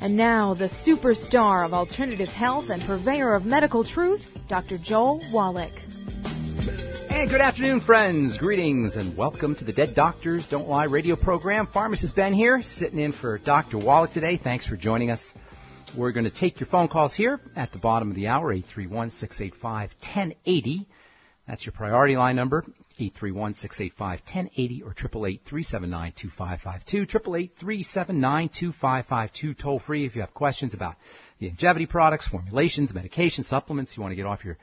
And 0.00 0.16
now, 0.16 0.54
the 0.54 0.68
superstar 0.86 1.66
of 1.66 1.74
alternative 1.74 2.28
health 2.28 2.66
and 2.70 2.80
purveyor 2.82 3.34
of 3.34 3.44
medical 3.44 3.82
truth, 3.82 4.24
Dr. 4.48 4.78
Joel 4.78 5.20
Wallach. 5.32 5.72
And 7.10 7.28
good 7.28 7.40
afternoon, 7.40 7.80
friends. 7.80 8.38
Greetings 8.38 8.94
and 8.94 9.16
welcome 9.16 9.56
to 9.56 9.64
the 9.64 9.72
Dead 9.72 9.96
Doctors 9.96 10.46
Don't 10.48 10.68
Lie 10.68 10.84
radio 10.84 11.16
program. 11.16 11.66
Pharmacist 11.66 12.14
Ben 12.14 12.32
here, 12.32 12.62
sitting 12.62 13.00
in 13.00 13.12
for 13.12 13.38
Dr. 13.38 13.76
Wallach 13.76 14.12
today. 14.12 14.36
Thanks 14.36 14.64
for 14.64 14.76
joining 14.76 15.10
us. 15.10 15.34
We're 15.96 16.12
going 16.12 16.26
to 16.26 16.30
take 16.30 16.60
your 16.60 16.68
phone 16.68 16.86
calls 16.86 17.16
here 17.16 17.40
at 17.56 17.72
the 17.72 17.78
bottom 17.78 18.10
of 18.10 18.14
the 18.14 18.28
hour, 18.28 18.52
831 18.52 19.10
685 19.10 19.90
1080. 20.00 20.86
That's 21.48 21.66
your 21.66 21.72
priority 21.72 22.16
line 22.16 22.36
number, 22.36 22.64
831-685-1080 23.00 24.82
or 24.84 24.94
888-379-2552, 24.94 27.52
888-379-2552, 27.62 29.58
toll 29.58 29.78
free 29.78 30.04
if 30.06 30.14
you 30.14 30.22
have 30.22 30.34
questions 30.34 30.74
about 30.74 30.96
the 31.38 31.50
Youngevity 31.50 31.88
products, 31.88 32.28
formulations, 32.28 32.92
medications, 32.92 33.44
supplements, 33.44 33.96
you 33.96 34.02
want 34.02 34.12
to 34.12 34.16
get 34.16 34.26
off 34.26 34.44
your 34.44 34.58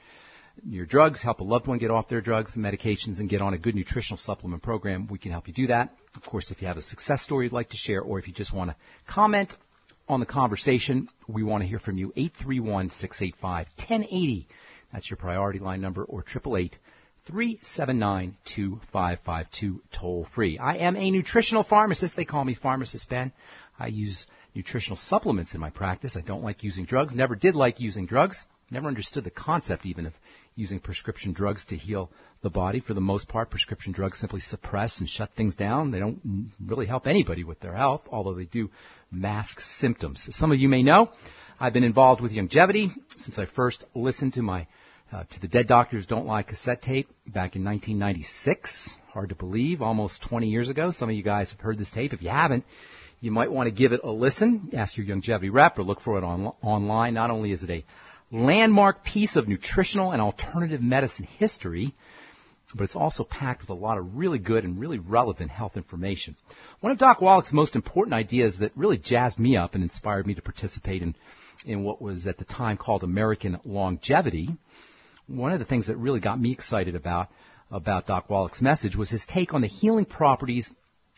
your 0.64 0.86
drugs, 0.86 1.22
help 1.22 1.42
a 1.42 1.44
loved 1.44 1.68
one 1.68 1.80
get 1.80 1.92
off 1.92 2.08
their 2.08 2.22
drugs 2.22 2.56
and 2.56 2.64
medications 2.64 3.20
and 3.20 3.30
get 3.30 3.42
on 3.42 3.54
a 3.54 3.58
good 3.58 3.76
nutritional 3.76 4.18
supplement 4.18 4.64
program, 4.64 5.08
we 5.08 5.18
can 5.18 5.32
help 5.32 5.48
you 5.48 5.54
do 5.54 5.68
that. 5.68 5.90
Of 6.16 6.24
course, 6.24 6.52
if 6.52 6.62
you 6.62 6.68
have 6.68 6.78
a 6.78 6.82
success 6.82 7.22
story 7.22 7.46
you'd 7.46 7.54
like 7.54 7.70
to 7.72 7.78
share 7.78 8.02
or 8.02 8.20
if 8.20 8.28
you 8.28 8.34
just 8.34 8.54
want 8.54 8.72
to 8.72 8.76
comment 9.08 9.56
on 10.08 10.20
the 10.20 10.26
conversation, 10.26 11.10
we 11.28 11.44
want 11.44 11.64
to 11.64 11.68
hear 11.68 11.80
from 11.80 11.98
you. 11.98 12.14
831-685-1080. 12.16 14.46
That's 14.94 15.10
your 15.10 15.18
priority 15.18 15.58
line 15.60 15.82
number 15.82 16.04
or 16.04 16.22
888 16.22 16.78
379 17.28 18.38
2552 18.46 19.82
toll 19.92 20.28
free. 20.36 20.60
I 20.60 20.78
am 20.78 20.96
a 20.96 21.10
nutritional 21.10 21.64
pharmacist. 21.64 22.16
They 22.16 22.26
call 22.26 22.46
me 22.46 22.54
Pharmacist 22.54 23.10
Ben. 23.10 23.32
I 23.80 23.88
use 23.88 24.28
nutritional 24.54 24.98
supplements 24.98 25.56
in 25.56 25.62
my 25.62 25.72
practice. 25.72 26.16
I 26.16 26.22
don't 26.22 26.44
like 26.44 26.64
using 26.64 26.86
drugs. 26.86 27.16
Never 27.16 27.36
did 27.36 27.56
like 27.56 27.80
using 27.80 28.06
drugs. 28.06 28.46
Never 28.70 28.88
understood 28.88 29.24
the 29.24 29.32
concept 29.32 29.86
even 29.88 30.06
of 30.06 30.14
using 30.56 30.80
prescription 30.80 31.34
drugs 31.34 31.66
to 31.66 31.76
heal 31.76 32.12
the 32.42 32.50
body. 32.52 32.80
For 32.80 32.94
the 32.94 33.02
most 33.02 33.28
part, 33.28 33.50
prescription 33.50 33.92
drugs 33.92 34.20
simply 34.20 34.40
suppress 34.40 35.00
and 35.00 35.10
shut 35.10 35.32
things 35.34 35.56
down. 35.56 35.90
They 35.90 36.00
don't 36.00 36.52
really 36.64 36.86
help 36.86 37.08
anybody 37.08 37.44
with 37.44 37.60
their 37.60 37.74
health, 37.74 38.04
although 38.10 38.36
they 38.36 38.46
do 38.46 38.70
mask 39.12 39.62
symptoms. 39.62 40.26
As 40.28 40.36
some 40.36 40.52
of 40.52 40.60
you 40.60 40.70
may 40.70 40.84
know, 40.84 41.10
I've 41.60 41.74
been 41.74 41.84
involved 41.84 42.22
with 42.22 42.34
longevity 42.34 42.92
since 43.18 43.40
I 43.40 43.46
first 43.46 43.84
listened 43.96 44.34
to 44.34 44.42
my 44.42 44.68
uh, 45.16 45.24
to 45.32 45.40
the 45.40 45.48
Dead 45.48 45.66
Doctors 45.66 46.06
Don't 46.06 46.26
Lie 46.26 46.44
cassette 46.44 46.82
tape 46.82 47.08
back 47.26 47.56
in 47.56 47.64
1996. 47.64 48.98
Hard 49.14 49.30
to 49.30 49.36
believe, 49.36 49.82
almost 49.82 50.22
20 50.24 50.48
years 50.48 50.70
ago. 50.70 50.92
Some 50.92 51.10
of 51.10 51.16
you 51.16 51.24
guys 51.24 51.52
have 51.52 51.60
heard 51.62 51.78
this 51.78 51.90
tape. 51.90 52.12
If 52.12 52.22
you 52.22 52.30
haven't, 52.30 52.66
you 53.22 53.32
might 53.32 53.50
want 53.50 53.68
to 53.70 53.74
give 53.74 53.94
it 53.94 54.02
a 54.04 54.12
listen. 54.12 54.72
Ask 54.76 54.98
your 54.98 55.06
Youngevity 55.06 55.54
rep 55.54 55.80
or 55.80 55.84
look 55.84 56.02
for 56.02 56.18
it 56.18 56.26
on, 56.26 56.52
online. 56.62 57.14
Not 57.14 57.32
only 57.32 57.54
is 57.54 57.64
it 57.64 57.70
a 57.70 57.86
landmark 58.30 59.06
piece 59.06 59.38
of 59.38 59.48
nutritional 59.48 60.12
and 60.12 60.22
alternative 60.22 60.82
medicine 60.82 61.28
history, 61.38 61.96
but 62.76 62.84
it's 62.84 62.96
also 62.98 63.24
packed 63.24 63.62
with 63.62 63.70
a 63.70 63.74
lot 63.74 63.98
of 63.98 64.18
really 64.18 64.40
good 64.40 64.66
and 64.66 64.78
really 64.78 65.00
relevant 65.00 65.50
health 65.50 65.78
information. 65.78 66.36
One 66.82 66.92
of 66.92 66.98
Doc 66.98 67.22
Wallach's 67.22 67.54
most 67.54 67.78
important 67.78 68.14
ideas 68.14 68.60
that 68.60 68.76
really 68.76 68.98
jazzed 68.98 69.40
me 69.40 69.56
up 69.56 69.76
and 69.76 69.84
inspired 69.84 70.28
me 70.28 70.34
to 70.34 70.42
participate 70.42 71.02
in, 71.02 71.16
in 71.66 71.86
what 71.86 72.02
was 72.02 72.28
at 72.28 72.38
the 72.38 72.44
time 72.44 72.76
called 72.76 73.04
American 73.04 73.62
longevity 73.64 74.50
one 75.28 75.52
of 75.52 75.60
the 75.60 75.66
things 75.66 75.88
that 75.88 75.98
really 75.98 76.20
got 76.20 76.40
me 76.40 76.52
excited 76.52 76.96
about 76.96 77.30
about 77.72 78.06
Doc 78.06 78.30
Wallach's 78.30 78.62
message 78.62 78.96
was 78.96 79.10
his 79.10 79.26
take 79.26 79.54
on 79.54 79.62
the 79.62 79.68
healing 79.68 80.06
properties 80.06 80.72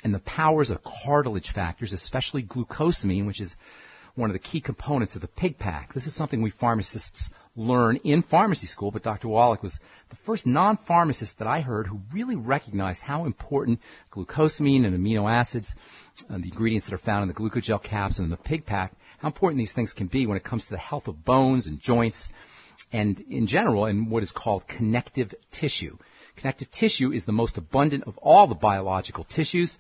and 0.04 0.14
the 0.14 0.20
powers 0.20 0.70
of 0.70 0.80
cartilage 0.84 1.52
factors, 1.52 1.92
especially 1.92 2.44
glucosamine, 2.44 3.28
which 3.28 3.42
is 3.42 3.54
one 4.16 4.30
of 4.30 4.34
the 4.34 4.40
key 4.40 4.62
components 4.62 5.16
of 5.16 5.22
the 5.22 5.28
pig 5.28 5.60
pack. 5.60 5.94
This 5.94 6.08
is 6.08 6.16
something 6.16 6.42
we 6.42 6.50
pharmacists 6.50 7.30
learn 7.56 7.98
in 7.98 8.24
pharmacy 8.24 8.66
school, 8.66 8.92
but 8.92 9.04
Dr. 9.04 9.28
Wallach 9.28 9.62
was 9.62 9.78
the 10.10 10.16
first 10.26 10.48
non-pharmacist 10.48 11.38
that 11.40 11.48
I 11.48 11.62
heard 11.62 11.88
who 11.88 12.00
really 12.14 12.36
recognized 12.36 13.02
how 13.02 13.26
important 13.26 13.80
glucosamine 14.12 14.86
and 14.86 14.98
amino 14.98 15.30
acids, 15.30 15.76
and 16.30 16.44
the 16.44 16.48
ingredients 16.48 16.88
that 16.88 16.96
are 16.96 17.00
found 17.00 17.24
in 17.24 17.28
the 17.28 17.34
glucogel 17.34 17.84
caps 17.84 18.18
and 18.18 18.26
in 18.26 18.32
the 18.32 18.38
pig 18.38 18.66
pack, 18.66 18.94
how 19.20 19.28
important 19.28 19.60
these 19.60 19.74
things 19.74 19.94
can 19.94 20.08
be 20.08 20.26
when 20.26 20.38
it 20.38 20.44
comes 20.44 20.66
to 20.66 20.72
the 20.72 20.78
health 20.78 21.08
of 21.08 21.26
bones 21.26 21.68
and 21.68 21.80
joints 21.80 22.30
and 22.92 23.20
in 23.20 23.48
general 23.48 23.86
in 23.86 24.10
what 24.10 24.24
is 24.24 24.32
called 24.32 24.68
connective 24.68 25.34
tissue. 25.52 25.98
Connective 26.38 26.72
tissue 26.72 27.12
is 27.12 27.26
the 27.26 27.32
most 27.32 27.58
abundant 27.58 28.04
of 28.06 28.18
all 28.20 28.48
the 28.48 28.56
biological 28.56 29.24
tissues. 29.24 29.78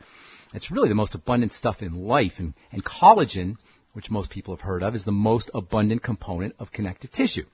It's 0.53 0.71
really 0.71 0.89
the 0.89 0.95
most 0.95 1.15
abundant 1.15 1.53
stuff 1.53 1.81
in 1.81 2.07
life. 2.07 2.33
And, 2.37 2.53
and 2.71 2.83
collagen, 2.83 3.57
which 3.93 4.09
most 4.09 4.31
people 4.31 4.55
have 4.55 4.61
heard 4.61 4.81
of, 4.81 4.95
is 4.95 5.05
the 5.05 5.11
most 5.11 5.51
abundant 5.53 6.01
component 6.01 6.55
of 6.59 6.71
connective 6.71 7.11
tissue. 7.11 7.45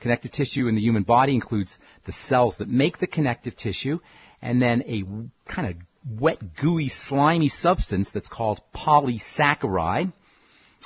Connective 0.00 0.32
tissue 0.32 0.68
in 0.68 0.74
the 0.74 0.80
human 0.80 1.02
body 1.02 1.34
includes 1.34 1.78
the 2.06 2.12
cells 2.12 2.58
that 2.58 2.68
make 2.68 2.98
the 2.98 3.06
connective 3.06 3.56
tissue 3.56 4.00
and 4.42 4.60
then 4.60 4.82
a 4.86 5.04
kind 5.50 5.68
of 5.68 6.20
wet, 6.20 6.38
gooey, 6.60 6.88
slimy 6.88 7.48
substance 7.48 8.10
that's 8.10 8.28
called 8.28 8.60
polysaccharide 8.74 10.12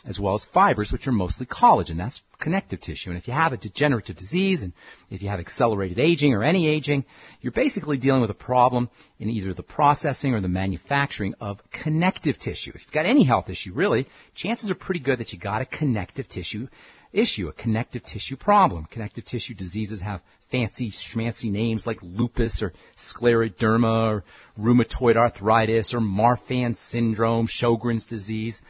as 0.07 0.21
well 0.21 0.35
as 0.35 0.45
fibers, 0.45 0.93
which 0.93 1.07
are 1.07 1.13
mostly 1.13 1.47
collagen. 1.47 1.97
That's 1.97 2.21
connective 2.39 2.81
tissue. 2.81 3.11
And 3.11 3.19
if 3.19 3.27
you 3.27 3.35
have 3.35 3.53
a 3.53 3.57
degenerative 3.57 4.17
disease 4.17 4.63
and 4.63 4.73
if 5.11 5.23
you 5.23 5.29
have 5.29 5.41
accelerated 5.41 5.99
aging 5.99 6.35
or 6.35 6.43
any 6.43 6.69
aging, 6.69 7.05
you're 7.41 7.53
basically 7.53 7.97
dealing 7.97 8.21
with 8.21 8.31
a 8.31 8.35
problem 8.35 8.91
in 9.19 9.31
either 9.31 9.55
the 9.55 9.63
processing 9.63 10.35
or 10.35 10.41
the 10.41 10.49
manufacturing 10.49 11.35
of 11.41 11.61
connective 11.71 12.39
tissue. 12.39 12.73
If 12.75 12.83
you've 12.83 12.93
got 12.93 13.07
any 13.07 13.25
health 13.25 13.49
issue, 13.49 13.73
really, 13.73 14.07
chances 14.35 14.71
are 14.71 14.75
pretty 14.75 15.01
good 15.01 15.21
that 15.21 15.33
you 15.33 15.39
got 15.39 15.63
a 15.63 15.67
connective 15.67 16.29
tissue 16.29 16.69
issue, 17.13 17.49
a 17.49 17.53
connective 17.53 18.05
tissue 18.05 18.37
problem. 18.37 18.87
Connective 18.91 19.25
tissue 19.25 19.55
diseases 19.55 20.01
have 20.01 20.21
fancy 20.51 20.91
schmancy 20.91 21.51
names 21.51 21.87
like 21.87 21.99
lupus 22.03 22.63
or 22.63 22.73
scleroderma 22.97 24.13
or 24.13 24.25
rheumatoid 24.59 25.17
arthritis 25.17 25.95
or 25.95 26.01
Marfan 26.01 26.77
syndrome, 26.77 27.47
Sjogren's 27.47 28.07
disease. 28.07 28.61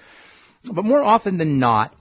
But 0.71 0.85
more 0.85 1.03
often 1.03 1.39
than 1.39 1.59
not, 1.59 1.95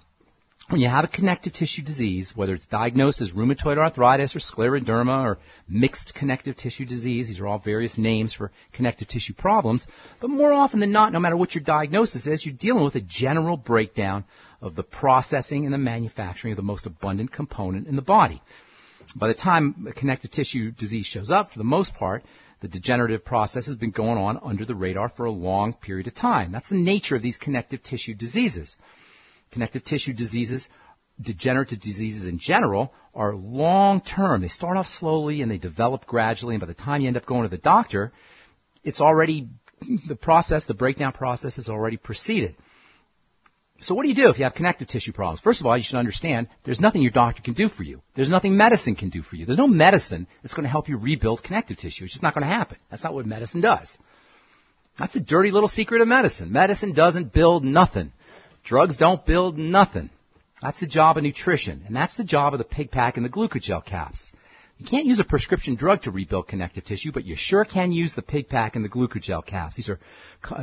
when 0.69 0.79
you 0.79 0.87
have 0.87 1.03
a 1.03 1.09
connective 1.09 1.53
tissue 1.53 1.83
disease, 1.83 2.31
whether 2.35 2.55
it's 2.55 2.65
diagnosed 2.65 3.21
as 3.21 3.33
rheumatoid 3.33 3.77
arthritis 3.77 4.35
or 4.35 4.39
scleroderma 4.39 5.23
or 5.23 5.37
mixed 5.67 6.15
connective 6.15 6.55
tissue 6.55 6.85
disease, 6.85 7.27
these 7.27 7.39
are 7.39 7.47
all 7.47 7.59
various 7.59 7.97
names 7.97 8.33
for 8.33 8.51
connective 8.71 9.09
tissue 9.09 9.33
problems, 9.33 9.85
but 10.21 10.29
more 10.29 10.53
often 10.53 10.79
than 10.79 10.91
not, 10.91 11.11
no 11.11 11.19
matter 11.19 11.35
what 11.35 11.53
your 11.53 11.63
diagnosis 11.63 12.25
is, 12.27 12.45
you're 12.45 12.55
dealing 12.55 12.85
with 12.85 12.95
a 12.95 13.01
general 13.01 13.57
breakdown 13.57 14.23
of 14.61 14.75
the 14.75 14.83
processing 14.83 15.65
and 15.65 15.73
the 15.73 15.77
manufacturing 15.77 16.53
of 16.53 16.57
the 16.57 16.63
most 16.63 16.85
abundant 16.85 17.31
component 17.33 17.87
in 17.87 17.97
the 17.97 18.01
body. 18.01 18.41
By 19.15 19.27
the 19.27 19.33
time 19.33 19.91
connective 19.97 20.31
tissue 20.31 20.71
disease 20.71 21.05
shows 21.05 21.29
up, 21.29 21.51
for 21.51 21.57
the 21.57 21.65
most 21.65 21.93
part, 21.93 22.23
the 22.63 22.69
degenerative 22.69 23.25
process 23.25 23.65
has 23.65 23.75
been 23.75 23.91
going 23.91 24.17
on 24.17 24.39
under 24.41 24.63
the 24.63 24.73
radar 24.73 25.09
for 25.09 25.25
a 25.25 25.31
long 25.31 25.73
period 25.73 26.07
of 26.07 26.15
time. 26.15 26.53
That's 26.53 26.69
the 26.69 26.75
nature 26.75 27.17
of 27.17 27.21
these 27.21 27.35
connective 27.35 27.83
tissue 27.83 28.13
diseases. 28.13 28.77
Connective 29.51 29.83
tissue 29.83 30.13
diseases, 30.13 30.69
degenerative 31.19 31.81
diseases 31.81 32.25
in 32.25 32.39
general, 32.39 32.93
are 33.13 33.35
long 33.35 33.99
term. 33.99 34.39
They 34.39 34.47
start 34.47 34.77
off 34.77 34.87
slowly 34.87 35.41
and 35.41 35.51
they 35.51 35.57
develop 35.57 36.05
gradually, 36.05 36.55
and 36.55 36.61
by 36.61 36.67
the 36.67 36.73
time 36.73 37.01
you 37.01 37.09
end 37.09 37.17
up 37.17 37.25
going 37.25 37.43
to 37.43 37.49
the 37.49 37.61
doctor, 37.61 38.13
it's 38.81 39.01
already, 39.01 39.49
the 40.07 40.15
process, 40.15 40.63
the 40.63 40.73
breakdown 40.73 41.11
process 41.11 41.57
has 41.57 41.67
already 41.67 41.97
proceeded. 41.97 42.55
So 43.83 43.95
what 43.95 44.03
do 44.03 44.09
you 44.09 44.15
do 44.15 44.29
if 44.29 44.37
you 44.37 44.45
have 44.45 44.53
connective 44.53 44.87
tissue 44.87 45.11
problems? 45.11 45.39
First 45.39 45.59
of 45.59 45.65
all, 45.65 45.77
you 45.77 45.83
should 45.83 45.97
understand 45.97 46.47
there's 46.63 46.79
nothing 46.79 47.01
your 47.01 47.11
doctor 47.11 47.41
can 47.41 47.53
do 47.53 47.67
for 47.67 47.83
you. 47.83 48.01
There's 48.15 48.29
nothing 48.29 48.55
medicine 48.55 48.95
can 48.95 49.09
do 49.09 49.21
for 49.21 49.35
you. 49.35 49.45
There's 49.45 49.57
no 49.57 49.67
medicine 49.67 50.27
that's 50.41 50.53
going 50.53 50.63
to 50.63 50.69
help 50.69 50.89
you 50.89 50.97
rebuild 50.97 51.43
connective 51.43 51.77
tissue. 51.77 52.05
It's 52.05 52.13
just 52.13 52.23
not 52.23 52.33
going 52.33 52.47
to 52.47 52.53
happen. 52.53 52.77
That's 52.89 53.03
not 53.03 53.13
what 53.13 53.25
medicine 53.25 53.61
does. 53.61 53.97
That's 54.97 55.15
a 55.15 55.19
dirty 55.19 55.51
little 55.51 55.69
secret 55.69 56.01
of 56.01 56.07
medicine. 56.07 56.51
Medicine 56.51 56.93
doesn't 56.93 57.33
build 57.33 57.63
nothing. 57.63 58.11
Drugs 58.63 58.97
don't 58.97 59.25
build 59.25 59.57
nothing. 59.57 60.09
That's 60.61 60.79
the 60.79 60.87
job 60.87 61.17
of 61.17 61.23
nutrition. 61.23 61.83
And 61.85 61.95
that's 61.95 62.15
the 62.15 62.23
job 62.23 62.53
of 62.53 62.59
the 62.59 62.63
pig 62.63 62.91
pack 62.91 63.17
and 63.17 63.25
the 63.25 63.29
glucogel 63.29 63.83
caps. 63.83 64.31
You 64.77 64.85
can't 64.85 65.05
use 65.05 65.19
a 65.19 65.23
prescription 65.23 65.75
drug 65.75 66.01
to 66.03 66.11
rebuild 66.11 66.47
connective 66.47 66.83
tissue, 66.83 67.11
but 67.11 67.25
you 67.25 67.35
sure 67.37 67.63
can 67.63 67.91
use 67.91 68.15
the 68.15 68.21
pig 68.21 68.49
pack 68.49 68.75
and 68.75 68.83
the 68.83 68.89
glucogel 68.89 69.45
caps. 69.45 69.75
These 69.75 69.89
are 69.89 69.99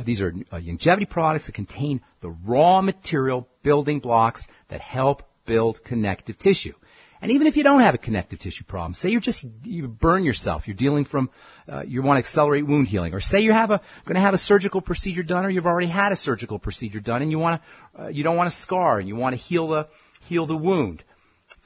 these 0.05 0.21
are 0.21 0.33
uh, 0.51 0.57
Youngevity 0.57 1.09
products 1.09 1.47
that 1.47 1.55
contain 1.55 2.01
the 2.21 2.29
raw 2.29 2.81
material 2.81 3.47
building 3.63 3.99
blocks 3.99 4.45
that 4.69 4.81
help 4.81 5.23
build 5.45 5.83
connective 5.83 6.37
tissue. 6.37 6.73
And 7.21 7.31
even 7.31 7.45
if 7.45 7.55
you 7.55 7.63
don't 7.63 7.81
have 7.81 7.93
a 7.93 7.99
connective 7.99 8.39
tissue 8.39 8.63
problem, 8.63 8.95
say 8.95 9.09
you're 9.09 9.21
just 9.21 9.45
you 9.63 9.87
burn 9.87 10.23
yourself, 10.23 10.67
you're 10.67 10.75
dealing 10.75 11.05
from 11.05 11.29
uh, 11.71 11.83
you 11.83 12.01
want 12.01 12.17
to 12.17 12.27
accelerate 12.27 12.65
wound 12.65 12.87
healing, 12.87 13.13
or 13.13 13.21
say 13.21 13.41
you 13.41 13.53
have 13.53 13.69
a 13.69 13.79
going 14.05 14.15
to 14.15 14.21
have 14.21 14.33
a 14.33 14.39
surgical 14.39 14.81
procedure 14.81 15.23
done, 15.23 15.45
or 15.45 15.49
you've 15.49 15.67
already 15.67 15.87
had 15.87 16.11
a 16.11 16.15
surgical 16.15 16.57
procedure 16.57 16.99
done, 16.99 17.21
and 17.21 17.29
you 17.29 17.37
want 17.37 17.61
to 17.95 18.03
uh, 18.03 18.07
you 18.07 18.23
don't 18.23 18.37
want 18.37 18.51
to 18.51 18.57
scar, 18.57 18.99
and 18.99 19.07
you 19.07 19.15
want 19.15 19.35
to 19.35 19.41
heal 19.41 19.67
the 19.67 19.87
heal 20.27 20.47
the 20.47 20.57
wound. 20.57 21.03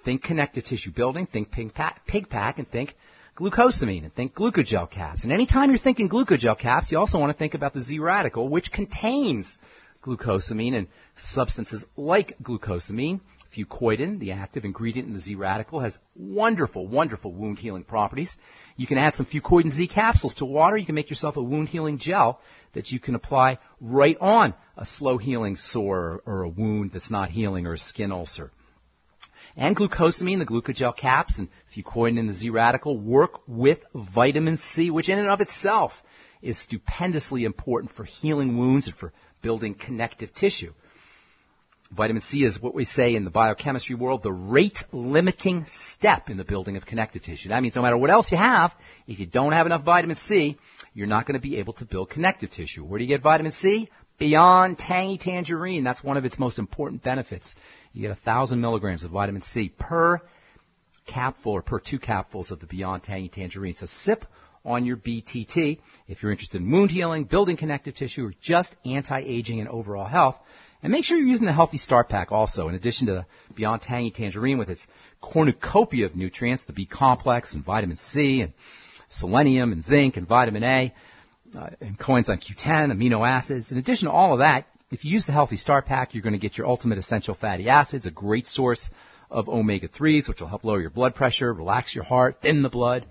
Think 0.05 0.23
connective 0.23 0.65
tissue 0.65 0.91
building, 0.91 1.25
think 1.25 1.51
pig 1.51 1.73
pack, 1.73 2.05
pig 2.05 2.29
pack 2.29 2.59
and 2.59 2.69
think 2.69 2.95
glucosamine, 3.35 4.03
and 4.03 4.13
think 4.13 4.35
glucogel 4.35 4.89
caps. 4.89 5.23
And 5.23 5.33
anytime 5.33 5.71
you're 5.71 5.79
thinking 5.79 6.07
glucogel 6.07 6.57
caps, 6.57 6.91
you 6.91 6.99
also 6.99 7.19
want 7.19 7.31
to 7.31 7.37
think 7.37 7.55
about 7.55 7.73
the 7.73 7.81
Z 7.81 7.97
radical, 7.97 8.47
which 8.47 8.71
contains 8.71 9.57
glucosamine 10.03 10.75
and 10.75 10.87
substances 11.17 11.83
like 11.97 12.37
glucosamine. 12.41 13.19
Fucoidan, 13.57 14.19
the 14.19 14.33
active 14.33 14.63
ingredient 14.63 15.07
in 15.07 15.13
the 15.15 15.19
Z 15.19 15.35
radical, 15.35 15.79
has 15.79 15.97
wonderful, 16.15 16.87
wonderful 16.87 17.33
wound 17.33 17.57
healing 17.57 17.83
properties. 17.83 18.37
You 18.77 18.85
can 18.85 18.99
add 18.99 19.15
some 19.15 19.25
fucoidan 19.25 19.71
Z 19.71 19.87
capsules 19.87 20.35
to 20.35 20.45
water. 20.45 20.77
You 20.77 20.85
can 20.85 20.95
make 20.95 21.09
yourself 21.09 21.37
a 21.37 21.41
wound 21.41 21.69
healing 21.69 21.97
gel 21.97 22.41
that 22.73 22.91
you 22.91 22.99
can 22.99 23.15
apply 23.15 23.57
right 23.81 24.17
on 24.21 24.53
a 24.77 24.85
slow 24.85 25.17
healing 25.17 25.55
sore 25.55 26.21
or 26.27 26.43
a 26.43 26.49
wound 26.49 26.91
that's 26.91 27.09
not 27.09 27.31
healing 27.31 27.65
or 27.65 27.73
a 27.73 27.77
skin 27.77 28.11
ulcer. 28.11 28.51
And 29.57 29.75
glucosamine, 29.75 30.39
the 30.39 30.45
glucogel 30.45 30.95
caps, 30.95 31.39
and 31.39 31.47
fucoidan 31.75 32.19
in 32.19 32.27
the 32.27 32.33
Z 32.33 32.49
radical 32.49 32.97
work 32.97 33.39
with 33.47 33.79
vitamin 33.93 34.57
C, 34.57 34.91
which 34.91 35.09
in 35.09 35.17
and 35.17 35.29
of 35.29 35.41
itself 35.41 35.93
is 36.41 36.59
stupendously 36.59 37.45
important 37.45 37.93
for 37.93 38.03
healing 38.03 38.57
wounds 38.57 38.87
and 38.87 38.95
for 38.97 39.13
building 39.41 39.73
connective 39.73 40.33
tissue. 40.33 40.73
Vitamin 41.91 42.21
C 42.21 42.43
is 42.43 42.59
what 42.59 42.73
we 42.73 42.83
say 42.83 43.15
in 43.15 43.23
the 43.23 43.29
biochemistry 43.29 43.95
world, 43.95 44.23
the 44.23 44.31
rate 44.31 44.83
limiting 44.91 45.65
step 45.69 46.29
in 46.29 46.37
the 46.37 46.43
building 46.43 46.77
of 46.77 46.85
connective 46.85 47.21
tissue. 47.21 47.49
That 47.49 47.61
means 47.61 47.75
no 47.75 47.83
matter 47.83 47.97
what 47.97 48.09
else 48.09 48.31
you 48.31 48.37
have, 48.37 48.73
if 49.07 49.19
you 49.19 49.27
don't 49.27 49.53
have 49.53 49.67
enough 49.67 49.83
vitamin 49.83 50.15
C, 50.17 50.57
you're 50.93 51.07
not 51.07 51.25
going 51.25 51.39
to 51.39 51.47
be 51.47 51.57
able 51.57 51.73
to 51.73 51.85
build 51.85 52.09
connective 52.09 52.49
tissue. 52.49 52.83
Where 52.83 52.97
do 52.97 53.05
you 53.05 53.09
get 53.09 53.21
vitamin 53.21 53.51
C? 53.51 53.89
Beyond 54.17 54.77
tangy 54.79 55.17
tangerine. 55.17 55.83
That's 55.83 56.03
one 56.03 56.17
of 56.17 56.25
its 56.25 56.39
most 56.39 56.57
important 56.57 57.03
benefits. 57.03 57.53
You 57.95 58.01
get 58.01 58.11
a 58.11 58.15
thousand 58.15 58.59
milligrams 58.59 59.05
of 59.05 59.11
vitamin 59.11 59.41
C 59.41 59.69
per 59.69 60.19
capful 61.07 61.53
or 61.53 61.61
per 61.61 61.79
two 61.79 61.97
capfuls 61.97 62.51
of 62.51 62.59
the 62.59 62.65
Beyond 62.65 63.03
Tangy 63.03 63.29
Tangerine. 63.29 63.73
So 63.73 63.85
sip 63.85 64.25
on 64.65 64.83
your 64.83 64.97
BTT 64.97 65.79
if 66.09 66.21
you're 66.21 66.33
interested 66.33 66.59
in 66.59 66.69
wound 66.69 66.91
healing, 66.91 67.23
building 67.23 67.55
connective 67.55 67.95
tissue, 67.95 68.25
or 68.25 68.33
just 68.41 68.75
anti-aging 68.83 69.61
and 69.61 69.69
overall 69.69 70.05
health. 70.05 70.35
And 70.83 70.91
make 70.91 71.05
sure 71.05 71.17
you're 71.17 71.25
using 71.25 71.45
the 71.45 71.53
Healthy 71.53 71.77
Start 71.77 72.09
Pack 72.09 72.33
also, 72.33 72.67
in 72.67 72.75
addition 72.75 73.07
to 73.07 73.13
the 73.13 73.25
Beyond 73.55 73.83
Tangy 73.83 74.11
Tangerine 74.11 74.57
with 74.57 74.69
its 74.69 74.85
cornucopia 75.21 76.05
of 76.05 76.17
nutrients, 76.17 76.65
the 76.65 76.73
B 76.73 76.85
complex 76.85 77.53
and 77.53 77.63
vitamin 77.63 77.95
C 77.95 78.41
and 78.41 78.51
selenium 79.07 79.71
and 79.71 79.81
zinc 79.81 80.17
and 80.17 80.27
vitamin 80.27 80.65
A, 80.65 80.93
uh, 81.57 81.69
and 81.79 81.97
coenzyme 81.97 82.43
Q10, 82.43 82.91
amino 82.91 83.25
acids. 83.25 83.71
In 83.71 83.77
addition 83.77 84.09
to 84.09 84.11
all 84.11 84.33
of 84.33 84.39
that, 84.39 84.67
if 84.95 85.03
you 85.03 85.11
use 85.11 85.25
the 85.25 85.33
Healthy 85.33 85.57
Start 85.57 85.87
Pack, 85.87 86.13
you're 86.13 86.23
going 86.23 86.35
to 86.35 86.39
get 86.39 86.57
your 86.57 86.67
ultimate 86.67 86.97
essential 86.97 87.35
fatty 87.35 87.67
acids, 87.67 88.05
a 88.05 88.11
great 88.11 88.47
source 88.47 88.89
of 89.29 89.49
omega-3s, 89.49 90.29
which 90.29 90.39
will 90.39 90.47
help 90.47 90.63
lower 90.63 90.79
your 90.79 90.89
blood 90.89 91.15
pressure, 91.15 91.53
relax 91.53 91.93
your 91.93 92.05
heart, 92.05 92.37
thin 92.41 92.61
the 92.61 92.69
blood, 92.69 93.05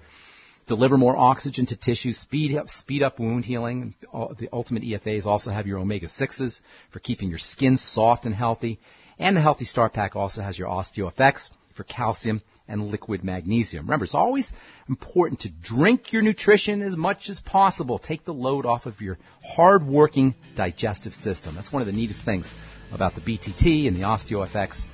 deliver 0.66 0.96
more 0.96 1.14
oxygen 1.14 1.66
to 1.66 1.76
tissues, 1.76 2.16
speed 2.16 2.56
up, 2.56 2.70
speed 2.70 3.02
up 3.02 3.20
wound 3.20 3.44
healing. 3.44 3.94
The 4.00 4.48
ultimate 4.50 4.82
EFAs 4.82 5.26
also 5.26 5.50
have 5.50 5.66
your 5.66 5.78
omega-6s 5.78 6.60
for 6.90 7.00
keeping 7.00 7.28
your 7.28 7.38
skin 7.38 7.76
soft 7.76 8.24
and 8.24 8.34
healthy. 8.34 8.80
And 9.18 9.36
the 9.36 9.42
Healthy 9.42 9.66
Start 9.66 9.92
Pack 9.92 10.16
also 10.16 10.40
has 10.40 10.58
your 10.58 10.68
OsteoFX 10.68 11.50
for 11.76 11.84
calcium 11.84 12.40
and 12.66 12.88
liquid 12.88 13.22
magnesium. 13.22 13.84
Remember, 13.84 14.04
it's 14.04 14.14
always 14.14 14.50
important 14.88 15.40
to 15.40 15.50
drink 15.50 16.12
your 16.12 16.22
nutrition 16.22 16.82
as 16.82 16.96
much 16.96 17.28
as 17.28 17.40
possible. 17.40 17.98
Take 17.98 18.24
the 18.24 18.32
load 18.32 18.64
off 18.66 18.86
of 18.86 19.00
your 19.00 19.18
hard-working 19.42 20.34
digestive 20.56 21.14
system. 21.14 21.54
That's 21.54 21.72
one 21.72 21.82
of 21.82 21.86
the 21.86 21.92
neatest 21.92 22.24
things 22.24 22.50
about 22.92 23.14
the 23.14 23.20
BTT 23.20 23.86
and 23.86 23.96
the 23.96 24.02
OsteoFX. 24.02 24.84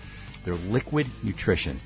They're 0.44 0.54
liquid 0.54 1.06
nutrition. 1.22 1.80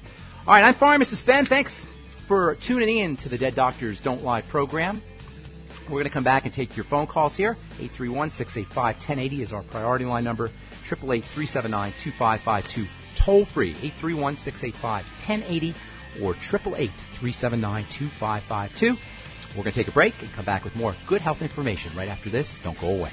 All 0.46 0.54
right, 0.54 0.64
I'm 0.64 0.74
Pharmacist 0.74 1.26
Ben. 1.26 1.46
Thanks 1.46 1.86
for 2.28 2.56
tuning 2.66 2.98
in 2.98 3.16
to 3.18 3.28
the 3.28 3.36
Dead 3.36 3.54
Doctors 3.54 4.00
Don't 4.00 4.22
Lie 4.22 4.42
program. 4.42 5.02
We're 5.84 5.96
going 5.96 6.04
to 6.04 6.10
come 6.10 6.24
back 6.24 6.46
and 6.46 6.54
take 6.54 6.76
your 6.76 6.86
phone 6.86 7.06
calls 7.06 7.36
here. 7.36 7.56
831-685-1080 7.78 9.40
is 9.40 9.52
our 9.52 9.62
priority 9.64 10.06
line 10.06 10.24
number. 10.24 10.50
888-379-2552. 10.88 12.86
Toll 13.24 13.46
free. 13.46 13.74
831-685-1080 13.74 15.74
or 16.22 16.34
888-379-2552. 16.34 18.96
We're 19.56 19.62
going 19.62 19.72
to 19.72 19.72
take 19.72 19.88
a 19.88 19.92
break 19.92 20.14
and 20.20 20.30
come 20.32 20.44
back 20.44 20.64
with 20.64 20.76
more 20.76 20.94
good 21.08 21.20
health 21.20 21.40
information 21.40 21.96
right 21.96 22.08
after 22.08 22.28
this. 22.28 22.58
Don't 22.62 22.78
go 22.80 22.88
away. 22.88 23.12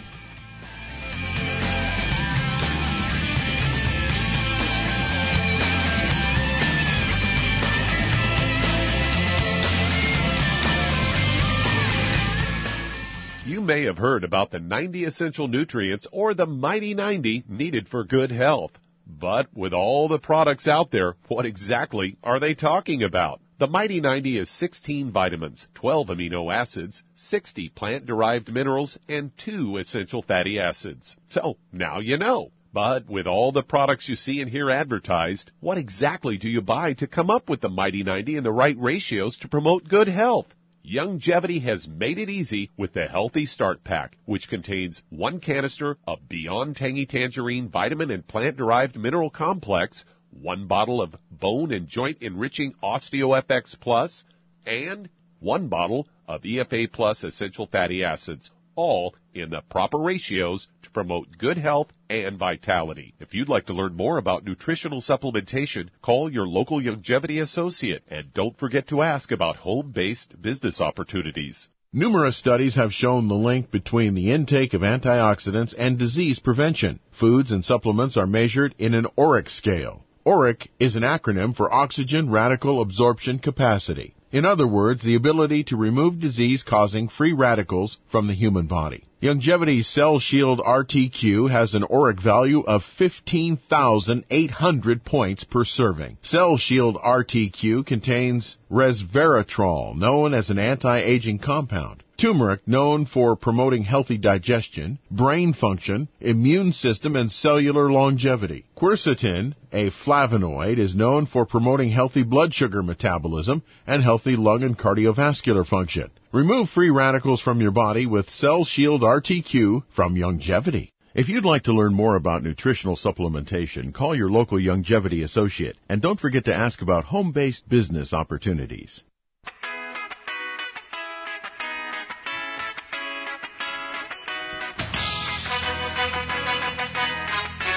You 13.46 13.62
may 13.62 13.84
have 13.84 13.98
heard 13.98 14.24
about 14.24 14.50
the 14.50 14.60
90 14.60 15.06
essential 15.06 15.48
nutrients 15.48 16.08
or 16.12 16.34
the 16.34 16.46
Mighty 16.46 16.96
90 16.96 17.44
needed 17.48 17.88
for 17.88 18.04
good 18.04 18.32
health. 18.32 18.72
But 19.08 19.48
with 19.54 19.74
all 19.74 20.08
the 20.08 20.20
products 20.20 20.68
out 20.68 20.92
there, 20.92 21.16
what 21.28 21.46
exactly 21.46 22.18
are 22.24 22.40
they 22.40 22.54
talking 22.54 23.04
about? 23.04 23.42
The 23.60 23.68
Mighty 23.68 24.02
90 24.02 24.40
is 24.40 24.50
16 24.50 25.12
vitamins, 25.12 25.68
12 25.76 26.08
amino 26.08 26.52
acids, 26.52 27.04
60 27.16 27.70
plant-derived 27.70 28.52
minerals, 28.52 28.98
and 29.08 29.32
2 29.38 29.78
essential 29.78 30.24
fatty 30.24 30.60
acids. 30.60 31.16
So, 31.30 31.58
now 31.72 32.00
you 32.00 32.18
know. 32.18 32.52
But 32.74 33.10
with 33.10 33.28
all 33.28 33.52
the 33.52 33.64
products 33.64 34.08
you 34.08 34.16
see 34.16 34.42
and 34.42 34.50
hear 34.50 34.70
advertised, 34.70 35.52
what 35.60 35.78
exactly 35.78 36.38
do 36.38 36.50
you 36.50 36.62
buy 36.62 36.94
to 36.94 37.08
come 37.08 37.30
up 37.30 37.50
with 37.50 37.62
the 37.62 37.70
Mighty 37.70 38.02
90 38.02 38.38
and 38.38 38.46
the 38.46 38.52
right 38.52 38.78
ratios 38.80 39.38
to 39.40 39.48
promote 39.48 39.88
good 39.88 40.08
health? 40.08 40.48
Youngevity 40.86 41.62
has 41.62 41.88
made 41.88 42.18
it 42.18 42.30
easy 42.30 42.72
with 42.76 42.94
the 42.94 43.06
Healthy 43.08 43.46
Start 43.46 43.84
Pack, 43.84 44.18
which 44.26 44.50
contains 44.50 45.04
one 45.10 45.40
canister 45.40 45.98
of 46.08 46.28
Beyond 46.28 46.76
Tangy 46.76 47.06
Tangerine 47.06 47.70
vitamin 47.70 48.10
and 48.10 48.28
plant 48.28 48.58
derived 48.58 48.98
mineral 48.98 49.30
complex, 49.30 50.04
one 50.32 50.66
bottle 50.66 51.00
of 51.00 51.16
bone 51.30 51.72
and 51.72 51.88
joint 51.88 52.18
enriching 52.22 52.74
OsteoFX 52.82 53.80
Plus, 53.80 54.24
and 54.66 55.08
one 55.40 55.68
bottle 55.68 56.08
of 56.28 56.42
EFA 56.42 56.92
Plus 56.92 57.24
essential 57.24 57.68
fatty 57.68 58.04
acids, 58.04 58.50
all 58.76 59.14
in 59.36 59.52
the 59.52 59.62
proper 59.70 60.00
ratios 60.00 60.68
to 60.82 60.90
promote 60.90 61.38
good 61.38 61.60
health 61.60 61.92
and 62.12 62.38
vitality. 62.38 63.14
If 63.20 63.34
you'd 63.34 63.50
like 63.50 63.68
to 63.68 63.74
learn 63.74 63.96
more 63.96 64.18
about 64.18 64.44
nutritional 64.44 65.02
supplementation, 65.02 65.90
call 66.02 66.32
your 66.32 66.46
local 66.46 66.82
Youngevity 66.82 67.42
associate 67.42 68.04
and 68.10 68.34
don't 68.34 68.58
forget 68.58 68.90
to 68.90 69.02
ask 69.02 69.32
about 69.32 69.56
home-based 69.56 70.42
business 70.42 70.82
opportunities. 70.82 71.68
Numerous 71.94 72.38
studies 72.38 72.76
have 72.76 72.94
shown 72.94 73.28
the 73.28 73.36
link 73.36 73.72
between 73.72 74.14
the 74.14 74.32
intake 74.32 74.74
of 74.74 74.82
antioxidants 74.82 75.74
and 75.78 75.98
disease 75.98 76.40
prevention. 76.40 77.00
Foods 77.12 77.52
and 77.52 77.66
supplements 77.66 78.16
are 78.16 78.28
measured 78.28 78.76
in 78.78 78.94
an 78.94 79.08
ORAC 79.18 79.50
scale. 79.50 80.06
ORAC 80.26 80.68
is 80.80 80.96
an 80.96 81.04
acronym 81.04 81.56
for 81.56 81.74
Oxygen 81.74 82.30
Radical 82.30 82.82
Absorption 82.82 83.40
Capacity. 83.40 84.16
In 84.32 84.46
other 84.46 84.68
words, 84.68 85.04
the 85.04 85.16
ability 85.16 85.66
to 85.66 85.76
remove 85.76 86.22
disease-causing 86.22 87.10
free 87.10 87.34
radicals 87.34 87.98
from 88.10 88.28
the 88.28 88.34
human 88.34 88.68
body. 88.68 89.04
Youngevity's 89.22 89.88
Cell 89.88 90.18
Shield 90.18 90.62
RTQ 90.62 91.52
has 91.52 91.76
an 91.76 91.84
ORAC 91.84 92.20
value 92.20 92.62
of 92.62 92.82
15,800 92.98 95.04
points 95.04 95.44
per 95.44 95.64
serving. 95.64 96.18
Cell 96.24 96.58
Shield 96.58 96.96
RTQ 96.96 97.86
contains 97.86 98.58
resveratrol, 98.72 99.96
known 99.96 100.34
as 100.34 100.50
an 100.50 100.58
anti-aging 100.58 101.38
compound 101.38 102.02
turmeric 102.18 102.68
known 102.68 103.06
for 103.06 103.36
promoting 103.36 103.84
healthy 103.84 104.18
digestion, 104.18 105.00
brain 105.10 105.54
function, 105.54 106.08
immune 106.20 106.72
system, 106.72 107.16
and 107.16 107.32
cellular 107.32 107.92
longevity. 107.92 108.64
Quercetin, 108.76 109.56
a 109.74 109.90
flavonoid, 109.90 110.78
is 110.78 110.96
known 110.96 111.26
for 111.26 111.48
promoting 111.48 111.90
healthy 111.90 112.22
blood 112.22 112.54
sugar 112.54 112.84
metabolism 112.84 113.64
and 113.88 114.04
healthy 114.04 114.36
lung 114.36 114.62
and 114.62 114.78
cardiovascular 114.78 115.66
function. 115.66 116.12
Remove 116.34 116.70
free 116.70 116.90
radicals 116.90 117.42
from 117.42 117.60
your 117.60 117.72
body 117.72 118.06
with 118.06 118.30
Cell 118.30 118.64
Shield 118.64 119.02
RTQ 119.02 119.84
from 119.94 120.16
Youngevity. 120.16 120.92
If 121.14 121.28
you'd 121.28 121.44
like 121.44 121.64
to 121.64 121.74
learn 121.74 121.94
more 121.94 122.16
about 122.16 122.42
nutritional 122.42 122.96
supplementation, 122.96 123.94
call 123.94 124.16
your 124.16 124.32
local 124.32 124.58
Youngevity 124.58 125.26
associate 125.26 125.76
and 125.90 126.02
don't 126.02 126.22
forget 126.22 126.46
to 126.46 126.56
ask 126.56 126.82
about 126.82 127.04
home 127.04 127.34
based 127.34 127.68
business 127.68 128.14
opportunities. 128.14 129.04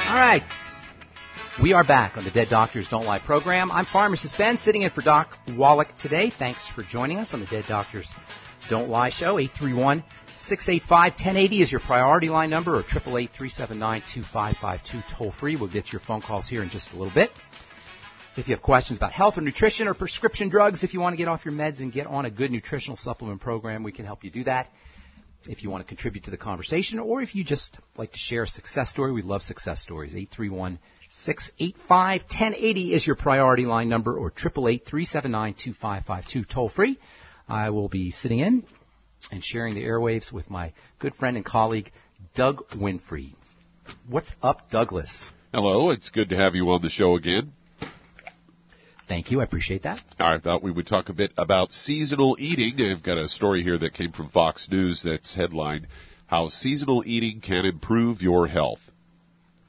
All 0.06 0.20
right. 0.20 0.44
We 1.61 1.73
are 1.73 1.82
back 1.82 2.16
on 2.16 2.23
the 2.23 2.30
Dead 2.30 2.49
Doctors 2.50 2.88
Don't 2.88 3.04
Lie 3.04 3.18
program. 3.18 3.73
I'm 3.73 3.87
pharmacist 3.87 4.38
Ben, 4.38 4.58
sitting 4.58 4.82
in 4.82 4.90
for 4.90 5.02
Doc 5.02 5.37
Wallach 5.56 5.88
today. 5.99 6.30
Thanks 6.30 6.68
for 6.68 6.84
joining 6.84 7.18
us 7.18 7.34
on 7.34 7.40
the 7.40 7.46
Dead 7.46 7.64
Doctors 7.66 8.14
don't 8.71 8.88
Lie 8.88 9.11
show. 9.11 9.38
831 9.38 10.02
685 10.47 11.12
1080 11.12 11.62
is 11.62 11.71
your 11.71 11.80
priority 11.80 12.28
line 12.28 12.50
number, 12.50 12.75
or 12.75 12.80
888 12.80 13.30
379 13.30 14.02
2552 14.12 15.14
toll 15.14 15.33
free. 15.33 15.56
We'll 15.56 15.71
get 15.71 15.92
your 15.92 16.00
phone 16.00 16.23
calls 16.23 16.49
here 16.49 16.62
in 16.62 16.71
just 16.71 16.92
a 16.92 16.97
little 16.97 17.12
bit. 17.12 17.30
If 18.37 18.49
you 18.49 18.54
have 18.54 18.62
questions 18.62 18.99
about 18.99 19.12
health 19.12 19.38
or 19.38 19.42
nutrition 19.42 19.87
or 19.87 19.94
prescription 19.94 20.49
drugs, 20.49 20.83
if 20.83 20.92
you 20.92 21.00
want 21.00 21.12
to 21.12 21.16
get 21.18 21.28
off 21.28 21.44
your 21.44 21.54
meds 21.54 21.80
and 21.80 21.92
get 21.92 22.06
on 22.06 22.25
a 22.25 22.30
good 22.30 22.50
nutritional 22.50 22.97
supplement 22.97 23.40
program, 23.40 23.83
we 23.83 23.92
can 23.92 24.06
help 24.06 24.25
you 24.25 24.30
do 24.30 24.44
that. 24.44 24.68
If 25.47 25.62
you 25.62 25.71
want 25.71 25.85
to 25.85 25.88
contribute 25.88 26.25
to 26.25 26.30
the 26.30 26.38
conversation, 26.38 26.99
or 26.99 27.21
if 27.21 27.35
you 27.35 27.44
just 27.44 27.78
like 27.97 28.12
to 28.12 28.18
share 28.18 28.44
a 28.44 28.49
success 28.49 28.88
story, 28.88 29.12
we 29.12 29.21
love 29.23 29.42
success 29.42 29.80
stories. 29.80 30.14
831 30.14 30.78
685 31.11 32.23
1080 32.23 32.94
is 32.94 33.06
your 33.06 33.14
priority 33.14 33.66
line 33.66 33.90
number, 33.90 34.16
or 34.16 34.28
888 34.28 34.87
379 34.87 35.54
2552 35.54 36.44
toll 36.44 36.71
free. 36.71 36.99
I 37.48 37.70
will 37.70 37.88
be 37.88 38.10
sitting 38.10 38.40
in 38.40 38.64
and 39.30 39.44
sharing 39.44 39.74
the 39.74 39.84
airwaves 39.84 40.32
with 40.32 40.50
my 40.50 40.72
good 40.98 41.14
friend 41.14 41.36
and 41.36 41.44
colleague, 41.44 41.92
Doug 42.34 42.66
Winfrey. 42.70 43.34
What's 44.08 44.34
up, 44.42 44.70
Douglas? 44.70 45.30
Hello, 45.52 45.90
it's 45.90 46.08
good 46.08 46.30
to 46.30 46.36
have 46.36 46.54
you 46.54 46.70
on 46.70 46.82
the 46.82 46.90
show 46.90 47.16
again. 47.16 47.52
Thank 49.06 49.30
you. 49.30 49.40
I 49.40 49.44
appreciate 49.44 49.82
that. 49.82 50.00
I 50.18 50.38
thought 50.38 50.62
we 50.62 50.70
would 50.70 50.86
talk 50.86 51.10
a 51.10 51.12
bit 51.12 51.32
about 51.36 51.72
seasonal 51.72 52.36
eating. 52.38 52.80
I've 52.80 53.02
got 53.02 53.18
a 53.18 53.28
story 53.28 53.62
here 53.62 53.78
that 53.78 53.92
came 53.92 54.12
from 54.12 54.30
Fox 54.30 54.68
News 54.70 55.02
that's 55.04 55.34
headlined 55.34 55.86
How 56.26 56.48
Seasonal 56.48 57.04
Eating 57.06 57.40
Can 57.40 57.66
Improve 57.66 58.22
Your 58.22 58.46
Health. 58.46 58.80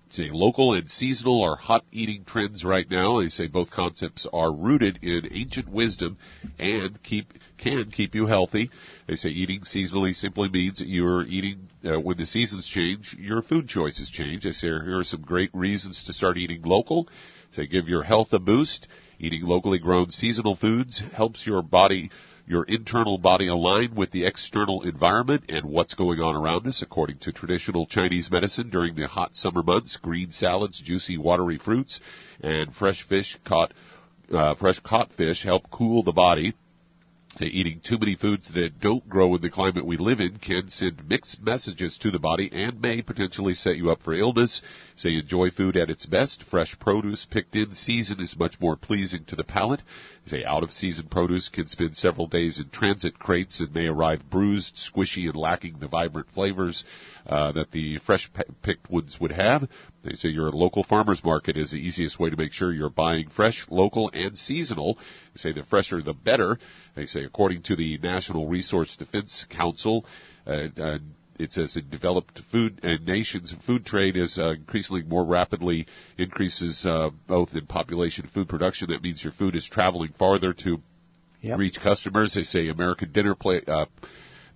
Say 0.09 0.29
local 0.29 0.73
and 0.73 0.89
seasonal 0.89 1.43
are 1.43 1.55
hot 1.55 1.83
eating 1.91 2.23
trends 2.25 2.63
right 2.63 2.89
now. 2.89 3.19
They 3.19 3.29
say 3.29 3.47
both 3.47 3.71
concepts 3.71 4.27
are 4.31 4.51
rooted 4.53 4.99
in 5.01 5.27
ancient 5.31 5.67
wisdom 5.67 6.17
and 6.59 7.01
keep 7.03 7.33
can 7.57 7.91
keep 7.91 8.13
you 8.15 8.25
healthy. 8.27 8.69
They 9.07 9.15
say 9.15 9.29
eating 9.29 9.61
seasonally 9.61 10.15
simply 10.15 10.49
means 10.49 10.79
that 10.79 10.87
you're 10.87 11.23
eating 11.25 11.69
uh, 11.83 11.99
when 11.99 12.17
the 12.17 12.25
seasons 12.25 12.67
change, 12.67 13.15
your 13.19 13.41
food 13.41 13.67
choices 13.67 14.09
change. 14.09 14.43
They 14.43 14.51
say 14.51 14.67
here 14.67 14.99
are 14.99 15.03
some 15.03 15.21
great 15.21 15.49
reasons 15.53 16.03
to 16.05 16.13
start 16.13 16.37
eating 16.37 16.61
local. 16.63 17.07
To 17.55 17.65
give 17.65 17.87
your 17.87 18.03
health 18.03 18.33
a 18.33 18.39
boost. 18.39 18.87
Eating 19.17 19.43
locally 19.43 19.79
grown 19.79 20.11
seasonal 20.11 20.57
foods 20.57 21.01
helps 21.13 21.47
your 21.47 21.61
body, 21.61 22.11
your 22.47 22.63
internal 22.63 23.17
body 23.17 23.47
align 23.47 23.95
with 23.95 24.11
the 24.11 24.25
external 24.25 24.83
environment 24.83 25.45
and 25.49 25.65
what's 25.65 25.95
going 25.95 26.19
on 26.19 26.35
around 26.35 26.67
us. 26.67 26.81
According 26.81 27.17
to 27.19 27.31
traditional 27.31 27.85
Chinese 27.85 28.29
medicine, 28.29 28.69
during 28.69 28.95
the 28.95 29.07
hot 29.07 29.35
summer 29.35 29.63
months, 29.63 29.97
green 29.97 30.31
salads, 30.31 30.79
juicy 30.79 31.17
watery 31.17 31.57
fruits, 31.57 31.99
and 32.41 32.73
fresh 32.75 33.07
fish 33.07 33.37
caught, 33.45 33.73
uh, 34.31 34.55
fresh 34.55 34.79
caught 34.79 35.11
fish 35.13 35.43
help 35.43 35.69
cool 35.71 36.03
the 36.03 36.11
body. 36.11 36.53
Eating 37.41 37.81
too 37.81 37.97
many 37.97 38.15
foods 38.15 38.49
that 38.53 38.79
don't 38.79 39.09
grow 39.09 39.35
in 39.35 39.41
the 39.41 39.49
climate 39.49 39.85
we 39.85 39.97
live 39.97 40.21
in 40.21 40.37
can 40.37 40.69
send 40.69 41.07
mixed 41.09 41.41
messages 41.41 41.97
to 41.97 42.09
the 42.09 42.19
body 42.19 42.49
and 42.51 42.81
may 42.81 43.01
potentially 43.01 43.53
set 43.53 43.75
you 43.75 43.91
up 43.91 44.01
for 44.01 44.13
illness. 44.13 44.61
Say 44.95 45.15
enjoy 45.15 45.51
food 45.51 45.75
at 45.75 45.89
its 45.89 46.05
best. 46.05 46.43
Fresh 46.43 46.79
produce 46.79 47.25
picked 47.25 47.55
in 47.55 47.73
season 47.73 48.21
is 48.21 48.39
much 48.39 48.59
more 48.61 48.77
pleasing 48.77 49.25
to 49.25 49.35
the 49.35 49.43
palate. 49.43 49.81
Say 50.27 50.45
out 50.45 50.63
of 50.63 50.71
season 50.71 51.07
produce 51.07 51.49
can 51.49 51.67
spend 51.67 51.97
several 51.97 52.27
days 52.27 52.59
in 52.59 52.69
transit 52.69 53.19
crates 53.19 53.59
and 53.59 53.73
may 53.73 53.87
arrive 53.87 54.29
bruised, 54.29 54.75
squishy, 54.75 55.25
and 55.25 55.35
lacking 55.35 55.79
the 55.79 55.89
vibrant 55.89 56.29
flavors 56.33 56.85
uh, 57.27 57.51
that 57.51 57.71
the 57.71 57.97
fresh 57.99 58.29
picked 58.61 58.89
ones 58.89 59.19
would 59.19 59.33
have. 59.33 59.67
They 60.05 60.13
say 60.13 60.29
your 60.29 60.51
local 60.51 60.83
farmers 60.83 61.23
market 61.23 61.57
is 61.57 61.71
the 61.71 61.77
easiest 61.79 62.19
way 62.19 62.29
to 62.29 62.37
make 62.37 62.53
sure 62.53 62.71
you're 62.71 62.89
buying 62.89 63.29
fresh, 63.29 63.65
local, 63.69 64.11
and 64.13 64.37
seasonal. 64.37 64.97
They 65.33 65.39
say 65.39 65.51
the 65.51 65.63
fresher 65.63 66.01
the 66.01 66.13
better. 66.13 66.59
They 66.95 67.05
say 67.07 67.23
according 67.23 67.63
to 67.63 67.75
the 67.75 67.97
National 67.97 68.47
Resource 68.47 68.95
Defense 68.97 69.45
Council, 69.49 70.05
uh, 70.45 70.67
uh, 70.79 70.97
it 71.37 71.51
says 71.51 71.75
in 71.75 71.89
developed 71.89 72.39
food 72.51 72.79
uh, 72.83 73.03
nations, 73.05 73.53
food 73.65 73.85
trade 73.85 74.15
is 74.15 74.37
uh, 74.37 74.51
increasingly 74.51 75.03
more 75.03 75.25
rapidly 75.25 75.85
increases 76.17 76.85
uh, 76.85 77.09
both 77.27 77.53
in 77.53 77.65
population 77.65 78.23
and 78.25 78.33
food 78.33 78.47
production. 78.47 78.89
That 78.91 79.01
means 79.03 79.23
your 79.23 79.33
food 79.33 79.55
is 79.55 79.65
traveling 79.67 80.13
farther 80.17 80.53
to 80.53 80.81
Yep. 81.41 81.59
reach 81.59 81.79
customers. 81.79 82.33
They 82.33 82.41
say 82.41 82.69
American 82.69 83.11
dinner 83.11 83.35
plate. 83.35 83.69
Uh, 83.69 83.85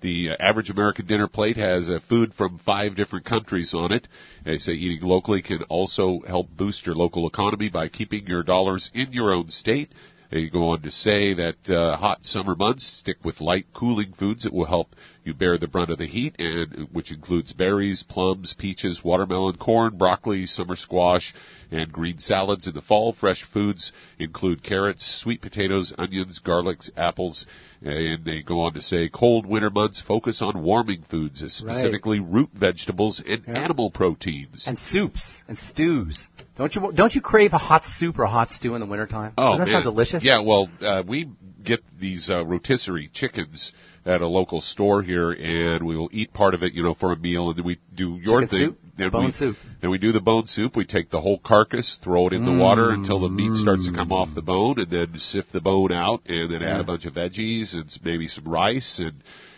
the 0.01 0.29
average 0.39 0.69
American 0.69 1.05
dinner 1.05 1.27
plate 1.27 1.57
has 1.57 1.89
uh, 1.89 1.99
food 2.07 2.33
from 2.33 2.59
five 2.59 2.95
different 2.95 3.25
countries 3.25 3.73
on 3.73 3.91
it. 3.91 4.07
They 4.45 4.57
say 4.57 4.73
eating 4.73 5.07
locally 5.07 5.41
can 5.41 5.63
also 5.63 6.21
help 6.27 6.49
boost 6.55 6.85
your 6.85 6.95
local 6.95 7.27
economy 7.27 7.69
by 7.69 7.89
keeping 7.89 8.25
your 8.27 8.43
dollars 8.43 8.89
in 8.93 9.13
your 9.13 9.33
own 9.33 9.51
state. 9.51 9.91
They 10.31 10.47
go 10.47 10.69
on 10.69 10.81
to 10.83 10.91
say 10.91 11.33
that 11.33 11.69
uh, 11.69 11.97
hot 11.97 12.23
summer 12.23 12.55
months 12.55 12.85
stick 12.99 13.17
with 13.23 13.41
light 13.41 13.65
cooling 13.73 14.13
foods 14.13 14.43
that 14.43 14.53
will 14.53 14.65
help 14.65 14.95
you 15.29 15.33
bear 15.35 15.57
the 15.59 15.67
brunt 15.67 15.91
of 15.91 15.99
the 15.99 16.07
heat, 16.07 16.35
and 16.39 16.87
which 16.91 17.11
includes 17.11 17.53
berries, 17.53 18.03
plums, 18.03 18.55
peaches, 18.57 19.03
watermelon, 19.03 19.55
corn, 19.57 19.95
broccoli, 19.95 20.47
summer 20.47 20.75
squash, 20.75 21.33
and 21.71 21.91
green 21.91 22.17
salads. 22.17 22.65
In 22.67 22.73
the 22.73 22.81
fall, 22.81 23.13
fresh 23.13 23.43
foods 23.53 23.91
include 24.17 24.63
carrots, 24.63 25.19
sweet 25.21 25.39
potatoes, 25.41 25.93
onions, 25.99 26.41
garlics, 26.43 26.89
apples, 26.97 27.45
and 27.81 28.25
they 28.25 28.41
go 28.41 28.61
on 28.61 28.73
to 28.73 28.81
say 28.81 29.07
cold 29.07 29.45
winter 29.45 29.69
months 29.69 30.01
focus 30.01 30.41
on 30.41 30.63
warming 30.63 31.03
foods, 31.11 31.41
specifically 31.53 32.19
root 32.19 32.49
vegetables 32.53 33.21
and 33.25 33.43
Yeah. 33.47 33.53
animal 33.59 33.91
proteins. 33.91 34.65
And 34.67 34.77
soups 34.77 35.43
and 35.47 35.57
stews. 35.57 36.27
Don't 36.57 36.73
you 36.75 36.91
don't 36.93 37.13
you 37.13 37.21
crave 37.21 37.53
a 37.53 37.57
hot 37.59 37.85
soup 37.85 38.17
or 38.17 38.23
a 38.23 38.29
hot 38.29 38.51
stew 38.51 38.73
in 38.73 38.81
the 38.81 38.87
wintertime? 38.87 39.33
Oh, 39.37 39.51
Doesn't 39.51 39.59
that 39.59 39.65
man. 39.65 39.71
sound 39.73 39.83
delicious? 39.83 40.23
Yeah, 40.23 40.41
well, 40.41 40.67
uh, 40.81 41.03
we 41.07 41.29
get 41.63 41.81
these 41.99 42.29
uh, 42.29 42.43
rotisserie 42.43 43.09
chickens 43.13 43.71
at 44.09 44.21
a 44.21 44.27
local 44.27 44.59
store 44.61 45.01
here, 45.03 45.31
and 45.31 45.85
we'll 45.85 46.09
eat 46.11 46.33
part 46.33 46.53
of 46.55 46.63
it, 46.63 46.73
you 46.73 46.81
know, 46.83 46.95
for 46.95 47.11
a 47.11 47.15
meal, 47.15 47.49
and 47.49 47.57
then 47.59 47.65
we 47.65 47.77
do 47.95 48.19
your 48.21 48.41
Chicken 48.41 48.47
thing. 48.47 48.59
soup? 48.69 48.79
Then 48.97 49.09
Bone 49.11 49.25
we, 49.25 49.31
soup. 49.31 49.55
Then 49.81 49.89
we 49.91 49.97
do 49.97 50.11
the 50.11 50.19
bone 50.19 50.47
soup. 50.47 50.75
We 50.75 50.83
take 50.85 51.09
the 51.09 51.21
whole 51.21 51.37
carcass, 51.39 51.97
throw 52.03 52.27
it 52.27 52.33
in 52.33 52.43
the 52.45 52.51
water 52.51 52.89
until 52.91 53.19
the 53.19 53.29
meat 53.29 53.53
starts 53.55 53.85
to 53.85 53.91
Mm. 53.91 53.95
come 53.95 54.11
off 54.11 54.33
the 54.35 54.41
bone, 54.41 54.79
and 54.79 54.89
then 54.89 55.17
sift 55.19 55.53
the 55.53 55.61
bone 55.61 55.91
out, 55.93 56.21
and 56.27 56.51
then 56.51 56.63
add 56.63 56.81
a 56.81 56.83
bunch 56.83 57.05
of 57.05 57.13
veggies 57.13 57.73
and 57.73 57.85
maybe 58.03 58.27
some 58.27 58.45
rice, 58.45 58.99
and 58.99 59.13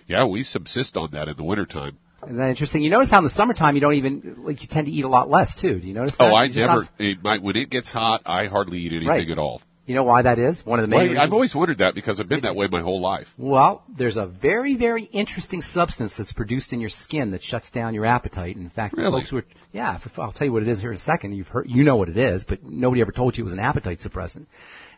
yeah, 0.08 0.26
we 0.26 0.44
subsist 0.44 0.96
on 0.98 1.10
that 1.14 1.28
in 1.28 1.38
the 1.38 1.44
wintertime. 1.44 1.98
Isn't 2.24 2.38
that 2.38 2.50
interesting? 2.50 2.84
You 2.84 2.92
notice 2.92 3.10
how 3.10 3.18
in 3.18 3.24
the 3.24 3.32
summertime 3.32 3.74
you 3.74 3.82
don't 3.82 3.96
even 3.96 4.36
like 4.46 4.62
you 4.62 4.68
tend 4.68 4.86
to 4.86 4.92
eat 4.92 5.06
a 5.06 5.10
lot 5.10 5.28
less 5.28 5.56
too. 5.56 5.80
Do 5.80 5.88
you 5.88 5.96
notice 5.96 6.18
that? 6.18 6.32
Oh, 6.32 6.36
I 6.36 6.48
never. 6.50 6.82
not- 6.82 6.90
It 7.00 7.24
might, 7.24 7.42
when 7.42 7.56
it 7.56 7.72
gets 7.72 7.90
hot, 7.90 8.22
I 8.28 8.46
hardly 8.46 8.78
eat 8.80 8.92
anything 8.92 9.08
Right. 9.08 9.30
at 9.32 9.40
all. 9.40 9.62
You 9.92 9.96
know 9.96 10.04
why 10.04 10.22
that 10.22 10.40
is? 10.40 10.66
One 10.66 10.80
of 10.80 10.84
the 10.84 10.88
main 10.88 11.00
Well, 11.00 11.08
reasons. 11.10 11.20
I've 11.28 11.34
always 11.34 11.54
wondered 11.54 11.80
that 11.80 11.94
because 11.96 12.20
I've 12.20 12.30
been 12.30 12.42
that 12.42 12.56
way 12.56 12.68
my 12.72 12.82
whole 12.82 13.02
life. 13.02 13.28
Well, 13.38 13.84
there's 13.98 14.18
a 14.18 14.26
very, 14.26 14.76
very 14.76 15.04
interesting 15.04 15.62
substance 15.62 16.16
that's 16.18 16.32
produced 16.32 16.72
in 16.72 16.80
your 16.80 16.90
skin 16.90 17.32
that 17.32 17.44
shuts 17.44 17.72
down 17.72 17.94
your 17.94 18.06
appetite. 18.06 18.56
In 18.56 18.70
fact, 18.70 18.96
Really? 18.96 19.20
folks 19.20 19.30
who 19.30 19.38
are, 19.38 19.46
yeah, 19.74 20.00
for, 20.00 20.22
I'll 20.22 20.32
tell 20.32 20.48
you 20.48 20.54
what 20.54 20.64
it 20.64 20.70
is 20.70 20.80
here 20.80 20.92
in 20.92 20.96
a 20.96 21.00
second. 21.00 21.34
You've 21.34 21.48
heard, 21.50 21.66
you 21.70 21.84
know 21.84 21.98
what 21.98 22.10
it 22.10 22.18
is, 22.18 22.44
but 22.46 22.64
nobody 22.64 23.02
ever 23.02 23.12
told 23.12 23.38
you 23.38 23.44
it 23.44 23.50
was 23.52 23.54
an 23.54 23.60
appetite 23.60 24.00
suppressant. 24.00 24.46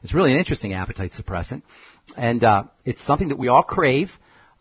It's 0.03 0.13
really 0.13 0.31
an 0.31 0.37
interesting 0.37 0.73
appetite 0.73 1.11
suppressant, 1.19 1.63
and 2.15 2.43
uh, 2.43 2.63
it's 2.85 3.03
something 3.03 3.29
that 3.29 3.39
we 3.39 3.47
all 3.47 3.63
crave. 3.63 4.11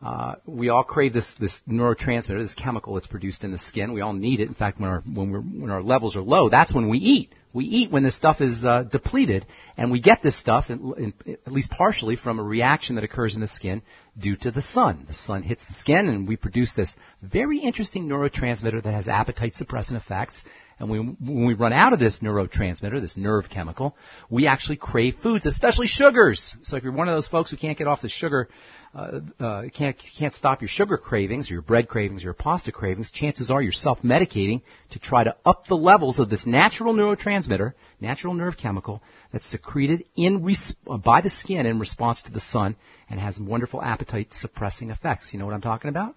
Uh, 0.02 0.35
we 0.47 0.68
all 0.68 0.82
crave 0.82 1.12
this 1.12 1.35
this 1.38 1.62
neurotransmitter, 1.68 2.42
this 2.42 2.54
chemical 2.54 2.94
that's 2.94 3.06
produced 3.06 3.44
in 3.44 3.52
the 3.52 3.59
skin. 3.59 3.92
We 3.92 4.00
all 4.00 4.12
need 4.12 4.40
it. 4.40 4.49
In 4.49 4.54
fact, 4.54 4.80
when 4.80 4.90
our 4.90 5.00
when 5.00 5.30
we're 5.30 5.40
when 5.40 5.71
our 5.71 5.82
levels 5.82 6.16
are 6.16 6.23
low, 6.23 6.49
that's 6.49 6.75
when 6.75 6.88
we 6.88 6.99
eat. 6.99 7.32
We 7.54 7.66
eat 7.66 7.90
when 7.90 8.02
this 8.02 8.16
stuff 8.16 8.40
is 8.40 8.64
uh, 8.64 8.85
depleted, 8.85 9.47
and 9.76 9.92
we 9.92 10.00
get 10.00 10.23
this 10.23 10.38
stuff, 10.38 10.71
in, 10.71 11.12
in, 11.26 11.37
at 11.47 11.52
least 11.52 11.71
partially, 11.71 12.16
from 12.16 12.38
a 12.38 12.42
reaction 12.42 12.94
that 12.94 13.04
occurs 13.04 13.35
in 13.35 13.42
the 13.42 13.47
skin 13.47 13.82
due 14.18 14.37
to 14.37 14.50
the 14.50 14.62
sun. 14.62 15.04
The 15.06 15.12
sun 15.14 15.42
hits 15.42 15.62
the 15.66 15.75
skin, 15.75 16.09
and 16.09 16.26
we 16.26 16.37
produce 16.37 16.73
this 16.73 16.97
very 17.21 17.59
interesting 17.59 18.09
neurotransmitter 18.09 18.82
that 18.82 18.94
has 18.94 19.06
appetite 19.06 19.52
suppressant 19.54 19.97
effects. 19.97 20.42
And 20.78 20.90
we, 20.90 20.99
when 20.99 21.47
we 21.47 21.52
run 21.52 21.75
out 21.75 21.92
of 21.92 21.99
this 21.99 22.21
neurotransmitter, 22.21 23.00
this 23.00 23.18
nerve 23.18 23.50
chemical, 23.50 23.97
we 24.30 24.47
actually 24.47 24.76
crave 24.76 25.16
foods, 25.23 25.44
especially 25.44 25.87
sugars. 25.87 26.56
So 26.62 26.78
if 26.78 26.82
you're 26.82 26.92
one 26.92 27.09
of 27.09 27.14
those 27.14 27.28
folks 27.28 27.50
who 27.50 27.59
can't 27.59 27.76
get 27.76 27.87
off 27.87 28.00
the 28.00 28.09
sugar, 28.09 28.49
uh, 28.95 29.21
uh, 29.41 29.63
can't 29.75 29.97
can't 30.19 30.35
stop 30.35 30.61
your 30.61 30.69
sugar 30.69 30.99
cravings, 30.99 31.51
or 31.51 31.55
your 31.55 31.63
bread 31.63 31.89
cravings, 31.89 32.23
or 32.23 32.25
your 32.25 32.35
pasta 32.35 32.73
cravings, 32.73 33.11
chances 33.11 33.51
are 33.51 33.63
you're 33.63 33.73
self-medicating 33.73 34.61
to 34.91 34.99
try 34.99 35.25
to 35.25 35.35
up 35.47 35.67
the 35.67 35.77
levels 35.77 36.21
of 36.21 36.29
this 36.29 36.47
natural 36.47 36.93
neurotransmitter, 36.93 37.73
natural 38.01 38.35
nerve 38.35 38.57
chemical 38.57 39.03
that's 39.33 39.47
secreted 39.47 40.05
in 40.15 40.45
res- 40.45 40.77
uh, 40.87 40.99
by 40.99 41.23
the 41.23 41.31
skin 41.31 41.65
in 41.65 41.79
response 41.79 42.23
to 42.23 42.33
the 42.33 42.41
sun 42.41 42.77
and 43.09 43.19
has 43.19 43.41
wonderful 43.41 43.81
appetite 43.81 44.29
suppressing 44.33 44.91
effects. 44.91 45.33
You 45.33 45.39
know 45.39 45.47
what 45.47 45.55
I'm 45.55 45.63
talking 45.63 45.89
about? 45.89 46.15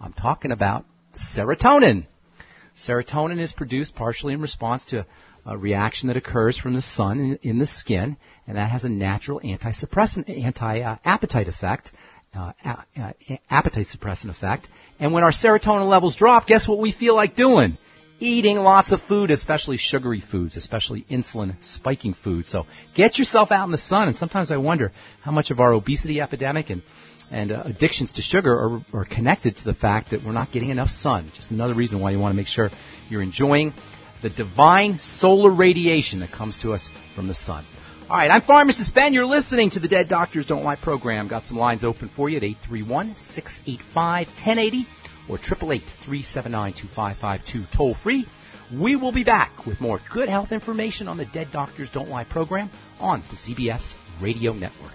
I'm 0.00 0.14
talking 0.14 0.50
about 0.50 0.86
serotonin. 1.14 2.06
Serotonin 2.76 3.38
is 3.38 3.52
produced 3.52 3.94
partially 3.94 4.32
in 4.32 4.40
response 4.40 4.86
to 4.86 5.06
a 5.46 5.56
reaction 5.56 6.08
that 6.08 6.16
occurs 6.16 6.58
from 6.58 6.74
the 6.74 6.82
sun 6.82 7.20
in, 7.20 7.38
in 7.42 7.58
the 7.58 7.66
skin, 7.66 8.16
and 8.46 8.56
that 8.56 8.70
has 8.70 8.84
a 8.84 8.88
natural 8.88 9.40
anti-suppressant, 9.44 10.28
anti-appetite 10.28 11.48
effect, 11.48 11.90
uh, 12.36 12.52
uh, 12.64 13.12
appetite 13.50 13.86
suppressant 13.86 14.30
effect. 14.30 14.68
And 14.98 15.12
when 15.12 15.24
our 15.24 15.32
serotonin 15.32 15.88
levels 15.88 16.16
drop, 16.16 16.46
guess 16.46 16.68
what 16.68 16.78
we 16.78 16.92
feel 16.92 17.14
like 17.14 17.36
doing? 17.36 17.78
eating 18.20 18.56
lots 18.56 18.92
of 18.92 19.02
food, 19.02 19.30
especially 19.30 19.76
sugary 19.76 20.20
foods, 20.20 20.56
especially 20.56 21.04
insulin 21.10 21.56
spiking 21.62 22.14
foods. 22.14 22.48
So 22.48 22.64
get 22.94 23.18
yourself 23.18 23.50
out 23.50 23.64
in 23.64 23.72
the 23.72 23.76
sun. 23.76 24.08
And 24.08 24.16
sometimes 24.16 24.50
I 24.50 24.56
wonder 24.56 24.92
how 25.20 25.32
much 25.32 25.50
of 25.50 25.60
our 25.60 25.72
obesity 25.72 26.20
epidemic 26.20 26.70
and 26.70 26.82
and 27.30 27.52
uh, 27.52 27.62
addictions 27.64 28.12
to 28.12 28.22
sugar 28.22 28.52
are, 28.52 28.84
are 28.92 29.04
connected 29.04 29.56
to 29.56 29.64
the 29.64 29.74
fact 29.74 30.10
that 30.10 30.22
we're 30.22 30.32
not 30.32 30.52
getting 30.52 30.68
enough 30.70 30.90
sun. 30.90 31.32
Just 31.34 31.50
another 31.50 31.74
reason 31.74 32.00
why 32.00 32.10
you 32.10 32.18
want 32.18 32.32
to 32.32 32.36
make 32.36 32.46
sure 32.46 32.70
you're 33.08 33.22
enjoying 33.22 33.72
the 34.22 34.28
divine 34.28 34.98
solar 34.98 35.50
radiation 35.50 36.20
that 36.20 36.30
comes 36.30 36.58
to 36.58 36.74
us 36.74 36.88
from 37.14 37.26
the 37.26 37.34
sun. 37.34 37.64
All 38.10 38.18
right, 38.18 38.30
I'm 38.30 38.42
Pharmacist 38.42 38.94
Ben. 38.94 39.14
You're 39.14 39.24
listening 39.24 39.70
to 39.70 39.80
the 39.80 39.88
Dead 39.88 40.10
Doctors 40.10 40.44
Don't 40.44 40.62
Lie 40.62 40.76
program. 40.76 41.26
Got 41.26 41.46
some 41.46 41.56
lines 41.56 41.82
open 41.82 42.10
for 42.14 42.28
you 42.28 42.36
at 42.36 42.44
831 42.44 43.16
685 43.16 44.26
1080 44.26 44.86
or 45.26 45.38
888-379-2552 45.38 47.72
toll 47.74 47.94
free. 47.94 48.26
We 48.78 48.96
will 48.96 49.12
be 49.12 49.24
back 49.24 49.64
with 49.64 49.80
more 49.80 50.00
good 50.12 50.28
health 50.28 50.52
information 50.52 51.08
on 51.08 51.16
the 51.16 51.24
Dead 51.24 51.48
Doctors 51.50 51.90
Don't 51.90 52.10
Lie 52.10 52.24
program 52.24 52.68
on 53.00 53.22
the 53.30 53.36
CBS 53.36 53.94
Radio 54.20 54.52
Network. 54.52 54.92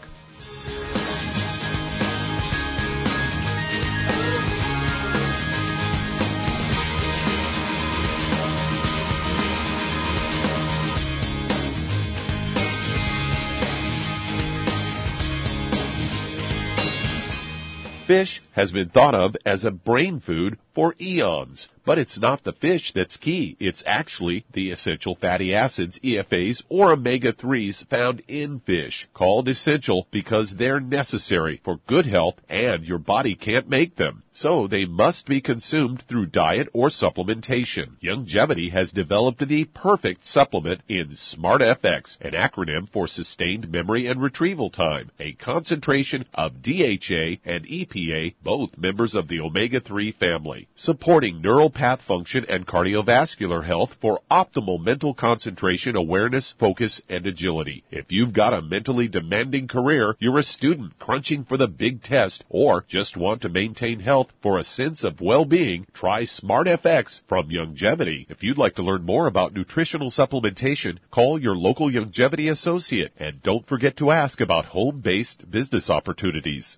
Fish 18.10 18.42
has 18.54 18.72
been 18.72 18.90
thought 18.90 19.14
of 19.14 19.36
as 19.46 19.64
a 19.64 19.70
brain 19.70 20.20
food 20.20 20.58
for 20.74 20.96
eons. 21.00 21.68
But 21.90 21.98
it's 21.98 22.20
not 22.20 22.44
the 22.44 22.54
fish 22.54 22.92
that's 22.94 23.18
key. 23.18 23.58
It's 23.60 23.82
actually 23.84 24.46
the 24.54 24.70
essential 24.70 25.16
fatty 25.16 25.56
acids, 25.56 26.00
EFAs, 26.04 26.62
or 26.70 26.92
omega-3s 26.94 27.88
found 27.88 28.22
in 28.28 28.60
fish, 28.60 29.08
called 29.16 29.50
essential 29.50 30.06
because 30.12 30.54
they're 30.54 30.80
necessary 30.80 31.60
for 31.66 31.80
good 31.88 32.06
health 32.06 32.36
and 32.48 32.86
your 32.86 33.00
body 33.00 33.34
can't 33.34 33.68
make 33.68 33.96
them. 33.96 34.22
So 34.34 34.68
they 34.68 34.86
must 34.86 35.26
be 35.26 35.42
consumed 35.42 36.04
through 36.08 36.28
diet 36.28 36.70
or 36.74 36.90
supplementation. 36.90 38.00
Youngevity 38.02 38.72
has 38.72 38.92
developed 38.92 39.46
the 39.46 39.66
perfect 39.66 40.26
supplement 40.26 40.82
in 40.88 41.10
SmartFX, 41.10 42.22
an 42.22 42.32
acronym 42.34 42.88
for 42.88 43.08
sustained 43.08 43.70
memory 43.70 44.06
and 44.06 44.22
retrieval 44.22 44.70
time, 44.70 45.12
a 45.20 45.34
concentration 45.34 46.26
of 46.34 46.62
DHA 46.62 47.40
and 47.44 47.66
EPA, 47.66 48.36
both 48.44 48.78
members 48.78 49.16
of 49.16 49.28
the 49.28 49.42
omega-3 49.42 50.16
family 50.16 50.70
supporting 50.76 51.42
neural 51.42 51.72
path 51.80 52.02
function 52.02 52.46
and 52.50 52.68
cardiovascular 52.68 53.64
health 53.64 53.96
for 54.02 54.20
optimal 54.30 54.84
mental 54.84 55.14
concentration, 55.14 55.96
awareness, 55.96 56.54
focus, 56.60 57.02
and 57.08 57.26
agility. 57.26 57.86
If 57.90 58.08
you've 58.10 58.34
got 58.34 58.54
a 58.54 58.62
mentally 58.62 59.08
demanding 59.08 59.70
career, 59.70 60.14
you're 60.20 60.40
a 60.40 60.44
student 60.44 61.00
crunching 61.00 61.46
for 61.46 61.56
the 61.56 61.70
big 61.70 62.04
test, 62.04 62.44
or 62.50 62.84
just 62.90 63.16
want 63.16 63.44
to 63.44 63.50
maintain 63.50 64.02
health 64.02 64.28
for 64.44 64.60
a 64.60 64.64
sense 64.66 65.06
of 65.06 65.22
well-being, 65.22 65.88
try 65.94 66.24
SmartFX 66.24 67.22
from 67.30 67.48
Youngevity. 67.48 68.30
If 68.30 68.44
you'd 68.44 68.58
like 68.58 68.76
to 68.76 68.84
learn 68.84 69.06
more 69.06 69.28
about 69.28 69.54
nutritional 69.54 70.12
supplementation, 70.12 70.98
call 71.12 71.42
your 71.42 71.56
local 71.56 71.90
Youngevity 71.90 72.52
associate 72.52 73.14
and 73.18 73.42
don't 73.42 73.66
forget 73.66 73.96
to 73.98 74.12
ask 74.12 74.42
about 74.42 74.66
home-based 74.66 75.50
business 75.50 75.90
opportunities. 75.90 76.78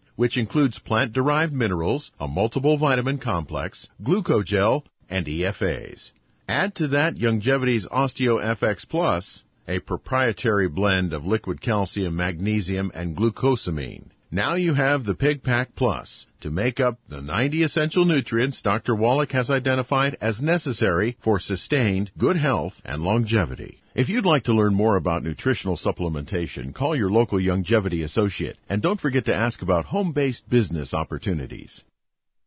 which 0.15 0.37
includes 0.37 0.79
plant-derived 0.79 1.53
minerals, 1.53 2.11
a 2.19 2.27
multiple 2.27 2.77
vitamin 2.77 3.17
complex, 3.17 3.87
glucogel, 4.03 4.83
and 5.09 5.25
EFAs. 5.25 6.11
Add 6.47 6.75
to 6.75 6.87
that 6.89 7.15
Youngevity's 7.15 7.87
OsteoFX 7.87 8.87
Plus, 8.87 9.43
a 9.67 9.79
proprietary 9.79 10.67
blend 10.67 11.13
of 11.13 11.25
liquid 11.25 11.61
calcium, 11.61 12.15
magnesium, 12.15 12.91
and 12.93 13.15
glucosamine. 13.15 14.09
Now 14.33 14.55
you 14.55 14.73
have 14.75 15.03
the 15.03 15.13
Pig 15.13 15.43
Pack 15.43 15.75
Plus 15.75 16.25
to 16.39 16.49
make 16.49 16.79
up 16.79 16.97
the 17.09 17.19
90 17.19 17.63
essential 17.63 18.05
nutrients 18.05 18.61
Dr. 18.61 18.95
Wallach 18.95 19.33
has 19.33 19.51
identified 19.51 20.15
as 20.21 20.41
necessary 20.41 21.17
for 21.21 21.37
sustained 21.37 22.11
good 22.17 22.37
health 22.37 22.81
and 22.85 23.01
Youngevity. 23.01 23.79
If 23.93 24.07
you'd 24.07 24.25
like 24.25 24.45
to 24.45 24.53
learn 24.53 24.73
more 24.73 24.95
about 24.95 25.21
nutritional 25.21 25.75
supplementation, 25.75 26.73
call 26.73 26.95
your 26.95 27.11
local 27.11 27.41
longevity 27.41 28.03
associate 28.03 28.55
and 28.69 28.81
don't 28.81 29.01
forget 29.01 29.25
to 29.25 29.35
ask 29.35 29.61
about 29.61 29.83
home-based 29.83 30.49
business 30.49 30.93
opportunities. 30.93 31.83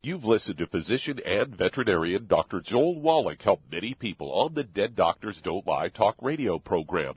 You've 0.02 0.24
listened 0.24 0.56
to 0.58 0.66
physician 0.66 1.20
and 1.26 1.54
veterinarian 1.54 2.26
Dr. 2.26 2.62
Joel 2.62 2.98
Wallach 2.98 3.42
help 3.42 3.60
many 3.70 3.92
people 3.92 4.32
on 4.32 4.54
the 4.54 4.64
Dead 4.64 4.96
Doctors 4.96 5.42
Don't 5.42 5.66
Lie 5.66 5.90
talk 5.90 6.16
radio 6.22 6.58
program. 6.58 7.16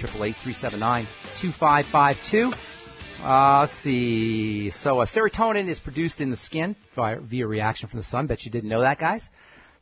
888-379-2552. 1.43 2.55
Uh, 3.21 3.61
let's 3.63 3.75
see. 3.75 4.71
So 4.71 5.01
uh, 5.01 5.07
serotonin 5.07 5.69
is 5.69 5.81
produced 5.81 6.21
in 6.21 6.31
the 6.31 6.37
skin 6.37 6.77
via, 6.95 7.19
via 7.19 7.49
reaction 7.49 7.89
from 7.89 7.99
the 7.99 8.05
sun. 8.05 8.29
Bet 8.29 8.45
you 8.45 8.53
didn't 8.53 8.71
know 8.71 8.83
that, 8.83 9.01
guys. 9.01 9.29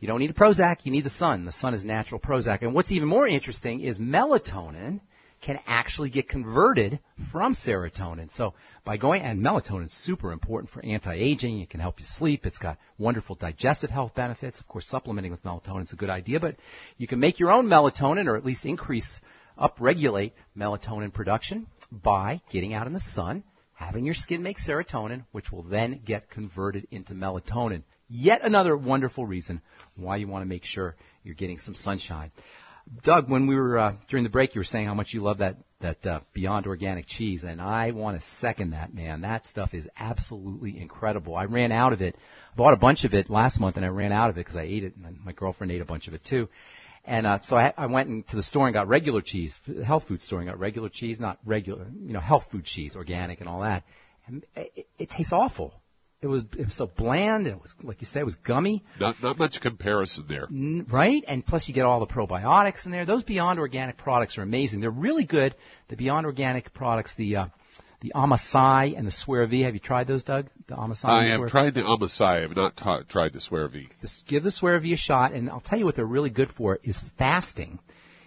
You 0.00 0.08
don't 0.08 0.20
need 0.20 0.30
a 0.30 0.34
Prozac. 0.34 0.78
You 0.84 0.92
need 0.92 1.04
the 1.04 1.10
sun. 1.10 1.44
The 1.44 1.52
sun 1.52 1.74
is 1.74 1.84
natural 1.84 2.18
Prozac. 2.18 2.62
And 2.62 2.72
what's 2.72 2.92
even 2.92 3.08
more 3.08 3.28
interesting 3.28 3.80
is 3.80 3.98
melatonin 3.98 5.00
can 5.40 5.60
actually 5.66 6.10
get 6.10 6.28
converted 6.28 6.98
from 7.30 7.54
serotonin. 7.54 8.30
So 8.30 8.54
by 8.84 8.96
going, 8.96 9.22
and 9.22 9.40
melatonin 9.40 9.86
is 9.86 9.92
super 9.92 10.32
important 10.32 10.70
for 10.70 10.84
anti-aging. 10.84 11.60
It 11.60 11.70
can 11.70 11.80
help 11.80 12.00
you 12.00 12.06
sleep. 12.06 12.44
It's 12.44 12.58
got 12.58 12.78
wonderful 12.98 13.36
digestive 13.36 13.90
health 13.90 14.14
benefits. 14.14 14.60
Of 14.60 14.66
course, 14.66 14.86
supplementing 14.86 15.30
with 15.30 15.44
melatonin 15.44 15.84
is 15.84 15.92
a 15.92 15.96
good 15.96 16.10
idea, 16.10 16.40
but 16.40 16.56
you 16.96 17.06
can 17.06 17.20
make 17.20 17.38
your 17.38 17.52
own 17.52 17.66
melatonin 17.66 18.26
or 18.26 18.36
at 18.36 18.44
least 18.44 18.66
increase, 18.66 19.20
upregulate 19.58 20.32
melatonin 20.56 21.12
production 21.12 21.66
by 21.92 22.40
getting 22.50 22.74
out 22.74 22.86
in 22.86 22.92
the 22.92 23.00
sun, 23.00 23.44
having 23.74 24.04
your 24.04 24.14
skin 24.14 24.42
make 24.42 24.58
serotonin, 24.58 25.24
which 25.32 25.52
will 25.52 25.62
then 25.62 26.00
get 26.04 26.30
converted 26.30 26.86
into 26.90 27.14
melatonin. 27.14 27.82
Yet 28.10 28.42
another 28.42 28.76
wonderful 28.76 29.26
reason 29.26 29.60
why 29.94 30.16
you 30.16 30.26
want 30.26 30.42
to 30.42 30.48
make 30.48 30.64
sure 30.64 30.96
you're 31.22 31.34
getting 31.34 31.58
some 31.58 31.74
sunshine. 31.74 32.32
Doug, 33.02 33.30
when 33.30 33.46
we 33.46 33.56
were 33.56 33.78
uh, 33.78 33.96
during 34.08 34.24
the 34.24 34.30
break, 34.30 34.54
you 34.54 34.60
were 34.60 34.64
saying 34.64 34.86
how 34.86 34.94
much 34.94 35.12
you 35.12 35.22
love 35.22 35.38
that 35.38 35.56
that 35.80 36.04
uh, 36.06 36.20
Beyond 36.32 36.66
Organic 36.66 37.06
cheese, 37.06 37.44
and 37.44 37.60
I 37.60 37.92
want 37.92 38.20
to 38.20 38.26
second 38.26 38.70
that, 38.70 38.92
man. 38.92 39.20
That 39.20 39.46
stuff 39.46 39.74
is 39.74 39.88
absolutely 39.96 40.80
incredible. 40.80 41.36
I 41.36 41.44
ran 41.44 41.70
out 41.70 41.92
of 41.92 42.02
it. 42.02 42.16
Bought 42.56 42.74
a 42.74 42.78
bunch 42.78 43.04
of 43.04 43.14
it 43.14 43.30
last 43.30 43.60
month, 43.60 43.76
and 43.76 43.84
I 43.84 43.88
ran 43.88 44.10
out 44.10 44.30
of 44.30 44.36
it 44.36 44.40
because 44.40 44.56
I 44.56 44.62
ate 44.62 44.84
it, 44.84 44.94
and 44.96 45.18
my 45.24 45.32
girlfriend 45.32 45.70
ate 45.70 45.80
a 45.80 45.84
bunch 45.84 46.08
of 46.08 46.14
it 46.14 46.24
too. 46.24 46.48
And 47.04 47.26
uh, 47.26 47.38
so 47.44 47.56
I, 47.56 47.72
I 47.76 47.86
went 47.86 48.28
to 48.28 48.36
the 48.36 48.42
store 48.42 48.66
and 48.66 48.74
got 48.74 48.88
regular 48.88 49.20
cheese, 49.20 49.58
health 49.84 50.08
food 50.08 50.20
store, 50.20 50.40
and 50.40 50.48
got 50.48 50.58
regular 50.58 50.88
cheese, 50.88 51.20
not 51.20 51.38
regular, 51.44 51.86
you 52.04 52.12
know, 52.12 52.20
health 52.20 52.46
food 52.50 52.64
cheese, 52.64 52.96
organic 52.96 53.40
and 53.40 53.48
all 53.48 53.60
that. 53.60 53.84
And 54.26 54.44
it, 54.56 54.88
it 54.98 55.10
tastes 55.10 55.32
awful. 55.32 55.74
It 56.20 56.26
was 56.26 56.42
it 56.58 56.64
was 56.64 56.74
so 56.74 56.86
bland, 56.88 57.46
and 57.46 57.56
it 57.56 57.62
was 57.62 57.74
like 57.82 58.00
you 58.00 58.06
said, 58.06 58.20
it 58.20 58.24
was 58.24 58.34
gummy. 58.36 58.84
Not 58.98 59.22
not 59.22 59.38
much 59.38 59.60
comparison 59.60 60.24
there. 60.28 60.46
N- 60.50 60.84
right? 60.90 61.22
And 61.28 61.46
plus 61.46 61.68
you 61.68 61.74
get 61.74 61.84
all 61.84 62.00
the 62.00 62.06
probiotics 62.06 62.86
in 62.86 62.92
there. 62.92 63.06
Those 63.06 63.22
Beyond 63.22 63.60
Organic 63.60 63.96
products 63.96 64.36
are 64.36 64.42
amazing. 64.42 64.80
They're 64.80 64.90
really 64.90 65.24
good. 65.24 65.54
The 65.88 65.96
Beyond 65.96 66.26
Organic 66.26 66.74
products, 66.74 67.14
the 67.16 67.36
uh, 67.36 67.46
the 68.00 68.12
Amasai 68.16 68.96
and 68.96 69.06
the 69.06 69.12
SueroViv. 69.12 69.64
Have 69.64 69.74
you 69.74 69.80
tried 69.80 70.08
those, 70.08 70.24
Doug? 70.24 70.48
The 70.66 70.74
Amasai. 70.74 71.04
I 71.04 71.18
and 71.18 71.26
the 71.26 71.38
have 71.42 71.50
tried 71.50 71.74
the 71.74 71.82
Amasai. 71.82 72.20
I 72.20 72.40
have 72.40 72.56
not 72.56 72.76
ta- 72.76 73.02
tried 73.08 73.32
the 73.32 73.38
SueroViv. 73.38 73.88
Give 74.26 74.42
the 74.42 74.50
SueroViv 74.50 74.92
a 74.92 74.96
shot, 74.96 75.32
and 75.32 75.48
I'll 75.48 75.60
tell 75.60 75.78
you 75.78 75.84
what 75.84 75.94
they're 75.94 76.04
really 76.04 76.30
good 76.30 76.50
for 76.50 76.80
is 76.82 77.00
fasting. 77.16 77.78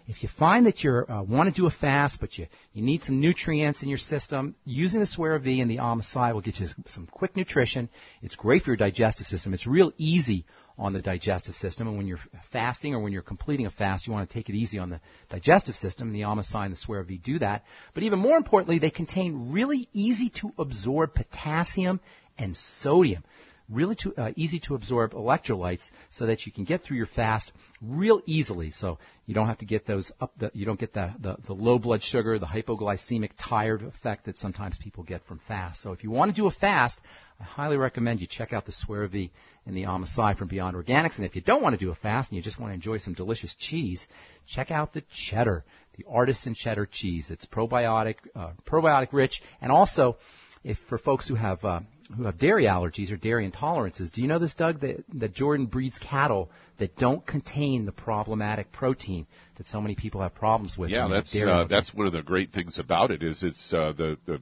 If 0.08 0.24
you 0.24 0.30
find 0.38 0.66
that 0.66 0.84
you 0.84 1.06
uh, 1.08 1.24
want 1.24 1.54
to 1.54 1.62
do 1.62 1.68
a 1.68 1.72
fast, 1.72 2.20
but 2.20 2.38
you, 2.38 2.48
you 2.74 2.82
need 2.82 3.04
some 3.04 3.20
nutrients 3.20 3.84
in 3.84 3.90
your 3.90 3.98
system, 3.98 4.56
using 4.66 5.00
the 5.00 5.06
SueroViv 5.06 5.62
and 5.62 5.70
the 5.70 5.78
Amasai 5.78 6.34
will 6.34 6.42
get 6.42 6.60
you 6.60 6.68
some 6.86 7.08
quick 7.08 7.36
nutrition. 7.36 7.90
It's 8.22 8.36
great 8.36 8.64
for 8.64 8.72
your 8.72 8.78
digestive 8.78 9.28
system. 9.28 9.54
It's 9.54 9.68
real 9.68 9.92
easy 9.98 10.46
on 10.78 10.94
the 10.94 11.02
digestive 11.02 11.56
system, 11.56 11.88
and 11.88 11.98
when 11.98 12.08
you're 12.08 12.20
fasting 12.52 12.96
or 12.96 13.00
when 13.00 13.14
you're 13.14 13.22
completing 13.22 13.68
a 13.68 13.70
fast, 13.70 14.08
you 14.08 14.14
want 14.14 14.28
to 14.28 14.34
take 14.34 14.50
it 14.50 14.56
easy 14.56 14.80
on 14.80 14.90
the 14.90 15.00
digestive 15.30 15.76
system. 15.76 16.12
The 16.12 16.22
Amasai 16.22 16.66
and 16.66 16.74
the 16.74 16.80
SueroViv 16.80 17.22
do 17.24 17.40
that. 17.40 17.64
But 17.94 18.04
even 18.04 18.20
more 18.20 18.38
importantly, 18.38 18.80
they 18.80 18.90
contain 18.90 19.52
really 19.52 19.88
easy 19.94 20.30
to 20.42 20.52
absorb 20.58 21.14
potassium 21.14 22.00
and 22.38 22.56
sodium 22.56 23.24
really 23.72 23.96
to, 23.96 24.14
uh, 24.16 24.32
easy 24.36 24.60
to 24.60 24.76
absorb 24.76 25.14
electrolytes 25.14 25.90
so 26.10 26.26
that 26.26 26.46
you 26.46 26.52
can 26.52 26.64
get 26.64 26.82
through 26.82 26.98
your 26.98 27.06
fast 27.06 27.52
real 27.82 28.22
easily. 28.26 28.72
So 28.72 29.00
you 29.26 29.34
don't 29.34 29.48
have 29.48 29.60
to 29.60 29.66
get 29.66 29.86
those 29.86 30.12
up, 30.20 30.34
the, 30.38 30.52
you 30.54 30.66
don't 30.66 30.80
get 30.80 30.94
the, 30.94 31.14
the, 31.20 31.38
the 31.48 31.54
low 31.54 31.80
blood 31.80 32.04
sugar, 32.04 32.38
the 32.38 32.46
hypoglycemic 32.46 33.32
tired 33.38 33.82
effect 33.82 34.26
that 34.26 34.38
sometimes 34.38 34.78
people 34.78 35.04
get 35.04 35.24
from 35.26 35.40
fast. 35.48 35.82
So 35.82 35.94
if 35.94 36.04
you 36.04 36.12
want 36.12 36.36
to 36.36 36.40
do 36.40 36.48
a 36.48 36.52
fast, 36.52 37.00
I 37.40 37.44
highly 37.44 37.78
recommend 37.78 38.22
you 38.22 38.28
check 38.28 38.54
out 38.54 38.66
the 38.66 38.74
SueroViv 38.74 39.32
and 39.66 39.76
the 39.76 39.84
Amasai 39.84 40.38
from 40.38 40.48
Beyond 40.48 40.76
Organics. 40.76 41.18
And 41.18 41.26
if 41.26 41.36
you 41.36 41.42
don't 41.42 41.62
want 41.62 41.74
to 41.74 41.84
do 41.84 41.92
a 41.92 41.96
fast 41.96 42.32
and 42.32 42.38
you 42.38 42.44
just 42.44 42.60
want 42.60 42.72
to 42.72 42.76
enjoy 42.76 42.98
some 42.98 43.14
delicious 43.14 43.56
cheese, 43.56 44.08
check 44.48 44.70
out 44.70 44.94
the 44.94 45.04
cheddar, 45.12 45.64
the 45.98 46.06
artisan 46.10 46.54
cheddar 46.56 46.86
cheese. 46.86 47.32
It's 47.32 47.46
probiotic, 47.46 48.16
uh, 48.36 48.52
probiotic 48.66 49.10
rich, 49.12 49.42
and 49.62 49.72
also 49.72 50.18
if 50.64 50.78
for 50.90 50.98
folks 50.98 51.28
who 51.28 51.36
have 51.36 51.64
uh, 51.64 51.80
who 52.16 52.24
have 52.24 52.38
dairy 52.38 52.66
allergies 52.66 53.12
or 53.12 53.18
dairy 53.18 53.50
intolerances, 53.50 54.12
do 54.12 54.22
you 54.22 54.28
know 54.28 54.40
this, 54.40 54.54
Doug? 54.54 54.82
That, 54.82 55.04
that 55.16 55.34
Jordan 55.34 55.66
breeds 55.66 55.98
cattle 56.00 56.50
that 56.78 56.96
don't 56.98 57.26
contain 57.26 57.86
the 57.86 57.92
problematic 57.92 58.72
protein 58.72 59.28
that 59.58 59.68
so 59.68 59.80
many 59.82 59.96
people 59.96 60.22
have 60.22 60.34
problems 60.34 60.78
with. 60.78 60.90
Yeah, 60.90 61.04
when 61.04 61.12
they 61.12 61.16
have 61.16 61.24
that's 61.24 61.34
dairy 61.34 61.52
uh, 61.52 61.64
that's 61.66 61.94
one 61.94 62.08
of 62.08 62.14
the 62.14 62.22
great 62.22 62.52
things 62.52 62.80
about 62.80 63.12
it 63.12 63.24
is 63.24 63.44
it's 63.44 63.74
uh, 63.74 63.94
the 63.96 64.18
the 64.26 64.42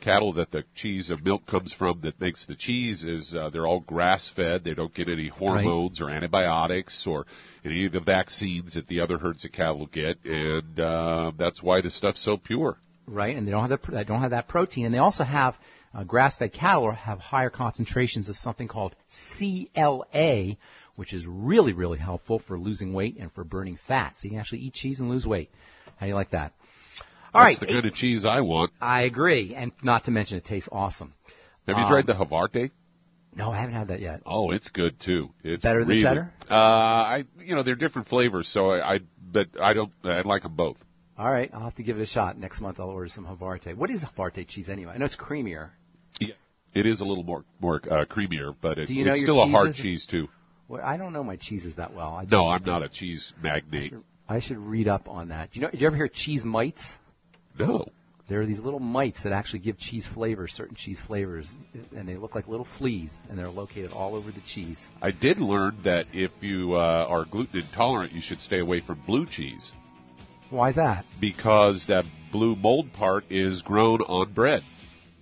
cattle 0.00 0.32
that 0.34 0.50
the 0.50 0.64
cheese 0.74 1.10
and 1.10 1.22
milk 1.22 1.46
comes 1.46 1.72
from 1.72 2.00
that 2.02 2.20
makes 2.20 2.46
the 2.46 2.56
cheese 2.56 3.04
is 3.04 3.34
uh, 3.34 3.50
they're 3.50 3.66
all 3.66 3.80
grass 3.80 4.30
fed. 4.34 4.64
They 4.64 4.74
don't 4.74 4.94
get 4.94 5.08
any 5.08 5.28
hormones 5.28 6.00
or 6.00 6.10
antibiotics 6.10 7.06
or 7.06 7.26
any 7.64 7.86
of 7.86 7.92
the 7.92 8.00
vaccines 8.00 8.74
that 8.74 8.88
the 8.88 9.00
other 9.00 9.18
herds 9.18 9.44
of 9.44 9.52
cattle 9.52 9.86
get, 9.86 10.18
and 10.24 10.80
uh, 10.80 11.32
that's 11.38 11.62
why 11.62 11.80
the 11.80 11.90
stuff's 11.90 12.24
so 12.24 12.36
pure. 12.36 12.78
right, 13.06 13.36
and 13.36 13.46
they 13.46 13.50
don't 13.50 13.68
have 13.68 13.80
the, 13.80 13.92
they 13.92 14.04
don't 14.04 14.20
have 14.20 14.30
that 14.30 14.48
protein, 14.48 14.86
and 14.86 14.94
they 14.94 14.98
also 14.98 15.24
have 15.24 15.56
uh, 15.94 16.04
grass-fed 16.04 16.52
cattle 16.52 16.90
have 16.92 17.18
higher 17.18 17.50
concentrations 17.50 18.28
of 18.28 18.36
something 18.36 18.68
called 18.68 18.94
CLA, 19.38 20.56
which 20.96 21.12
is 21.12 21.26
really 21.26 21.72
really 21.72 21.98
helpful 21.98 22.38
for 22.38 22.58
losing 22.58 22.92
weight 22.92 23.16
and 23.18 23.32
for 23.32 23.44
burning 23.44 23.78
fat. 23.88 24.14
So 24.18 24.24
you 24.26 24.30
can 24.30 24.40
actually 24.40 24.60
eat 24.60 24.74
cheese 24.74 25.00
and 25.00 25.08
lose 25.10 25.26
weight. 25.26 25.50
How 25.96 26.06
do 26.06 26.08
you 26.10 26.14
like 26.14 26.30
that? 26.30 26.52
All 27.32 27.40
right, 27.42 27.56
That's 27.60 27.66
the 27.70 27.74
kind 27.80 27.86
of 27.86 27.94
cheese 27.94 28.24
I 28.24 28.40
want. 28.40 28.72
I 28.80 29.02
agree, 29.02 29.54
and 29.54 29.70
not 29.82 30.04
to 30.04 30.10
mention 30.10 30.36
it 30.38 30.44
tastes 30.44 30.68
awesome. 30.72 31.12
Have 31.68 31.76
you 31.76 31.84
Um, 31.84 31.90
tried 31.90 32.06
the 32.06 32.14
Havarti? 32.14 32.70
No, 33.36 33.50
I 33.52 33.60
haven't 33.60 33.76
had 33.76 33.88
that 33.88 34.00
yet. 34.00 34.22
Oh, 34.26 34.50
it's 34.50 34.68
good 34.70 34.98
too. 34.98 35.30
It's 35.44 35.62
Better 35.62 35.80
than 35.80 35.88
really, 35.88 36.02
cheddar? 36.02 36.32
Uh, 36.50 36.54
I 36.54 37.24
you 37.40 37.54
know 37.54 37.62
they're 37.62 37.76
different 37.76 38.08
flavors, 38.08 38.48
so 38.48 38.70
I, 38.70 38.94
I 38.94 39.00
but 39.20 39.46
I 39.60 39.72
don't 39.74 39.92
I 40.02 40.22
like 40.22 40.42
them 40.42 40.56
both. 40.56 40.78
All 41.16 41.30
right, 41.30 41.48
I'll 41.52 41.60
have 41.64 41.76
to 41.76 41.82
give 41.84 41.98
it 41.98 42.02
a 42.02 42.06
shot. 42.06 42.36
Next 42.38 42.60
month 42.60 42.80
I'll 42.80 42.88
order 42.88 43.08
some 43.08 43.26
Havarti. 43.26 43.76
What 43.76 43.90
is 43.90 44.02
Havarti 44.02 44.48
cheese 44.48 44.68
anyway? 44.68 44.92
I 44.94 44.98
know 44.98 45.04
it's 45.04 45.14
creamier. 45.16 45.70
Yeah, 46.18 46.34
it 46.74 46.86
is 46.86 47.00
a 47.00 47.04
little 47.04 47.24
more 47.24 47.44
more 47.60 47.76
uh, 47.76 48.04
creamier, 48.04 48.54
but 48.60 48.78
it, 48.78 48.90
you 48.90 49.04
know 49.04 49.12
it's 49.12 49.22
still 49.22 49.42
a 49.42 49.46
hard 49.48 49.74
cheese 49.74 50.06
too. 50.10 50.28
Well, 50.68 50.82
I 50.84 50.96
don't 50.96 51.12
know 51.12 51.24
my 51.24 51.36
cheeses 51.36 51.76
that 51.76 51.94
well. 51.94 52.14
I 52.14 52.22
just, 52.22 52.32
No, 52.32 52.48
I'm 52.48 52.64
not 52.64 52.82
a 52.82 52.88
cheese 52.88 53.32
I 53.38 53.42
magnate. 53.42 53.90
should, 53.90 54.04
I 54.28 54.40
should 54.40 54.58
read 54.58 54.86
up 54.86 55.08
on 55.08 55.28
that. 55.28 55.50
Do 55.52 55.58
you 55.60 55.66
know? 55.66 55.70
Did 55.70 55.80
you 55.80 55.86
ever 55.86 55.96
hear 55.96 56.08
cheese 56.08 56.44
mites? 56.44 56.84
No. 57.58 57.86
There 58.28 58.40
are 58.40 58.46
these 58.46 58.60
little 58.60 58.78
mites 58.78 59.24
that 59.24 59.32
actually 59.32 59.58
give 59.58 59.76
cheese 59.76 60.06
flavors, 60.14 60.52
certain 60.52 60.76
cheese 60.76 61.00
flavors, 61.04 61.52
and 61.96 62.08
they 62.08 62.16
look 62.16 62.36
like 62.36 62.46
little 62.46 62.68
fleas, 62.78 63.10
and 63.28 63.36
they're 63.36 63.48
located 63.48 63.90
all 63.90 64.14
over 64.14 64.30
the 64.30 64.40
cheese. 64.42 64.86
I 65.02 65.10
did 65.10 65.40
learn 65.40 65.78
that 65.82 66.06
if 66.12 66.30
you 66.40 66.74
uh, 66.74 67.06
are 67.08 67.24
gluten 67.24 67.62
intolerant, 67.62 68.12
you 68.12 68.20
should 68.20 68.40
stay 68.40 68.60
away 68.60 68.82
from 68.82 69.02
blue 69.04 69.26
cheese 69.26 69.72
Why 70.50 70.68
is 70.68 70.76
that? 70.76 71.04
because 71.20 71.86
that 71.88 72.04
blue 72.30 72.54
mold 72.54 72.92
part 72.92 73.24
is 73.30 73.62
grown 73.62 74.00
on 74.02 74.32
bread. 74.32 74.62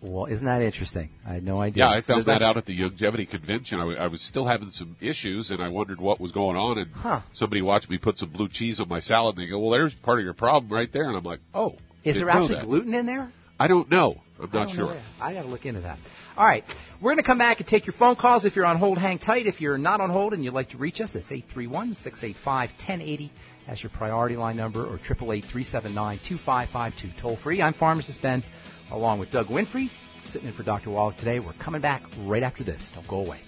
Well, 0.00 0.26
isn't 0.26 0.44
that 0.46 0.62
interesting? 0.62 1.10
I 1.26 1.34
had 1.34 1.42
no 1.44 1.58
idea. 1.58 1.84
Yeah, 1.84 1.90
I 1.90 2.00
found 2.02 2.20
does 2.20 2.26
that 2.26 2.42
out 2.42 2.56
at 2.56 2.66
the 2.66 2.78
Youngevity 2.78 3.28
convention. 3.28 3.78
I, 3.78 3.82
w- 3.82 3.98
I 3.98 4.06
was 4.06 4.20
still 4.22 4.46
having 4.46 4.70
some 4.70 4.96
issues, 5.00 5.50
and 5.50 5.60
I 5.60 5.68
wondered 5.68 6.00
what 6.00 6.20
was 6.20 6.30
going 6.32 6.56
on. 6.56 6.78
And 6.78 6.90
Huh. 6.92 7.20
somebody 7.34 7.62
watched 7.62 7.90
me 7.90 7.98
put 7.98 8.16
some 8.18 8.30
blue 8.30 8.48
cheese 8.48 8.78
on 8.80 8.88
my 8.88 9.00
salad, 9.00 9.36
and 9.36 9.44
they 9.46 9.50
go, 9.50 9.58
"Well, 9.58 9.70
there's 9.72 9.94
part 9.94 10.20
of 10.20 10.24
your 10.24 10.34
problem 10.34 10.72
right 10.72 10.90
there." 10.92 11.08
And 11.08 11.16
I'm 11.16 11.24
like, 11.24 11.40
"Oh, 11.52 11.74
Is 12.04 12.16
there 12.16 12.30
actually 12.30 12.56
that." 12.56 12.64
gluten 12.66 12.94
in 12.94 13.06
there? 13.06 13.32
I 13.58 13.66
don't 13.66 13.90
know. 13.90 14.20
I'm 14.40 14.50
not 14.52 14.70
sure. 14.70 14.94
know. 14.94 15.00
I 15.20 15.34
got 15.34 15.42
to 15.42 15.48
look 15.48 15.66
into 15.66 15.80
that. 15.80 15.98
All 16.36 16.46
right. 16.46 16.62
We're 17.00 17.10
going 17.10 17.16
to 17.16 17.24
come 17.24 17.38
back 17.38 17.58
and 17.58 17.68
take 17.68 17.86
your 17.88 17.94
phone 17.94 18.14
calls. 18.14 18.44
If 18.44 18.54
you're 18.54 18.66
on 18.66 18.76
hold, 18.78 18.98
hang 18.98 19.18
tight. 19.18 19.48
If 19.48 19.60
you're 19.60 19.78
not 19.78 20.00
on 20.00 20.10
hold 20.10 20.32
and 20.32 20.44
you'd 20.44 20.54
like 20.54 20.70
to 20.70 20.78
reach 20.78 21.00
us, 21.00 21.16
it's 21.16 21.32
831-685-1080 21.32 23.30
as 23.66 23.82
your 23.82 23.90
priority 23.90 24.36
line 24.36 24.56
number 24.56 24.86
or 24.86 24.98
888-379-2552 24.98 27.18
toll 27.20 27.36
free. 27.36 27.60
I'm 27.60 27.74
Pharmacist 27.74 28.22
Ben 28.22 28.44
along 28.90 29.18
with 29.18 29.30
Doug 29.30 29.46
Winfrey 29.46 29.90
sitting 30.24 30.48
in 30.48 30.54
for 30.54 30.62
Dr. 30.62 30.90
Wallach 30.90 31.16
today. 31.16 31.40
We're 31.40 31.52
coming 31.54 31.80
back 31.80 32.02
right 32.24 32.42
after 32.42 32.64
this. 32.64 32.90
Don't 32.94 33.08
go 33.08 33.20
away. 33.20 33.40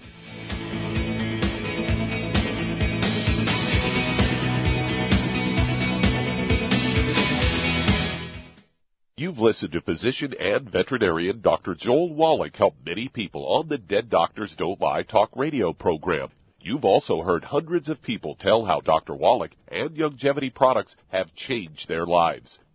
You've 9.17 9.37
listened 9.37 9.73
to 9.73 9.81
physician 9.81 10.33
and 10.39 10.67
veterinarian 10.67 11.41
Dr. 11.41 11.75
Joel 11.75 12.11
Wallach 12.11 12.55
help 12.55 12.73
many 12.83 13.07
people 13.07 13.45
on 13.45 13.67
the 13.67 13.77
Dead 13.77 14.09
Doctors 14.09 14.55
Don't 14.55 14.81
Lie 14.81 15.03
talk 15.03 15.29
radio 15.35 15.73
program. 15.73 16.29
You've 16.59 16.85
also 16.85 17.21
heard 17.21 17.43
hundreds 17.43 17.87
of 17.87 18.01
people 18.01 18.35
tell 18.35 18.65
how 18.65 18.81
Dr. 18.81 19.13
Wallach 19.13 19.51
and 19.67 19.91
Youngevity 19.91 20.53
products 20.53 20.95
have 21.09 21.35
changed 21.35 21.87
their 21.87 22.07
lives. 22.07 22.57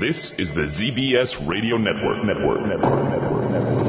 This 0.00 0.32
is 0.38 0.52
the 0.52 0.62
ZBS 0.62 1.46
Radio 1.46 1.76
Network. 1.76 2.24
Network. 2.24 2.66
Network. 2.66 3.10
Network. 3.12 3.50
Network. 3.50 3.84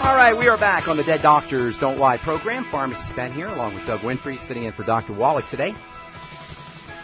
All 0.00 0.16
right, 0.16 0.34
we 0.34 0.48
are 0.48 0.56
back 0.56 0.88
on 0.88 0.96
the 0.96 1.04
Dead 1.04 1.20
Doctors 1.20 1.76
Don't 1.76 1.98
Lie 1.98 2.16
program. 2.16 2.64
Pharmacist 2.70 3.14
Ben 3.14 3.34
here, 3.34 3.48
along 3.48 3.74
with 3.74 3.86
Doug 3.86 4.00
Winfrey, 4.00 4.40
sitting 4.40 4.64
in 4.64 4.72
for 4.72 4.84
Dr. 4.84 5.12
Wallach 5.12 5.46
today. 5.48 5.74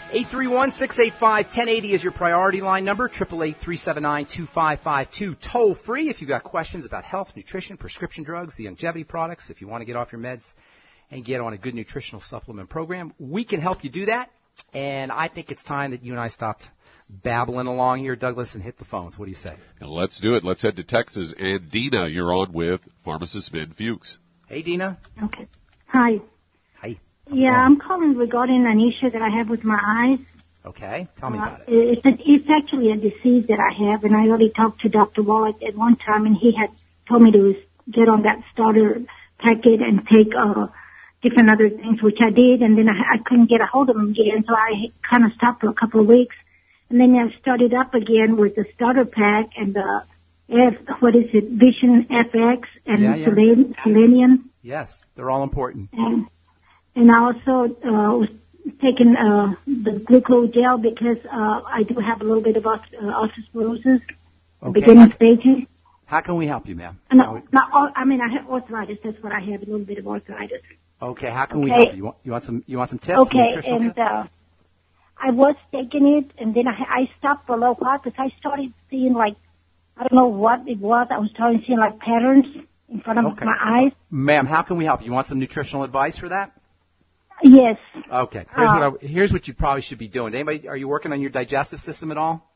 831-685-1080 0.08 1.92
is 1.92 2.02
your 2.02 2.12
priority 2.12 2.62
line 2.62 2.86
number. 2.86 3.10
888-379-2552. 3.10 5.36
Toll 5.52 5.74
free 5.74 6.08
if 6.08 6.22
you've 6.22 6.28
got 6.28 6.44
questions 6.44 6.86
about 6.86 7.04
health, 7.04 7.32
nutrition, 7.36 7.76
prescription 7.76 8.24
drugs, 8.24 8.56
the 8.56 8.64
Youngevity 8.64 9.06
products. 9.06 9.50
If 9.50 9.60
you 9.60 9.68
want 9.68 9.82
to 9.82 9.84
get 9.84 9.96
off 9.96 10.10
your 10.10 10.22
meds 10.22 10.50
and 11.10 11.22
get 11.24 11.42
on 11.42 11.52
a 11.52 11.58
good 11.58 11.74
nutritional 11.74 12.22
supplement 12.22 12.70
program, 12.70 13.12
we 13.18 13.44
can 13.44 13.60
help 13.60 13.84
you 13.84 13.90
do 13.90 14.06
that. 14.06 14.30
And 14.72 15.12
I 15.12 15.28
think 15.28 15.50
it's 15.50 15.62
time 15.62 15.90
that 15.90 16.02
you 16.02 16.12
and 16.12 16.20
I 16.20 16.28
stopped 16.28 16.62
babbling 17.10 17.66
along 17.66 17.98
here, 18.00 18.16
Douglas, 18.16 18.54
and 18.54 18.62
hit 18.62 18.78
the 18.78 18.86
phones. 18.86 19.18
What 19.18 19.26
do 19.26 19.30
you 19.30 19.36
say? 19.36 19.56
And 19.78 19.90
let's 19.90 20.18
do 20.20 20.36
it. 20.36 20.44
Let's 20.44 20.62
head 20.62 20.76
to 20.76 20.84
Texas. 20.84 21.34
And 21.38 21.70
Dina, 21.70 22.08
you're 22.08 22.32
on 22.32 22.54
with 22.54 22.80
pharmacist 23.04 23.52
Ben 23.52 23.74
Fuchs. 23.76 24.16
Hey, 24.46 24.62
Dina. 24.62 24.96
Okay. 25.22 25.48
Hi. 25.88 26.22
Yeah, 27.30 27.52
I'm 27.54 27.78
calling 27.78 28.16
regarding 28.16 28.66
an 28.66 28.80
issue 28.80 29.10
that 29.10 29.20
I 29.22 29.28
have 29.28 29.48
with 29.50 29.64
my 29.64 29.78
eyes. 29.82 30.18
Okay, 30.64 31.08
tell 31.16 31.30
me 31.30 31.38
Uh, 31.38 31.42
about 31.42 31.60
it. 31.60 31.72
it's, 31.72 32.06
a, 32.06 32.30
it's 32.30 32.50
actually 32.50 32.90
a 32.90 32.96
disease 32.96 33.46
that 33.46 33.60
I 33.60 33.72
have, 33.90 34.04
and 34.04 34.14
I 34.16 34.28
already 34.28 34.50
talked 34.50 34.80
to 34.82 34.88
Dr. 34.88 35.22
Wallach 35.22 35.62
at 35.62 35.74
one 35.76 35.96
time, 35.96 36.26
and 36.26 36.36
he 36.36 36.52
had 36.52 36.70
told 37.08 37.22
me 37.22 37.30
to 37.32 37.56
get 37.90 38.08
on 38.08 38.22
that 38.22 38.42
starter 38.52 39.02
packet 39.38 39.80
and 39.80 40.06
take 40.06 40.34
uh, 40.34 40.66
different 41.22 41.48
other 41.50 41.70
things, 41.70 42.02
which 42.02 42.18
I 42.20 42.30
did, 42.30 42.62
and 42.62 42.76
then 42.76 42.88
I, 42.88 43.14
I 43.14 43.18
couldn't 43.18 43.46
get 43.48 43.60
a 43.60 43.66
hold 43.66 43.88
of 43.90 43.96
him 43.96 44.10
again, 44.10 44.44
so 44.46 44.54
I 44.54 44.90
kind 45.02 45.24
of 45.24 45.32
stopped 45.32 45.60
for 45.60 45.68
a 45.68 45.74
couple 45.74 46.00
of 46.00 46.06
weeks, 46.06 46.36
and 46.90 47.00
then 47.00 47.14
I 47.16 47.30
started 47.40 47.72
up 47.72 47.94
again 47.94 48.36
with 48.36 48.54
the 48.56 48.66
starter 48.74 49.04
pack 49.04 49.50
and 49.56 49.74
the 49.74 50.02
F, 50.50 50.76
what 51.00 51.14
is 51.14 51.28
it, 51.34 51.44
Vision 51.50 52.06
FX 52.10 52.62
and 52.86 53.02
Yeah, 53.02 53.14
yeah. 53.14 53.74
Selenium. 53.84 54.50
Yes, 54.62 55.02
they're 55.14 55.30
all 55.30 55.42
important. 55.42 55.90
and 55.92 56.26
and 56.98 57.12
I 57.12 57.18
also 57.26 57.74
uh, 57.84 58.18
was 58.18 58.28
taking 58.82 59.14
uh, 59.16 59.54
the 59.66 60.02
glucose 60.04 60.50
gel 60.50 60.78
because 60.78 61.18
uh, 61.30 61.60
I 61.66 61.84
do 61.84 61.94
have 62.00 62.20
a 62.20 62.24
little 62.24 62.42
bit 62.42 62.56
of 62.56 62.66
uh, 62.66 62.78
osteoporosis, 63.00 64.02
Okay. 64.60 64.80
beginning 64.80 65.12
stages. 65.12 65.58
How 66.06 66.20
can 66.22 66.36
we 66.36 66.48
help 66.48 66.66
you, 66.66 66.74
ma'am? 66.74 66.98
No, 67.12 67.40
not 67.52 67.70
all, 67.72 67.88
I 67.94 68.04
mean 68.04 68.20
I 68.20 68.28
have 68.36 68.50
arthritis. 68.50 68.98
That's 69.04 69.22
what 69.22 69.32
I 69.32 69.38
have, 69.38 69.62
a 69.62 69.66
little 69.66 69.86
bit 69.86 69.98
of 69.98 70.08
arthritis. 70.08 70.62
Okay, 71.00 71.30
how 71.30 71.46
can 71.46 71.62
we 71.62 71.70
help 71.70 71.90
you? 71.92 71.98
You 71.98 72.04
want, 72.04 72.16
you 72.24 72.32
want 72.32 72.44
some? 72.44 72.64
You 72.66 72.78
want 72.78 72.90
some 72.90 72.98
tips? 72.98 73.18
okay, 73.26 73.46
nutritional 73.54 73.82
and 73.82 73.98
uh, 73.98 74.26
I 75.16 75.30
was 75.30 75.54
taking 75.70 76.06
it, 76.18 76.32
and 76.38 76.52
then 76.54 76.66
I, 76.66 76.72
I 77.02 77.10
stopped 77.18 77.46
for 77.46 77.54
a 77.54 77.58
little 77.60 77.76
while 77.76 78.00
because 78.02 78.18
I 78.18 78.30
started 78.40 78.72
seeing 78.90 79.12
like 79.12 79.36
I 79.96 80.00
don't 80.08 80.14
know 80.14 80.26
what 80.26 80.66
it 80.66 80.78
was. 80.78 81.06
I 81.10 81.18
was 81.18 81.30
starting 81.30 81.62
seeing 81.64 81.78
like 81.78 82.00
patterns 82.00 82.46
in 82.88 83.00
front 83.00 83.20
of 83.20 83.26
Okay. 83.26 83.44
my 83.44 83.56
eyes. 83.60 83.92
Ma'am, 84.10 84.46
how 84.46 84.62
can 84.62 84.76
we 84.76 84.86
help 84.86 85.00
you? 85.02 85.06
You 85.06 85.12
want 85.12 85.28
some 85.28 85.38
nutritional 85.38 85.84
advice 85.84 86.18
for 86.18 86.30
that? 86.30 86.57
Yes. 87.42 87.78
Okay. 88.12 88.44
Here's 88.54 88.68
Uh, 88.68 88.90
what 88.90 89.02
I, 89.02 89.06
here's 89.06 89.32
what 89.32 89.46
you 89.48 89.54
probably 89.54 89.82
should 89.82 89.98
be 89.98 90.08
doing. 90.08 90.34
Anybody, 90.34 90.68
are 90.68 90.76
you 90.76 90.88
working 90.88 91.12
on 91.12 91.20
your 91.20 91.30
digestive 91.30 91.80
system 91.80 92.10
at 92.10 92.18
all? 92.18 92.47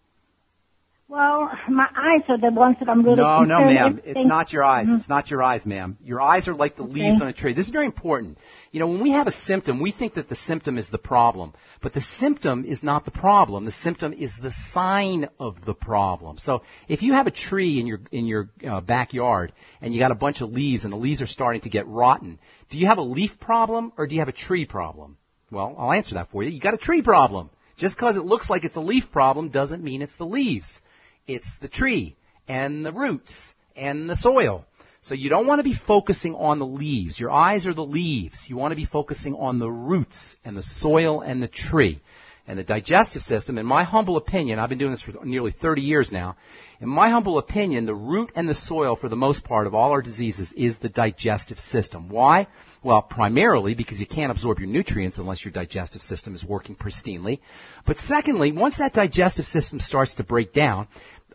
Well, 1.13 1.51
my 1.69 1.89
eyes 1.95 2.23
are 2.31 2.39
the 2.39 2.51
ones 2.59 2.77
that 2.81 2.89
I'm 2.89 3.03
really 3.03 3.17
concerned. 3.17 3.49
No, 3.51 3.59
no, 3.59 3.65
ma'am. 3.67 4.01
It's 4.03 4.15
Things- 4.15 4.27
not 4.27 4.51
your 4.51 4.65
eyes. 4.65 4.87
Mhm. 4.87 4.97
It's 4.97 5.11
not 5.11 5.31
your 5.31 5.43
eyes, 5.43 5.67
ma'am. 5.67 5.99
Your 6.03 6.23
eyes 6.23 6.49
are 6.49 6.55
like 6.55 6.75
the 6.77 6.85
Okay. 6.85 6.93
leaves 6.95 7.21
on 7.21 7.29
a 7.29 7.35
tree. 7.35 7.53
This 7.53 7.67
is 7.67 7.71
very 7.71 7.85
important. 7.85 8.39
You 8.71 8.81
know, 8.81 8.87
when 8.87 9.01
we 9.01 9.11
have 9.11 9.27
a 9.27 9.31
symptom, 9.31 9.79
we 9.79 9.91
think 9.91 10.15
that 10.15 10.31
the 10.31 10.35
symptom 10.35 10.79
is 10.79 10.89
the 10.89 10.97
problem. 10.97 11.53
But 11.83 11.93
the 11.93 12.01
symptom 12.01 12.65
is 12.65 12.83
not 12.83 13.05
the 13.05 13.11
problem. 13.11 13.67
The 13.67 13.73
symptom 13.73 14.15
is 14.15 14.35
the 14.39 14.53
sign 14.53 15.29
of 15.39 15.63
the 15.67 15.75
problem. 15.75 16.39
So 16.39 16.63
if 16.89 17.03
you 17.03 17.13
have 17.13 17.27
a 17.27 17.31
tree 17.31 17.79
in 17.79 17.87
your, 17.87 18.01
in 18.11 18.25
your 18.25 18.49
uh, 18.67 18.81
backyard 18.81 19.53
and 19.83 19.93
you 19.93 20.01
got 20.01 20.13
a 20.13 20.15
bunch 20.27 20.41
of 20.41 20.51
leaves 20.51 20.85
and 20.85 20.93
the 20.95 20.97
leaves 20.97 21.21
are 21.21 21.27
starting 21.27 21.61
to 21.61 21.69
get 21.69 21.87
rotten, 21.89 22.39
do 22.71 22.79
you 22.79 22.87
have 22.87 22.97
a 22.97 23.03
leaf 23.03 23.39
problem 23.39 23.93
or 23.99 24.07
do 24.07 24.15
you 24.15 24.23
have 24.23 24.31
a 24.31 24.33
tree 24.47 24.65
problem? 24.65 25.19
Well, 25.51 25.75
I'll 25.79 25.93
answer 25.93 26.15
that 26.15 26.31
for 26.31 26.43
you. 26.43 26.49
You 26.49 26.59
got 26.59 26.73
a 26.73 26.79
tree 26.79 27.03
problem. 27.03 27.51
Just 27.77 27.97
because 27.97 28.17
it 28.17 28.25
looks 28.25 28.49
like 28.49 28.65
it's 28.65 28.77
a 28.77 28.81
leaf 28.81 29.11
problem 29.13 29.51
doesn't 29.51 29.83
mean 29.85 30.01
it's 30.01 30.17
the 30.17 30.25
leaves. 30.25 30.81
It's 31.27 31.57
the 31.61 31.69
tree 31.69 32.17
and 32.49 32.85
the 32.85 32.93
roots 32.93 33.55
and 33.77 34.09
the 34.09 34.17
soil. 34.17 34.65
So 35.01 35.15
you 35.15 35.31
don't 35.31 35.47
want 35.47 35.59
to 35.59 35.65
be 35.65 35.75
focusing 35.75 36.35
on 36.35 36.59
the 36.59 36.67
leaves. 36.67 37.19
Your 37.19 37.31
eyes 37.31 37.67
are 37.67 37.75
the 37.75 37.85
leaves. 37.85 38.49
You 38.49 38.57
want 38.57 38.71
to 38.71 38.77
be 38.77 38.85
focusing 38.85 39.35
on 39.35 39.59
the 39.59 39.71
roots 39.71 40.37
and 40.45 40.57
the 40.57 40.63
soil 40.63 41.21
and 41.21 41.43
the 41.43 41.49
tree. 41.49 42.01
And 42.47 42.59
the 42.59 42.65
digestive 42.65 43.23
system, 43.23 43.57
in 43.57 43.67
my 43.67 43.85
humble 43.85 44.17
opinion, 44.17 44.59
I've 44.59 44.69
been 44.69 44.79
doing 44.79 44.91
this 44.91 45.03
for 45.03 45.25
nearly 45.25 45.53
30 45.53 45.83
years 45.83 46.11
now. 46.11 46.37
In 46.81 46.89
my 46.89 47.09
humble 47.09 47.39
opinion, 47.39 47.87
the 47.87 47.95
root 47.95 48.33
and 48.35 48.49
the 48.49 48.55
soil, 48.55 48.97
for 48.97 49.09
the 49.09 49.17
most 49.17 49.45
part 49.45 49.69
of 49.69 49.75
all 49.75 49.91
our 49.93 50.03
diseases, 50.03 50.53
is 50.57 50.79
the 50.79 50.89
digestive 50.89 51.61
system. 51.61 52.09
Why? 52.09 52.49
Well, 52.85 53.03
primarily 53.03 53.75
because 53.75 54.01
you 54.01 54.07
can't 54.07 54.33
absorb 54.33 54.59
your 54.59 54.69
nutrients 54.69 55.19
unless 55.19 55.45
your 55.45 55.53
digestive 55.53 56.03
system 56.03 56.35
is 56.35 56.45
working 56.45 56.75
pristinely. 56.75 57.39
But 57.87 57.99
secondly, 57.99 58.51
once 58.51 58.79
that 58.79 58.93
digestive 58.93 59.47
system 59.47 59.79
starts 59.79 60.17
to 60.17 60.25
break 60.25 60.53
down, 60.53 60.89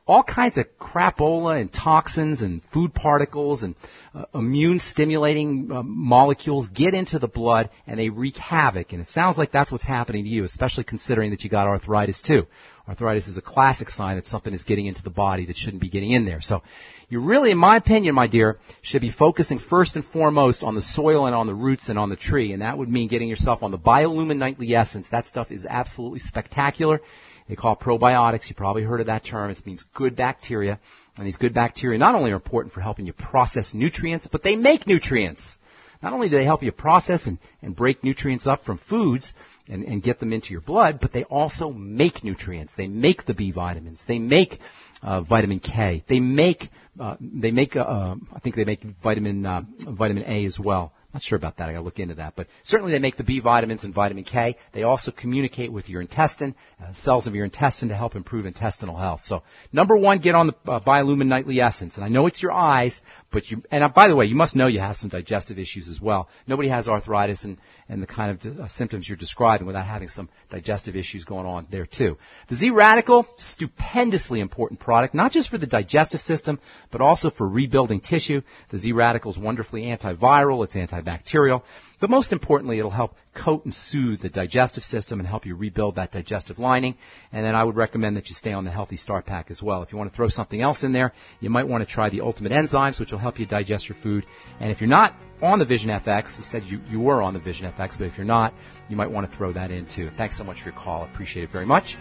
all 0.07 0.23
kinds 0.23 0.57
of 0.57 0.65
crapola 0.79 1.60
and 1.60 1.71
toxins 1.71 2.41
and 2.41 2.62
food 2.73 2.93
particles 2.93 3.63
and 3.63 3.75
uh, 4.15 4.25
immune 4.33 4.79
stimulating 4.79 5.69
uh, 5.71 5.83
molecules 5.83 6.69
get 6.69 6.93
into 6.93 7.19
the 7.19 7.27
blood 7.27 7.69
and 7.86 7.99
they 7.99 8.10
wreak 8.10 8.38
havoc. 8.38 8.93
And 8.93 9.01
it 9.01 9.07
sounds 9.07 9.38
like 9.38 9.51
that's 9.51 9.71
what's 9.71 9.86
happening 9.86 10.23
to 10.23 10.29
you, 10.29 10.43
especially 10.43 10.86
considering 10.86 11.31
that 11.31 11.43
you 11.43 11.49
got 11.49 11.67
arthritis 11.67 12.21
too. 12.21 12.47
Arthritis 12.88 13.28
is 13.28 13.38
a 13.38 13.41
classic 13.41 13.89
sign 13.89 14.15
that 14.15 14.28
something 14.28 14.54
is 14.54 14.63
getting 14.63 14.86
into 14.86 15.04
the 15.04 15.10
body 15.10 15.45
that 15.47 15.58
shouldn't 15.58 15.82
be 15.82 15.89
getting 15.89 16.12
in 16.12 16.26
there. 16.26 16.39
So 16.39 16.63
you 17.10 17.19
really, 17.19 17.52
in 17.52 17.58
my 17.58 17.78
opinion, 17.78 18.15
my 18.15 18.28
dear, 18.28 18.60
should 18.82 19.02
be 19.02 19.12
focusing 19.12 19.60
first 19.60 19.95
and 19.95 20.06
foremost 20.06 20.63
on 20.63 20.76
the 20.76 20.82
soil 20.82 21.26
and 21.26 21.36
on 21.36 21.47
the 21.47 21.54
roots 21.54 21.89
and 21.89 22.00
on 22.00 22.10
the 22.10 22.15
tree. 22.15 22.54
And 22.54 22.62
that 22.62 22.78
would 22.78 22.89
mean 22.89 23.08
getting 23.08 23.28
yourself 23.28 23.62
on 23.62 23.71
the 23.71 23.78
Biolumin 23.78 24.38
Nightly 24.38 24.73
Essence. 24.73 25.08
That 25.12 25.28
stuff 25.28 25.52
is 25.52 25.65
absolutely 25.65 26.19
spectacular. 26.19 27.02
They 27.50 27.56
call 27.56 27.73
it 27.73 27.80
probiotics. 27.80 28.50
You 28.50 28.56
probably 28.56 28.84
heard 28.84 29.02
of 29.02 29.08
that 29.08 29.26
term. 29.26 29.52
It 29.52 29.65
means 29.65 29.86
good 29.93 30.15
bacteria. 30.15 30.80
And 31.17 31.26
these 31.26 31.38
good 31.38 31.54
bacteria 31.54 31.97
not 31.97 32.15
only 32.15 32.32
are 32.32 32.36
important 32.36 32.73
for 32.73 32.82
helping 32.82 33.06
you 33.06 33.13
process 33.13 33.73
nutrients, 33.73 34.28
but 34.28 34.43
they 34.43 34.56
make 34.56 34.86
nutrients. 34.86 35.58
Not 36.02 36.13
only 36.13 36.30
do 36.30 36.38
they 36.38 36.45
help 36.45 36.62
you 36.62 36.71
process 36.71 37.26
and, 37.26 37.39
and 37.62 37.76
break 37.76 38.04
nutrients 38.04 38.47
up 38.47 38.63
from 38.63 38.80
foods 38.89 39.34
and, 39.69 39.84
and 39.84 40.01
get 40.01 40.19
them 40.19 40.34
into 40.34 40.51
your 40.51 40.62
blood, 40.62 40.99
but 41.01 41.12
they 41.13 41.23
also 41.23 41.69
make 41.71 42.23
nutrients. 42.23 42.73
They 42.75 42.88
make 42.88 43.25
the 43.25 43.34
B 43.34 43.51
vitamins. 43.51 44.03
They 44.08 44.19
make 44.19 44.60
uh, 45.01 45.21
vitamin 45.21 45.60
K. 45.60 46.03
They 46.08 46.19
make 46.19 46.69
uh, 46.99 47.15
they 47.19 47.51
make 47.51 47.75
uh, 47.75 47.82
uh 47.82 48.15
I 48.34 48.39
think 48.39 48.56
they 48.56 48.65
make 48.65 48.82
vitamin 49.03 49.45
uh, 49.45 49.62
vitamin 49.88 50.23
A 50.25 50.45
as 50.45 50.60
well. 50.60 50.93
Not 51.13 51.23
sure 51.23 51.38
about 51.38 51.58
that. 51.58 51.69
I 51.69 51.71
got 51.71 51.80
to 51.80 51.84
look 51.84 51.99
into 51.99 52.15
that. 52.15 52.36
But 52.36 52.47
certainly 52.63 52.91
they 52.91 52.99
make 52.99 53.17
the 53.17 53.23
B 53.23 53.39
vitamins 53.39 53.84
and 53.84 53.93
vitamin 53.93 54.23
K. 54.23 54.58
They 54.73 54.84
also 54.84 55.12
communicate 55.12 55.71
with 55.71 55.89
your 55.89 56.01
intestine, 56.01 56.53
uh, 56.80 56.93
cells 56.93 57.27
of 57.27 57.34
your 57.34 57.45
intestine 57.45 57.89
to 57.89 57.95
help 57.95 58.15
improve 58.15 58.45
intestinal 58.45 58.97
health. 58.97 59.21
So 59.23 59.41
number 59.71 59.95
one, 59.95 60.19
get 60.19 60.36
on 60.36 60.47
the 60.47 60.56
uh, 60.67 60.80
Biolumin 60.80 61.27
Nightly 61.27 61.60
Essence. 61.62 61.95
And 61.95 62.03
I 62.03 62.10
know 62.10 62.27
it's 62.27 62.43
your 62.43 62.51
eyes, 62.51 62.99
but 63.29 63.51
you, 63.51 63.61
and 63.71 63.93
by 63.93 64.07
the 64.07 64.15
way, 64.15 64.25
you 64.25 64.35
must 64.35 64.55
know 64.55 64.67
you 64.67 64.79
have 64.79 64.95
some 64.95 65.09
digestive 65.09 65.59
issues 65.59 65.89
as 65.89 65.99
well. 65.99 66.29
Nobody 66.47 66.69
has 66.69 66.87
arthritis 66.87 67.43
and, 67.43 67.57
and 67.89 68.01
the 68.01 68.07
kind 68.07 68.31
of 68.31 68.59
uh, 68.59 68.67
symptoms 68.69 69.07
you're 69.07 69.17
describing 69.17 69.67
without 69.67 69.85
having 69.85 70.07
some 70.07 70.29
digestive 70.49 70.95
issues 70.95 71.25
going 71.25 71.45
on 71.45 71.67
there 71.69 71.85
too. 71.85 72.17
The 72.47 72.55
Z 72.55 72.69
Radical, 72.69 73.27
stupendously 73.37 74.39
important 74.39 74.79
product, 74.79 75.13
not 75.13 75.33
just 75.33 75.49
for 75.49 75.57
the 75.57 75.67
digestive 75.67 76.21
system, 76.21 76.59
but 76.89 77.01
also 77.01 77.29
for 77.29 77.47
rebuilding 77.47 77.99
tissue. 77.99 78.41
The 78.69 78.77
Z 78.77 78.93
Radical 78.93 79.31
is 79.31 79.37
wonderfully 79.37 79.83
antiviral. 79.83 80.63
It's 80.63 80.75
antibacterial. 80.75 81.63
But 81.99 82.12
most 82.12 82.31
importantly, 82.31 82.77
it'll 82.77 82.91
help 82.91 83.15
coat 83.33 83.65
and 83.65 83.73
soothe 83.73 84.21
the 84.21 84.29
digestive 84.29 84.83
system 84.83 85.19
and 85.19 85.27
help 85.27 85.47
you 85.47 85.55
rebuild 85.55 85.95
that 85.95 86.12
digestive 86.12 86.60
lining. 86.60 86.95
And 87.31 87.43
then 87.43 87.55
I 87.55 87.63
would 87.63 87.75
recommend 87.75 88.17
that 88.17 88.29
you 88.29 88.36
stay 88.36 88.53
on 88.53 88.65
the 88.65 88.71
Healthy 88.71 88.97
Start 88.97 89.25
Pack 89.25 89.49
as 89.49 89.63
well. 89.63 89.81
If 89.81 89.91
you 89.91 89.97
want 89.97 90.12
to 90.12 90.15
throw 90.15 90.27
something 90.27 90.62
else 90.62 90.83
in 90.83 90.93
there, 90.93 91.13
you 91.39 91.49
might 91.49 91.67
want 91.67 91.88
to 91.88 91.91
try 91.91 92.10
the 92.10 92.21
Ultimate 92.21 92.51
Enzymes, 92.51 92.99
which 92.99 93.12
will 93.12 93.19
help 93.19 93.39
you 93.39 93.47
digest 93.47 93.89
your 93.89 93.97
food. 94.03 94.25
And 94.60 94.71
if 94.71 94.79
you're 94.79 94.89
not 94.89 95.15
on 95.41 95.57
the 95.57 95.65
Vision 95.65 95.89
FX, 95.89 96.38
you 96.38 96.43
said 96.43 96.63
you, 96.63 96.81
you 96.88 96.99
were 96.99 97.23
on 97.23 97.33
the 97.33 97.39
Vision 97.39 97.71
FX, 97.71 97.97
but 97.97 98.05
if 98.05 98.15
you're 98.15 98.25
not, 98.25 98.53
you 98.89 98.95
might 98.95 99.10
want 99.10 99.29
to 99.29 99.36
throw 99.36 99.51
that 99.53 99.71
in 99.71 99.88
too. 99.88 100.12
Thanks 100.17 100.38
so 100.38 100.43
much 100.43 100.62
for 100.62 100.69
your 100.69 100.77
call. 100.77 101.03
Appreciate 101.03 101.43
it 101.43 101.51
very 101.51 101.65
much. 101.65 101.97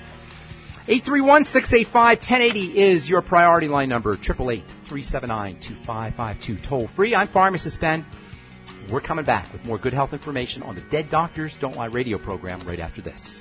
831-685-1080 0.88 2.74
is 2.74 3.11
your 3.11 3.22
priority 3.22 3.66
line 3.66 3.88
number. 3.88 4.16
888-379-2552. 4.18 6.68
Toll 6.68 6.87
free. 6.94 7.14
I'm 7.14 7.28
Pharmacist 7.28 7.80
Ben. 7.80 8.04
We're 8.90 9.01
coming 9.01 9.25
back 9.25 9.53
with 9.53 9.64
more 9.64 9.79
good 9.79 9.92
health 9.92 10.12
information 10.12 10.62
on 10.62 10.77
the 10.77 10.81
Dead 10.81 11.11
Doctors 11.11 11.57
Don't 11.61 11.75
Lie 11.75 11.87
radio 11.87 12.18
program 12.18 12.64
right 12.68 12.79
after 12.79 13.03
this. 13.03 13.40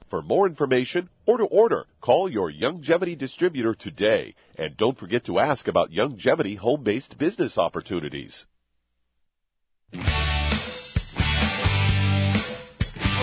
For 0.11 0.21
more 0.21 0.45
information 0.45 1.09
or 1.25 1.37
to 1.37 1.45
order, 1.45 1.85
call 2.01 2.29
your 2.29 2.51
Youngevity 2.51 3.17
distributor 3.17 3.73
today. 3.73 4.35
And 4.57 4.75
don't 4.75 4.99
forget 4.99 5.27
to 5.27 5.39
ask 5.39 5.69
about 5.69 5.89
Youngevity 5.89 6.57
home-based 6.57 7.17
business 7.17 7.57
opportunities. 7.57 8.45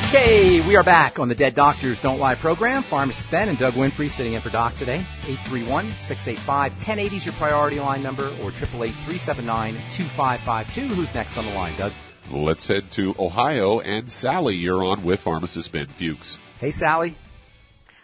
Okay, 0.09 0.67
we 0.67 0.77
are 0.77 0.83
back 0.83 1.19
on 1.19 1.29
the 1.29 1.35
Dead 1.35 1.55
Doctors 1.55 2.01
Don't 2.01 2.19
Lie 2.19 2.37
program. 2.37 2.83
Pharmacist 2.89 3.31
Ben 3.31 3.51
and 3.51 3.59
Doug 3.59 3.75
Winfrey 3.75 4.09
sitting 4.09 4.33
in 4.33 4.41
for 4.41 4.49
Doc 4.49 4.73
today. 4.79 5.05
831-685-1080 5.51 7.17
is 7.19 7.27
your 7.27 7.35
priority 7.35 7.81
line 7.81 8.03
number 8.03 8.29
or 8.43 8.51
888-379-2552. 8.53 10.97
Who's 10.97 11.15
next 11.15 11.37
on 11.37 11.45
the 11.45 11.53
line, 11.53 11.77
Doug? 11.77 11.93
Let's 12.31 12.67
head 12.67 12.85
to 12.97 13.15
Ohio 13.19 13.81
and 13.81 14.11
Sally, 14.11 14.55
you're 14.55 14.83
on 14.83 15.05
with 15.05 15.21
pharmacist 15.21 15.71
Ben 15.71 15.89
Fuchs. 15.99 16.39
Hey, 16.59 16.73
Sally. 16.73 17.17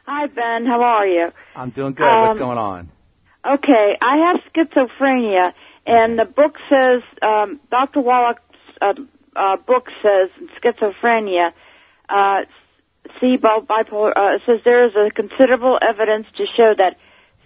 Hi, 0.06 0.26
Ben. 0.28 0.64
How 0.64 0.80
are 0.80 1.06
you? 1.06 1.32
I'm 1.56 1.70
doing 1.70 1.92
good. 1.92 2.06
Um, 2.06 2.20
What's 2.22 2.38
going 2.38 2.58
on? 2.58 2.88
Okay, 3.44 3.98
I 4.00 4.16
have 4.28 4.40
schizophrenia, 4.52 5.52
and 5.84 6.16
the 6.16 6.24
book 6.24 6.56
says, 6.68 7.02
um, 7.20 7.60
Dr. 7.68 8.00
Wallach's 8.00 8.42
uh, 8.80 8.94
uh, 9.34 9.56
book 9.56 9.90
says 10.02 10.30
schizophrenia 10.62 11.52
uh, 12.08 12.42
SIBO 13.20 13.66
bipolar 13.66 14.12
uh, 14.14 14.38
says 14.46 14.60
there 14.64 14.86
is 14.86 14.94
a 14.94 15.10
considerable 15.10 15.76
evidence 15.82 16.28
to 16.36 16.46
show 16.56 16.74
that 16.74 16.96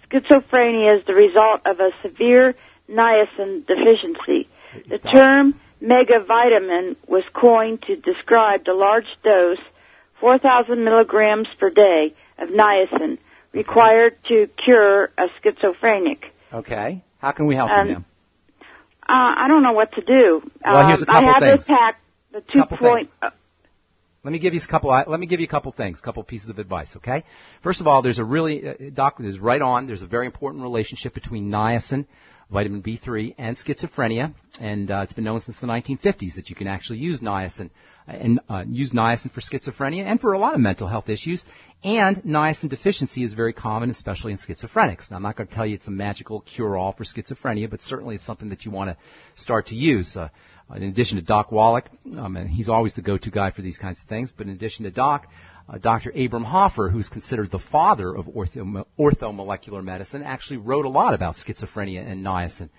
schizophrenia 0.09 0.99
is 0.99 1.05
the 1.05 1.15
result 1.15 1.61
of 1.65 1.79
a 1.79 1.91
severe 2.03 2.53
niacin 2.87 3.65
deficiency. 3.65 4.47
The 4.87 4.99
term 4.99 5.59
megavitamin 5.81 6.97
was 7.07 7.23
coined 7.33 7.81
to 7.83 7.95
describe 7.95 8.65
the 8.65 8.73
large 8.73 9.07
dose, 9.23 9.59
4,000 10.19 10.83
milligrams 10.83 11.47
per 11.59 11.69
day 11.69 12.13
of 12.37 12.49
niacin 12.49 13.17
required 13.53 14.15
to 14.27 14.47
cure 14.63 15.09
a 15.17 15.27
schizophrenic. 15.41 16.25
Okay. 16.53 17.03
How 17.19 17.31
can 17.31 17.47
we 17.47 17.55
help 17.55 17.69
Um, 17.71 17.87
you, 17.87 17.93
ma'am? 17.93 18.05
Uh, 19.07 19.33
I 19.43 19.47
don't 19.47 19.63
know 19.63 19.71
what 19.73 19.91
to 19.93 20.01
do. 20.01 20.41
Well, 20.63 20.87
here's 20.87 21.01
a 21.01 21.09
Um, 21.09 21.25
I 21.25 21.31
have 21.31 21.39
things. 21.41 21.59
this 21.59 21.67
pack, 21.67 21.99
the 22.31 22.41
two 22.41 22.59
Couple 22.59 22.77
point. 22.77 23.09
uh, 23.21 23.31
Let 24.23 24.31
me 24.33 24.39
give 24.39 24.53
you 24.53 24.59
a 24.63 24.67
couple. 24.67 24.91
uh, 24.91 25.03
Let 25.07 25.19
me 25.19 25.25
give 25.25 25.39
you 25.39 25.45
a 25.45 25.49
couple 25.49 25.71
things, 25.71 25.99
a 25.99 26.01
couple 26.03 26.23
pieces 26.23 26.49
of 26.49 26.59
advice. 26.59 26.95
Okay. 26.97 27.23
First 27.63 27.81
of 27.81 27.87
all, 27.87 28.01
there's 28.01 28.19
a 28.19 28.23
really 28.23 28.67
uh, 28.69 28.73
doc 28.93 29.19
is 29.21 29.39
right 29.39 29.61
on. 29.61 29.87
There's 29.87 30.01
a 30.03 30.07
very 30.07 30.25
important 30.27 30.61
relationship 30.61 31.13
between 31.15 31.49
niacin, 31.49 32.05
vitamin 32.51 32.83
B3, 32.83 33.33
and 33.37 33.55
schizophrenia, 33.57 34.33
and 34.59 34.91
uh, 34.91 35.01
it's 35.03 35.13
been 35.13 35.23
known 35.23 35.39
since 35.39 35.57
the 35.59 35.67
1950s 35.67 36.35
that 36.35 36.49
you 36.49 36.55
can 36.55 36.67
actually 36.67 36.99
use 36.99 37.21
niacin 37.21 37.69
and 38.11 38.39
uh, 38.49 38.63
use 38.67 38.91
niacin 38.91 39.31
for 39.31 39.41
schizophrenia 39.41 40.05
and 40.05 40.19
for 40.19 40.33
a 40.33 40.39
lot 40.39 40.53
of 40.53 40.59
mental 40.59 40.87
health 40.87 41.09
issues. 41.09 41.45
And 41.83 42.17
niacin 42.23 42.69
deficiency 42.69 43.23
is 43.23 43.33
very 43.33 43.53
common, 43.53 43.89
especially 43.89 44.33
in 44.33 44.37
schizophrenics. 44.37 45.09
Now, 45.09 45.17
I'm 45.17 45.23
not 45.23 45.37
going 45.37 45.47
to 45.47 45.55
tell 45.55 45.65
you 45.65 45.75
it's 45.75 45.87
a 45.87 45.91
magical 45.91 46.41
cure-all 46.41 46.91
for 46.91 47.05
schizophrenia, 47.05 47.69
but 47.69 47.81
certainly 47.81 48.15
it's 48.15 48.25
something 48.25 48.49
that 48.49 48.65
you 48.65 48.71
want 48.71 48.89
to 48.89 48.97
start 49.41 49.67
to 49.67 49.75
use. 49.75 50.17
Uh, 50.17 50.29
in 50.75 50.83
addition 50.83 51.17
to 51.17 51.23
Doc 51.23 51.51
Wallach, 51.51 51.85
um, 52.17 52.35
and 52.35 52.49
he's 52.49 52.69
always 52.69 52.93
the 52.93 53.01
go-to 53.01 53.31
guy 53.31 53.51
for 53.51 53.61
these 53.61 53.77
kinds 53.77 53.99
of 54.01 54.07
things, 54.07 54.31
but 54.35 54.45
in 54.45 54.53
addition 54.53 54.85
to 54.85 54.91
Doc, 54.91 55.27
uh, 55.67 55.77
Dr. 55.77 56.11
Abram 56.11 56.43
Hoffer, 56.43 56.89
who's 56.89 57.09
considered 57.09 57.49
the 57.49 57.59
father 57.59 58.15
of 58.15 58.25
ortho, 58.25 58.85
orthomolecular 58.99 59.83
medicine, 59.83 60.21
actually 60.21 60.57
wrote 60.57 60.85
a 60.85 60.89
lot 60.89 61.13
about 61.13 61.35
schizophrenia 61.35 62.05
and 62.05 62.23
niacin 62.23 62.69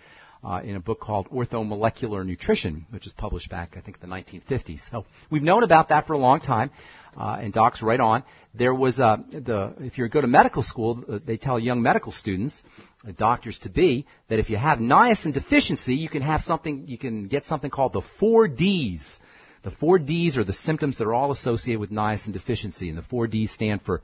uh, 0.42 0.60
in 0.64 0.76
a 0.76 0.80
book 0.80 1.00
called 1.00 1.28
Orthomolecular 1.30 2.24
Nutrition, 2.24 2.86
which 2.90 3.04
was 3.04 3.12
published 3.12 3.50
back, 3.50 3.74
I 3.76 3.80
think, 3.80 3.98
in 4.02 4.08
the 4.08 4.14
1950s. 4.14 4.90
So 4.90 5.04
we've 5.30 5.42
known 5.42 5.62
about 5.62 5.90
that 5.90 6.06
for 6.06 6.14
a 6.14 6.18
long 6.18 6.40
time, 6.40 6.70
uh, 7.16 7.38
and 7.40 7.52
Doc's 7.52 7.82
right 7.82 8.00
on. 8.00 8.22
There 8.54 8.74
was 8.74 8.98
uh, 8.98 9.18
the 9.30 9.74
if 9.80 9.98
you 9.98 10.08
go 10.08 10.20
to 10.20 10.26
medical 10.26 10.62
school, 10.62 11.04
uh, 11.08 11.18
they 11.24 11.36
tell 11.36 11.58
young 11.58 11.82
medical 11.82 12.12
students, 12.12 12.62
uh, 13.06 13.12
doctors 13.12 13.58
to 13.60 13.70
be, 13.70 14.06
that 14.28 14.38
if 14.38 14.50
you 14.50 14.56
have 14.56 14.78
niacin 14.78 15.32
deficiency, 15.34 15.94
you 15.94 16.08
can 16.08 16.22
have 16.22 16.40
something, 16.40 16.86
you 16.86 16.98
can 16.98 17.24
get 17.24 17.44
something 17.44 17.70
called 17.70 17.92
the 17.92 18.02
four 18.18 18.48
Ds. 18.48 19.18
The 19.62 19.70
four 19.70 19.98
Ds 19.98 20.38
are 20.38 20.44
the 20.44 20.54
symptoms 20.54 20.98
that 20.98 21.04
are 21.04 21.14
all 21.14 21.30
associated 21.30 21.80
with 21.80 21.90
niacin 21.90 22.32
deficiency, 22.32 22.88
and 22.88 22.96
the 22.96 23.02
four 23.02 23.26
Ds 23.26 23.52
stand 23.52 23.82
for 23.82 24.00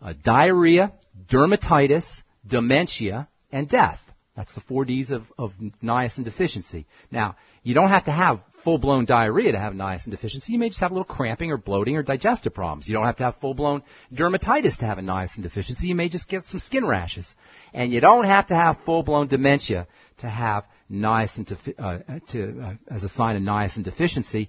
uh, 0.00 0.14
diarrhea, 0.24 0.92
dermatitis, 1.28 2.22
dementia, 2.46 3.28
and 3.52 3.68
death. 3.68 4.00
That's 4.40 4.54
the 4.54 4.62
four 4.62 4.86
Ds 4.86 5.10
of, 5.10 5.24
of 5.36 5.52
niacin 5.82 6.24
deficiency. 6.24 6.86
Now, 7.10 7.36
you 7.62 7.74
don't 7.74 7.90
have 7.90 8.06
to 8.06 8.10
have 8.10 8.40
full-blown 8.64 9.04
diarrhea 9.04 9.52
to 9.52 9.58
have 9.58 9.74
niacin 9.74 10.08
deficiency. 10.12 10.54
You 10.54 10.58
may 10.58 10.70
just 10.70 10.80
have 10.80 10.92
a 10.92 10.94
little 10.94 11.04
cramping 11.04 11.50
or 11.52 11.58
bloating 11.58 11.94
or 11.98 12.02
digestive 12.02 12.54
problems. 12.54 12.88
You 12.88 12.94
don't 12.94 13.04
have 13.04 13.16
to 13.16 13.24
have 13.24 13.36
full-blown 13.36 13.82
dermatitis 14.10 14.78
to 14.78 14.86
have 14.86 14.96
a 14.96 15.02
niacin 15.02 15.42
deficiency. 15.42 15.88
You 15.88 15.94
may 15.94 16.08
just 16.08 16.26
get 16.26 16.46
some 16.46 16.58
skin 16.58 16.86
rashes. 16.86 17.34
And 17.74 17.92
you 17.92 18.00
don't 18.00 18.24
have 18.24 18.46
to 18.46 18.54
have 18.54 18.78
full-blown 18.86 19.26
dementia 19.26 19.86
to 20.20 20.30
have 20.30 20.64
niacin 20.90 21.46
defi- 21.46 21.78
uh, 21.78 21.98
to, 22.28 22.60
uh, 22.62 22.94
as 22.94 23.04
a 23.04 23.10
sign 23.10 23.36
of 23.36 23.42
niacin 23.42 23.84
deficiency. 23.84 24.48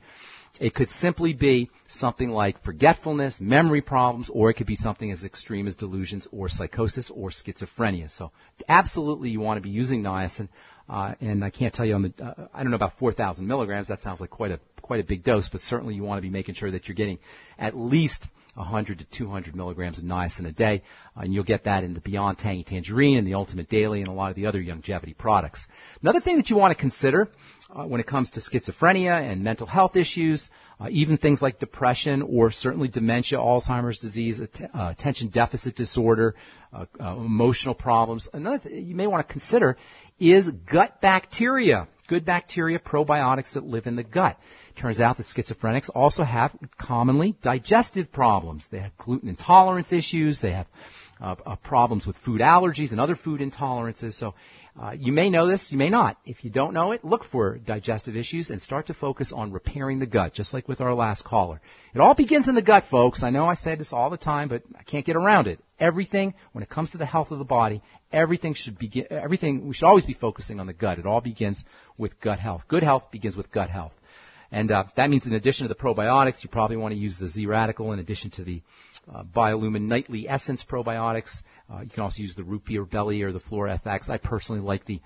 It 0.59 0.75
could 0.75 0.89
simply 0.89 1.33
be 1.33 1.69
something 1.87 2.29
like 2.29 2.63
forgetfulness, 2.63 3.39
memory 3.39 3.81
problems, 3.81 4.29
or 4.29 4.49
it 4.49 4.55
could 4.55 4.67
be 4.67 4.75
something 4.75 5.11
as 5.11 5.23
extreme 5.23 5.65
as 5.65 5.75
delusions 5.75 6.27
or 6.31 6.49
psychosis 6.49 7.09
or 7.09 7.29
schizophrenia. 7.29 8.11
So 8.11 8.31
absolutely 8.67 9.29
you 9.29 9.39
want 9.39 9.57
to 9.57 9.61
be 9.61 9.69
using 9.69 10.03
niacin. 10.03 10.49
Uh, 10.89 11.15
and 11.21 11.43
I 11.43 11.49
can't 11.51 11.73
tell 11.73 11.85
you 11.85 11.95
on 11.95 12.01
the, 12.01 12.23
uh, 12.23 12.47
I 12.53 12.63
don't 12.63 12.71
know 12.71 12.75
about 12.75 12.97
4,000 12.99 13.47
milligrams. 13.47 13.87
That 13.87 14.01
sounds 14.01 14.19
like 14.19 14.29
quite 14.29 14.51
a, 14.51 14.59
quite 14.81 14.99
a 14.99 15.03
big 15.05 15.23
dose, 15.23 15.47
but 15.47 15.61
certainly 15.61 15.95
you 15.95 16.03
want 16.03 16.17
to 16.17 16.21
be 16.21 16.29
making 16.29 16.55
sure 16.55 16.69
that 16.69 16.87
you're 16.87 16.95
getting 16.95 17.19
at 17.57 17.77
least 17.77 18.27
100 18.55 18.99
to 18.99 19.05
200 19.05 19.55
milligrams 19.55 19.97
of 19.97 20.03
niacin 20.03 20.47
a 20.47 20.51
day, 20.51 20.83
and 21.15 21.33
you'll 21.33 21.43
get 21.43 21.65
that 21.65 21.83
in 21.83 21.93
the 21.93 22.01
Beyond 22.01 22.37
Tangy 22.37 22.63
Tangerine 22.63 23.17
and 23.17 23.25
the 23.25 23.35
Ultimate 23.35 23.69
Daily 23.69 24.01
and 24.01 24.09
a 24.09 24.13
lot 24.13 24.29
of 24.29 24.35
the 24.35 24.45
other 24.47 24.61
Youngevity 24.61 25.17
products. 25.17 25.65
Another 26.01 26.19
thing 26.19 26.37
that 26.37 26.49
you 26.49 26.57
want 26.57 26.75
to 26.75 26.79
consider 26.79 27.29
uh, 27.73 27.85
when 27.85 28.01
it 28.01 28.07
comes 28.07 28.31
to 28.31 28.39
schizophrenia 28.39 29.31
and 29.31 29.43
mental 29.43 29.67
health 29.67 29.95
issues, 29.95 30.49
uh, 30.79 30.87
even 30.89 31.17
things 31.17 31.41
like 31.41 31.59
depression 31.59 32.21
or 32.21 32.51
certainly 32.51 32.87
dementia, 32.87 33.37
Alzheimer's 33.37 33.99
disease, 33.99 34.41
att- 34.41 34.61
uh, 34.61 34.89
attention 34.91 35.29
deficit 35.29 35.75
disorder, 35.75 36.35
uh, 36.73 36.85
uh, 36.99 37.15
emotional 37.15 37.75
problems. 37.75 38.27
Another 38.33 38.59
thing 38.59 38.85
you 38.85 38.95
may 38.95 39.07
want 39.07 39.25
to 39.25 39.31
consider 39.31 39.77
is 40.19 40.49
gut 40.49 41.01
bacteria. 41.01 41.87
Good 42.11 42.25
bacteria, 42.25 42.77
probiotics 42.77 43.53
that 43.53 43.63
live 43.63 43.87
in 43.87 43.95
the 43.95 44.03
gut. 44.03 44.37
Turns 44.75 44.99
out 44.99 45.15
that 45.15 45.27
schizophrenics 45.27 45.89
also 45.95 46.23
have 46.25 46.53
commonly 46.77 47.37
digestive 47.41 48.11
problems. 48.11 48.67
They 48.69 48.79
have 48.79 48.97
gluten 48.97 49.29
intolerance 49.29 49.93
issues. 49.93 50.41
They 50.41 50.51
have 50.51 50.67
uh, 51.21 51.35
uh, 51.45 51.55
problems 51.55 52.05
with 52.05 52.17
food 52.17 52.41
allergies 52.41 52.91
and 52.91 52.99
other 52.99 53.15
food 53.15 53.39
intolerances. 53.39 54.15
So 54.15 54.33
uh, 54.77 54.91
you 54.99 55.13
may 55.13 55.29
know 55.29 55.47
this, 55.47 55.71
you 55.71 55.77
may 55.77 55.87
not. 55.89 56.17
If 56.25 56.43
you 56.43 56.49
don't 56.49 56.73
know 56.73 56.91
it, 56.91 57.05
look 57.05 57.23
for 57.23 57.57
digestive 57.57 58.17
issues 58.17 58.49
and 58.49 58.61
start 58.61 58.87
to 58.87 58.93
focus 58.93 59.31
on 59.31 59.53
repairing 59.53 59.99
the 59.99 60.05
gut, 60.05 60.33
just 60.33 60.53
like 60.53 60.67
with 60.67 60.81
our 60.81 60.93
last 60.93 61.23
caller. 61.23 61.61
It 61.95 62.01
all 62.01 62.13
begins 62.13 62.49
in 62.49 62.55
the 62.55 62.61
gut, 62.61 62.83
folks. 62.91 63.23
I 63.23 63.29
know 63.29 63.45
I 63.45 63.53
say 63.53 63.75
this 63.75 63.93
all 63.93 64.09
the 64.09 64.17
time, 64.17 64.49
but 64.49 64.63
I 64.77 64.83
can't 64.83 65.05
get 65.05 65.15
around 65.15 65.47
it. 65.47 65.59
Everything, 65.81 66.35
when 66.53 66.63
it 66.63 66.69
comes 66.69 66.91
to 66.91 66.97
the 66.97 67.05
health 67.05 67.31
of 67.31 67.39
the 67.39 67.43
body, 67.43 67.81
everything 68.13 68.53
should 68.53 68.77
begin, 68.77 69.07
everything, 69.09 69.67
we 69.67 69.73
should 69.73 69.87
always 69.87 70.05
be 70.05 70.13
focusing 70.13 70.59
on 70.59 70.67
the 70.67 70.73
gut. 70.73 70.99
It 70.99 71.05
all 71.05 71.21
begins 71.21 71.63
with 71.97 72.21
gut 72.21 72.39
health. 72.39 72.61
Good 72.67 72.83
health 72.83 73.11
begins 73.11 73.35
with 73.35 73.51
gut 73.51 73.69
health. 73.69 73.93
And 74.51 74.69
uh, 74.69 74.83
that 74.97 75.09
means 75.09 75.25
in 75.25 75.33
addition 75.33 75.67
to 75.67 75.73
the 75.73 75.79
probiotics, 75.79 76.43
you 76.43 76.49
probably 76.49 76.75
want 76.75 76.93
to 76.93 76.99
use 76.99 77.17
the 77.17 77.27
Z 77.27 77.45
Radical 77.45 77.93
in 77.93 77.99
addition 77.99 78.31
to 78.31 78.43
the 78.43 78.61
uh, 79.11 79.23
Biolumin 79.23 79.83
Nightly 79.83 80.27
Essence 80.27 80.65
probiotics. 80.69 81.41
Uh, 81.71 81.81
you 81.81 81.89
can 81.89 82.03
also 82.03 82.21
use 82.21 82.35
the 82.35 82.43
Root 82.43 82.65
Beer 82.65 82.83
Belly 82.83 83.21
or 83.21 83.31
the 83.31 83.39
Flora 83.39 83.81
FX. 83.83 84.09
I 84.09 84.17
personally 84.17 84.61
like 84.61 84.85
the 84.85 85.01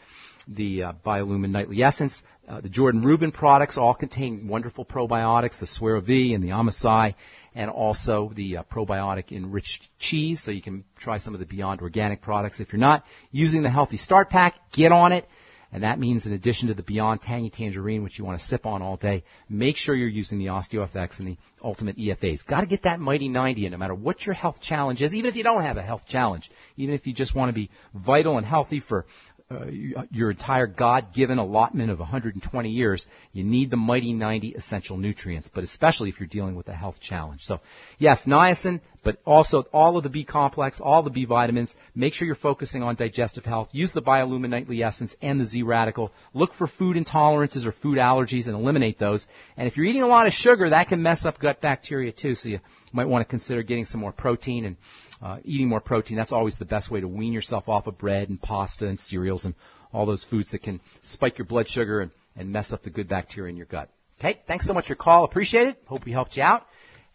the 0.48 0.84
uh, 0.84 0.94
Biolumin 1.06 1.52
Nightly 1.52 1.82
Essence. 1.84 2.24
Uh, 2.48 2.62
the 2.62 2.70
Jordan 2.70 3.02
Rubin 3.02 3.32
products 3.32 3.78
all 3.78 3.94
contain 3.94 4.48
wonderful 4.48 4.84
probiotics, 4.84 5.60
the 5.60 5.68
SueroViv 5.68 6.36
and 6.36 6.44
the 6.44 6.50
Amasai, 6.50 7.16
and 7.56 7.72
also 7.72 8.32
the 8.36 8.58
uh, 8.58 8.64
probiotic 8.64 9.32
enriched 9.32 9.88
cheese. 9.98 10.44
So 10.44 10.52
you 10.52 10.62
can 10.62 10.84
try 11.00 11.18
some 11.18 11.34
of 11.34 11.40
the 11.40 11.46
Beyond 11.46 11.82
Organic 11.82 12.22
products. 12.22 12.60
If 12.60 12.74
you're 12.74 12.80
not 12.80 13.06
using 13.32 13.64
the 13.64 13.70
Healthy 13.70 13.98
Start 13.98 14.30
Pack, 14.30 14.56
get 14.74 14.92
on 14.92 15.14
it. 15.14 15.26
And 15.72 15.84
that 15.84 16.00
means 16.00 16.26
in 16.26 16.34
addition 16.34 16.68
to 16.68 16.74
the 16.74 16.84
Beyond 16.84 17.22
Tangy 17.22 17.50
Tangerine, 17.50 18.04
which 18.04 18.20
you 18.20 18.24
want 18.24 18.40
to 18.40 18.46
sip 18.46 18.66
on 18.66 18.82
all 18.82 18.98
day, 18.98 19.24
make 19.50 19.76
sure 19.76 19.96
you're 19.96 20.08
using 20.08 20.38
the 20.38 20.46
OsteoFX 20.46 21.20
and 21.20 21.28
the 21.28 21.38
Ultimate 21.62 21.98
EFAs. 21.98 22.46
Got 22.46 22.62
to 22.62 22.68
get 22.68 22.84
that 22.84 23.00
Mighty 23.00 23.28
90 23.28 23.66
in 23.66 23.72
no 23.72 23.78
matter 23.78 23.96
what 23.96 24.26
your 24.26 24.36
health 24.36 24.62
challenge 24.62 25.02
is, 25.02 25.14
even 25.14 25.30
if 25.30 25.36
you 25.36 25.44
don't 25.44 25.64
have 25.64 25.78
a 25.78 25.82
health 25.82 26.04
challenge, 26.08 26.50
even 26.78 26.94
if 26.94 27.08
you 27.08 27.14
just 27.14 27.36
want 27.36 27.50
to 27.50 27.56
be 27.56 27.70
vital 27.94 28.38
and 28.38 28.46
healthy 28.46 28.80
for 28.80 29.06
uh, 29.52 29.66
your 30.10 30.32
entire 30.32 30.66
God-given 30.66 31.38
allotment 31.38 31.92
of 31.92 32.00
120 32.00 32.70
years, 32.70 33.06
you 33.32 33.44
need 33.44 33.70
the 33.70 33.78
Mighty 33.78 34.12
90 34.12 34.56
essential 34.56 34.98
nutrients, 34.98 35.52
but 35.54 35.64
especially 35.64 36.10
if 36.10 36.20
you're 36.20 36.28
dealing 36.28 36.56
with 36.56 36.68
a 36.68 36.74
health 36.74 37.00
challenge. 37.00 37.42
So, 37.44 37.60
yes, 38.00 38.26
niacin, 38.26 38.82
but 39.04 39.20
also 39.24 39.66
all 39.72 39.98
of 39.98 40.04
the 40.04 40.10
B 40.10 40.24
complex, 40.24 40.82
all 40.82 41.04
the 41.04 41.12
B 41.12 41.26
vitamins. 41.26 41.76
Make 41.94 42.14
sure 42.14 42.26
you're 42.26 42.34
focusing 42.34 42.82
on 42.82 42.96
digestive 42.96 43.46
health. 43.46 43.70
Use 43.72 43.94
the 43.94 44.02
Biolumin 44.02 44.50
Nightly 44.50 44.82
Essence 44.82 45.16
and 45.22 45.40
the 45.40 45.46
Z 45.46 45.62
Radical. 45.62 46.12
Look 46.34 46.56
for 46.56 46.66
food 46.66 46.98
intolerances 46.98 47.68
or 47.68 47.72
food 47.72 48.00
allergies 48.00 48.48
and 48.48 48.56
eliminate 48.56 48.98
those. 48.98 49.28
And 49.58 49.68
if 49.68 49.78
you're 49.78 49.86
eating 49.86 50.02
a 50.02 50.08
lot 50.08 50.26
of 50.26 50.34
sugar, 50.34 50.72
that 50.72 50.88
can 50.88 51.04
mess 51.04 51.24
up 51.24 51.40
gut 51.40 51.62
bacteria 51.62 52.12
too, 52.12 52.34
so 52.34 52.50
you 52.50 52.60
might 52.92 53.08
want 53.08 53.24
to 53.24 53.30
consider 53.30 53.62
getting 53.62 53.86
some 53.86 54.02
more 54.02 54.12
protein 54.12 54.66
and 54.66 54.78
uh, 55.22 55.38
eating 55.44 55.70
more 55.70 55.82
protein. 55.82 56.18
That's 56.18 56.32
always 56.32 56.58
the 56.58 56.66
best 56.66 56.92
way 56.92 57.02
to 57.02 57.08
wean 57.08 57.34
yourself 57.34 57.70
off 57.70 57.88
of 57.88 57.98
bread 57.98 58.30
and 58.30 58.42
pasta 58.42 58.88
and 58.88 59.00
cereals 59.00 59.46
and 59.46 59.56
all 59.94 60.06
those 60.06 60.24
foods 60.24 60.52
that 60.52 60.62
can 60.64 60.82
spike 61.02 61.38
your 61.38 61.46
blood 61.46 61.68
sugar 61.68 62.02
and, 62.02 62.12
and 62.36 62.52
mess 62.52 62.74
up 62.74 62.84
the 62.84 62.90
good 62.90 63.08
bacteria 63.08 63.50
in 63.50 63.58
your 63.58 63.66
gut. 63.66 63.90
Okay, 64.20 64.42
thanks 64.48 64.66
so 64.66 64.74
much 64.74 64.86
for 64.86 64.92
your 64.92 64.98
call. 64.98 65.24
Appreciate 65.24 65.68
it. 65.68 65.78
Hope 65.88 66.06
we 66.06 66.12
helped 66.12 66.38
you 66.38 66.44
out. 66.44 66.66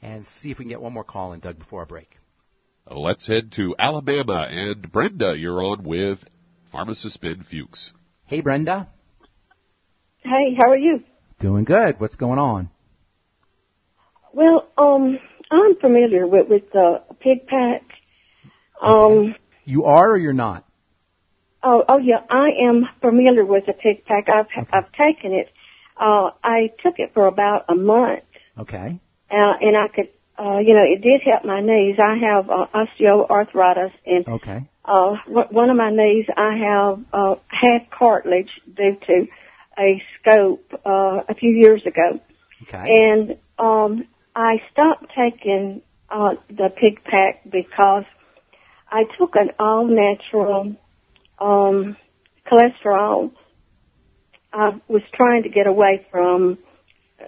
And 0.03 0.27
see 0.27 0.51
if 0.51 0.59
we 0.59 0.65
can 0.65 0.71
get 0.71 0.81
one 0.81 0.95
more 0.95 1.05
call 1.05 1.33
in, 1.35 1.41
Doug, 1.41 1.59
before 1.59 1.81
our 1.81 1.87
break. 1.87 2.17
Let's 2.91 3.27
head 3.27 3.53
to 3.53 3.75
Alabama. 3.79 4.49
And 4.51 4.91
Brenda, 4.91 5.39
you're 5.39 5.63
on 5.63 5.85
with 5.85 6.19
pharmacist 6.73 7.21
Ben 7.21 7.45
Fuchs. 7.49 7.93
Hey, 8.25 8.41
Brenda. 8.41 8.89
Hey, 10.19 10.55
how 10.57 10.71
are 10.71 10.77
you? 10.77 11.03
Doing 11.39 11.65
good. 11.65 11.99
What's 11.99 12.17
going 12.17 12.39
on? 12.39 12.71
Well, 14.33 14.69
um, 14.79 15.19
I'm 15.51 15.77
familiar 15.77 16.27
with 16.27 16.49
with 16.49 16.71
the 16.73 17.03
pig 17.21 17.47
pack. 17.47 17.83
Um, 18.81 19.35
You 19.65 19.85
are 19.85 20.11
or 20.13 20.17
you're 20.17 20.33
not? 20.33 20.65
oh, 21.63 21.85
oh 21.89 21.99
yeah, 21.99 22.21
I 22.31 22.51
am 22.63 22.89
familiar 23.01 23.45
with 23.45 23.67
the 23.67 23.73
pig 23.73 24.05
pack. 24.05 24.29
I've 24.29 24.47
I've 24.73 24.93
taken 24.93 25.33
it. 25.33 25.51
Uh, 25.97 26.31
I 26.43 26.73
took 26.83 26.99
it 26.99 27.13
for 27.13 27.27
about 27.27 27.67
a 27.69 27.75
month, 27.75 28.23
Okay. 28.59 28.99
uh, 29.31 29.55
and 29.61 29.77
I 29.77 29.89
could, 29.89 30.09
uh, 30.39 30.59
you 30.59 30.73
know, 30.75 30.85
it 30.85 31.03
did 31.03 31.21
help 31.23 31.45
my 31.45 31.61
knees. 31.61 31.99
I 31.99 32.17
have 32.17 32.49
uh, 32.49 32.67
osteoarthritis, 32.75 33.93
and 34.07 34.27
Okay. 34.29 34.65
uh, 34.85 35.17
one 35.27 35.49
one 35.51 35.71
of 35.71 35.77
my 35.77 35.91
knees 35.91 36.27
I 36.35 36.57
have 36.57 37.05
uh, 37.13 37.35
had 37.49 37.91
cartilage 37.91 38.51
due 38.73 38.97
to 39.09 39.27
a 39.79 40.03
scope 40.21 40.73
uh, 40.87 41.23
a 41.29 41.35
few 41.35 41.51
years 41.51 41.85
ago, 41.85 42.21
Okay. 42.63 43.13
and 43.19 43.37
um, 43.59 44.07
I 44.35 44.63
stopped 44.73 45.13
taking 45.15 45.83
uh, 46.09 46.37
the 46.49 46.73
pig 46.75 47.03
pack 47.05 47.43
because 47.49 48.05
I 48.89 49.05
took 49.19 49.37
an 49.37 49.51
all 49.59 49.87
natural 49.87 50.77
um, 51.39 51.97
cholesterol. 52.47 53.33
I 54.53 54.81
was 54.89 55.03
trying 55.13 55.45
to 55.45 55.49
get 55.49 55.67
away 55.67 56.07
from 56.11 56.59
uh, 57.21 57.25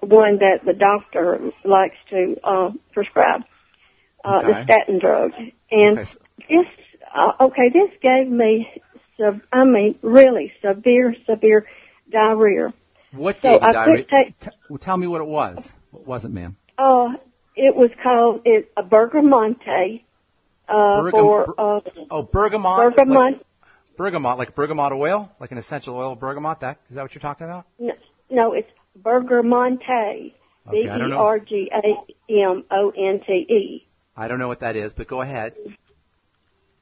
one 0.00 0.38
that 0.38 0.64
the 0.64 0.74
doctor 0.74 1.52
likes 1.64 1.96
to 2.10 2.36
uh, 2.44 2.72
prescribe, 2.92 3.44
uh, 4.24 4.42
the 4.42 4.64
statin 4.64 4.98
drug, 4.98 5.32
and 5.70 5.98
Okay, 5.98 6.10
this 6.48 6.66
uh, 7.14 7.32
okay, 7.40 7.68
this 7.68 7.90
gave 8.02 8.28
me, 8.28 8.68
sub, 9.18 9.40
I 9.52 9.64
mean, 9.64 9.98
really 10.02 10.52
severe, 10.60 11.14
severe 11.26 11.66
diarrhea. 12.10 12.74
What 13.12 13.36
So 13.36 13.50
gave 13.50 13.62
I 13.62 13.72
diarrhea? 13.72 14.04
T- 14.04 14.50
well, 14.68 14.78
tell 14.78 14.96
me 14.96 15.06
what 15.06 15.20
it 15.20 15.26
was. 15.26 15.72
What 15.94 16.06
was 16.06 16.24
it, 16.24 16.30
ma'am? 16.32 16.56
Uh, 16.76 17.12
it 17.54 17.74
was 17.74 17.90
called 18.02 18.42
it, 18.44 18.70
a 18.76 18.82
Bergamonte 18.82 20.02
uh, 20.68 20.72
Bergam- 20.72 21.10
for 21.10 21.54
uh, 21.60 21.80
Oh, 22.10 22.22
bergamot. 22.22 22.94
Bergamot. 22.96 23.16
Like, 23.32 23.40
bergamot, 23.96 24.38
like 24.38 24.54
bergamot 24.56 24.92
oil, 24.92 25.30
like 25.38 25.52
an 25.52 25.58
essential 25.58 25.96
oil 25.96 26.12
of 26.12 26.20
bergamot. 26.20 26.60
That 26.60 26.78
is 26.90 26.96
that 26.96 27.02
what 27.02 27.14
you're 27.14 27.20
talking 27.22 27.46
about? 27.46 27.66
No, 27.78 27.92
no, 28.30 28.52
it's 28.54 28.70
Bergamonte. 29.00 30.32
B 30.70 30.78
Okay, 30.78 30.88
I 30.88 30.98
don't 30.98 31.08
E 31.08 31.10
know. 31.10 31.18
R 31.18 31.38
G 31.38 31.70
A 31.72 32.32
M 32.32 32.64
O 32.70 32.90
N 32.90 33.20
T 33.26 33.32
E. 33.32 33.86
I 34.16 34.26
don't 34.28 34.38
know 34.38 34.48
what 34.48 34.60
that 34.60 34.74
is, 34.76 34.92
but 34.94 35.06
go 35.08 35.20
ahead. 35.20 35.54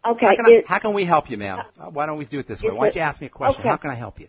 Okay, 0.05 0.27
How 0.27 0.35
can, 0.37 0.47
I, 0.47 0.63
how 0.67 0.79
can 0.81 0.95
we 0.95 1.05
help 1.05 1.31
you, 1.31 1.37
ma'am? 1.37 1.61
Uh, 1.79 1.87
Why 1.91 2.07
don't 2.07 2.19
we 2.19 2.25
do 2.25 2.39
it 2.41 2.47
this 2.49 2.63
way? 2.63 2.71
Why 2.73 2.87
don't 2.87 2.97
you 2.97 3.03
ask 3.03 3.21
me 3.21 3.27
a 3.29 3.31
question? 3.31 3.61
okay. 3.61 3.69
How 3.69 3.77
can 3.77 3.91
I 3.91 3.95
help 3.95 4.19
you? 4.21 4.29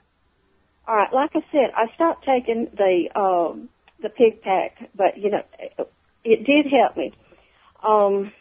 all 0.87 0.95
right. 0.95 1.11
Like 1.13 1.31
I 1.35 1.39
said, 1.51 1.71
I 1.75 1.93
stopped 1.95 2.25
taking 2.25 2.67
the 2.75 3.09
um, 3.19 3.69
the 4.03 4.09
pig 4.09 4.41
pack, 4.41 4.77
but 4.93 5.17
you 5.17 5.31
know, 5.31 5.43
it 6.23 6.45
did 6.45 6.67
help 6.71 6.95
me. 6.95 7.13
Um, 7.81 8.31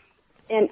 and 0.50 0.68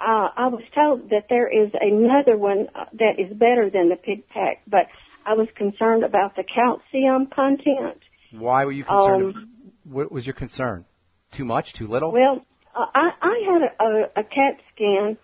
uh, 0.00 0.28
I 0.34 0.46
was 0.48 0.62
told 0.74 1.10
that 1.10 1.26
there 1.28 1.46
is 1.46 1.70
another 1.78 2.38
one 2.38 2.68
uh, 2.74 2.86
that 2.94 3.18
is 3.18 3.36
better 3.36 3.68
than 3.68 3.90
the 3.90 3.96
pig 3.96 4.28
pack, 4.28 4.62
but 4.66 4.86
I 5.26 5.34
was 5.34 5.48
concerned 5.54 6.04
about 6.04 6.36
the 6.36 6.44
calcium 6.44 7.26
content. 7.26 8.00
Why 8.32 8.64
were 8.64 8.72
you 8.72 8.84
concerned? 8.84 9.36
Um, 9.36 9.50
what 9.84 10.10
was 10.10 10.26
your 10.26 10.34
concern? 10.34 10.86
Too 11.32 11.44
much? 11.44 11.74
Too 11.74 11.86
little? 11.86 12.12
Well, 12.12 12.44
uh, 12.74 12.86
I, 12.94 13.10
I 13.20 13.42
had 13.52 13.62
a, 13.62 13.84
a, 13.84 14.20
a 14.20 14.24
CAT 14.24 14.60
scan 14.74 15.18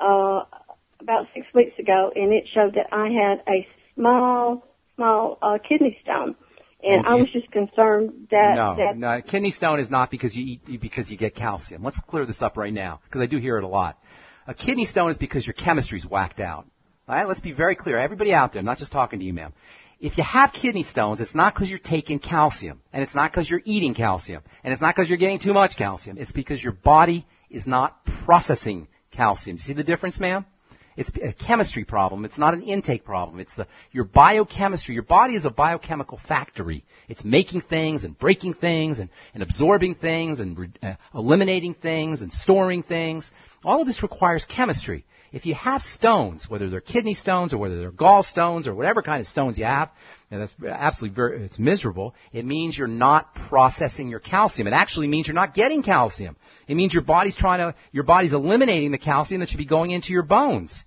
uh, 0.00 0.42
about 1.00 1.26
six 1.34 1.46
weeks 1.54 1.78
ago, 1.78 2.12
and 2.14 2.32
it 2.32 2.44
showed 2.52 2.74
that 2.74 2.92
I 2.92 3.08
had 3.08 3.42
a 3.48 3.66
small, 3.94 4.64
small 4.96 5.38
uh, 5.40 5.58
kidney 5.66 5.98
stone, 6.02 6.34
and 6.82 7.06
I 7.06 7.14
was 7.16 7.28
just 7.30 7.50
concerned 7.50 8.28
that 8.30 8.54
no, 8.54 8.76
that 8.76 8.96
no. 8.96 9.20
Kidney 9.20 9.50
stone 9.50 9.80
is 9.80 9.90
not 9.90 10.10
because 10.10 10.34
you 10.36 10.58
eat 10.68 10.80
because 10.80 11.10
you 11.10 11.16
get 11.16 11.34
calcium. 11.34 11.82
Let's 11.82 12.00
clear 12.00 12.24
this 12.24 12.40
up 12.40 12.56
right 12.56 12.72
now 12.72 13.00
because 13.04 13.20
I 13.20 13.26
do 13.26 13.38
hear 13.38 13.58
it 13.58 13.64
a 13.64 13.68
lot. 13.68 13.98
A 14.46 14.54
kidney 14.54 14.84
stone 14.84 15.10
is 15.10 15.18
because 15.18 15.46
your 15.46 15.54
chemistry's 15.54 16.06
whacked 16.06 16.40
out. 16.40 16.66
All 17.08 17.14
right, 17.14 17.26
let's 17.26 17.40
be 17.40 17.52
very 17.52 17.74
clear. 17.74 17.98
Everybody 17.98 18.32
out 18.32 18.52
there, 18.52 18.60
I'm 18.60 18.66
not 18.66 18.78
just 18.78 18.92
talking 18.92 19.18
to 19.18 19.24
you, 19.24 19.32
ma'am. 19.32 19.52
If 20.00 20.16
you 20.16 20.24
have 20.24 20.52
kidney 20.52 20.84
stones, 20.84 21.20
it's 21.20 21.34
not 21.34 21.54
because 21.54 21.68
you're 21.68 21.80
taking 21.80 22.20
calcium, 22.20 22.80
and 22.92 23.02
it's 23.02 23.14
not 23.14 23.32
because 23.32 23.50
you're 23.50 23.62
eating 23.64 23.94
calcium, 23.94 24.42
and 24.62 24.72
it's 24.72 24.80
not 24.80 24.94
because 24.94 25.08
you're 25.08 25.18
getting 25.18 25.40
too 25.40 25.52
much 25.52 25.76
calcium. 25.76 26.18
It's 26.18 26.30
because 26.30 26.62
your 26.62 26.72
body 26.72 27.26
is 27.50 27.66
not 27.66 28.04
processing 28.24 28.86
calcium. 29.10 29.58
See 29.58 29.72
the 29.72 29.82
difference, 29.82 30.20
ma'am? 30.20 30.46
It's 30.98 31.10
a 31.22 31.32
chemistry 31.32 31.84
problem. 31.84 32.24
It's 32.24 32.40
not 32.40 32.54
an 32.54 32.62
intake 32.62 33.04
problem. 33.04 33.38
It's 33.38 33.54
the 33.54 33.68
your 33.92 34.02
biochemistry. 34.02 34.94
Your 34.94 35.04
body 35.04 35.36
is 35.36 35.44
a 35.44 35.50
biochemical 35.50 36.18
factory. 36.18 36.84
It's 37.08 37.24
making 37.24 37.60
things 37.60 38.02
and 38.02 38.18
breaking 38.18 38.54
things 38.54 38.98
and, 38.98 39.08
and 39.32 39.44
absorbing 39.44 39.94
things 39.94 40.40
and 40.40 40.58
re- 40.58 40.72
uh, 40.82 40.94
eliminating 41.14 41.74
things 41.74 42.20
and 42.20 42.32
storing 42.32 42.82
things. 42.82 43.30
All 43.64 43.80
of 43.80 43.86
this 43.86 44.02
requires 44.02 44.44
chemistry. 44.44 45.04
If 45.30 45.46
you 45.46 45.54
have 45.54 45.82
stones, 45.82 46.50
whether 46.50 46.68
they're 46.68 46.80
kidney 46.80 47.14
stones 47.14 47.54
or 47.54 47.58
whether 47.58 47.78
they're 47.78 47.92
gallstones 47.92 48.66
or 48.66 48.74
whatever 48.74 49.00
kind 49.00 49.20
of 49.20 49.28
stones 49.28 49.56
you 49.56 49.66
have, 49.66 49.90
and 50.32 50.40
that's 50.42 50.52
absolutely 50.66 51.14
very, 51.14 51.44
it's 51.44 51.60
miserable. 51.60 52.16
It 52.32 52.44
means 52.44 52.76
you're 52.76 52.88
not 52.88 53.36
processing 53.48 54.08
your 54.08 54.20
calcium. 54.20 54.66
It 54.66 54.74
actually 54.74 55.06
means 55.06 55.28
you're 55.28 55.34
not 55.34 55.54
getting 55.54 55.84
calcium. 55.84 56.36
It 56.66 56.74
means 56.74 56.92
your 56.92 57.04
body's 57.04 57.36
trying 57.36 57.60
to, 57.60 57.74
your 57.92 58.04
body's 58.04 58.32
eliminating 58.32 58.90
the 58.90 58.98
calcium 58.98 59.40
that 59.40 59.48
should 59.48 59.58
be 59.58 59.64
going 59.64 59.92
into 59.92 60.12
your 60.12 60.24
bones. 60.24 60.84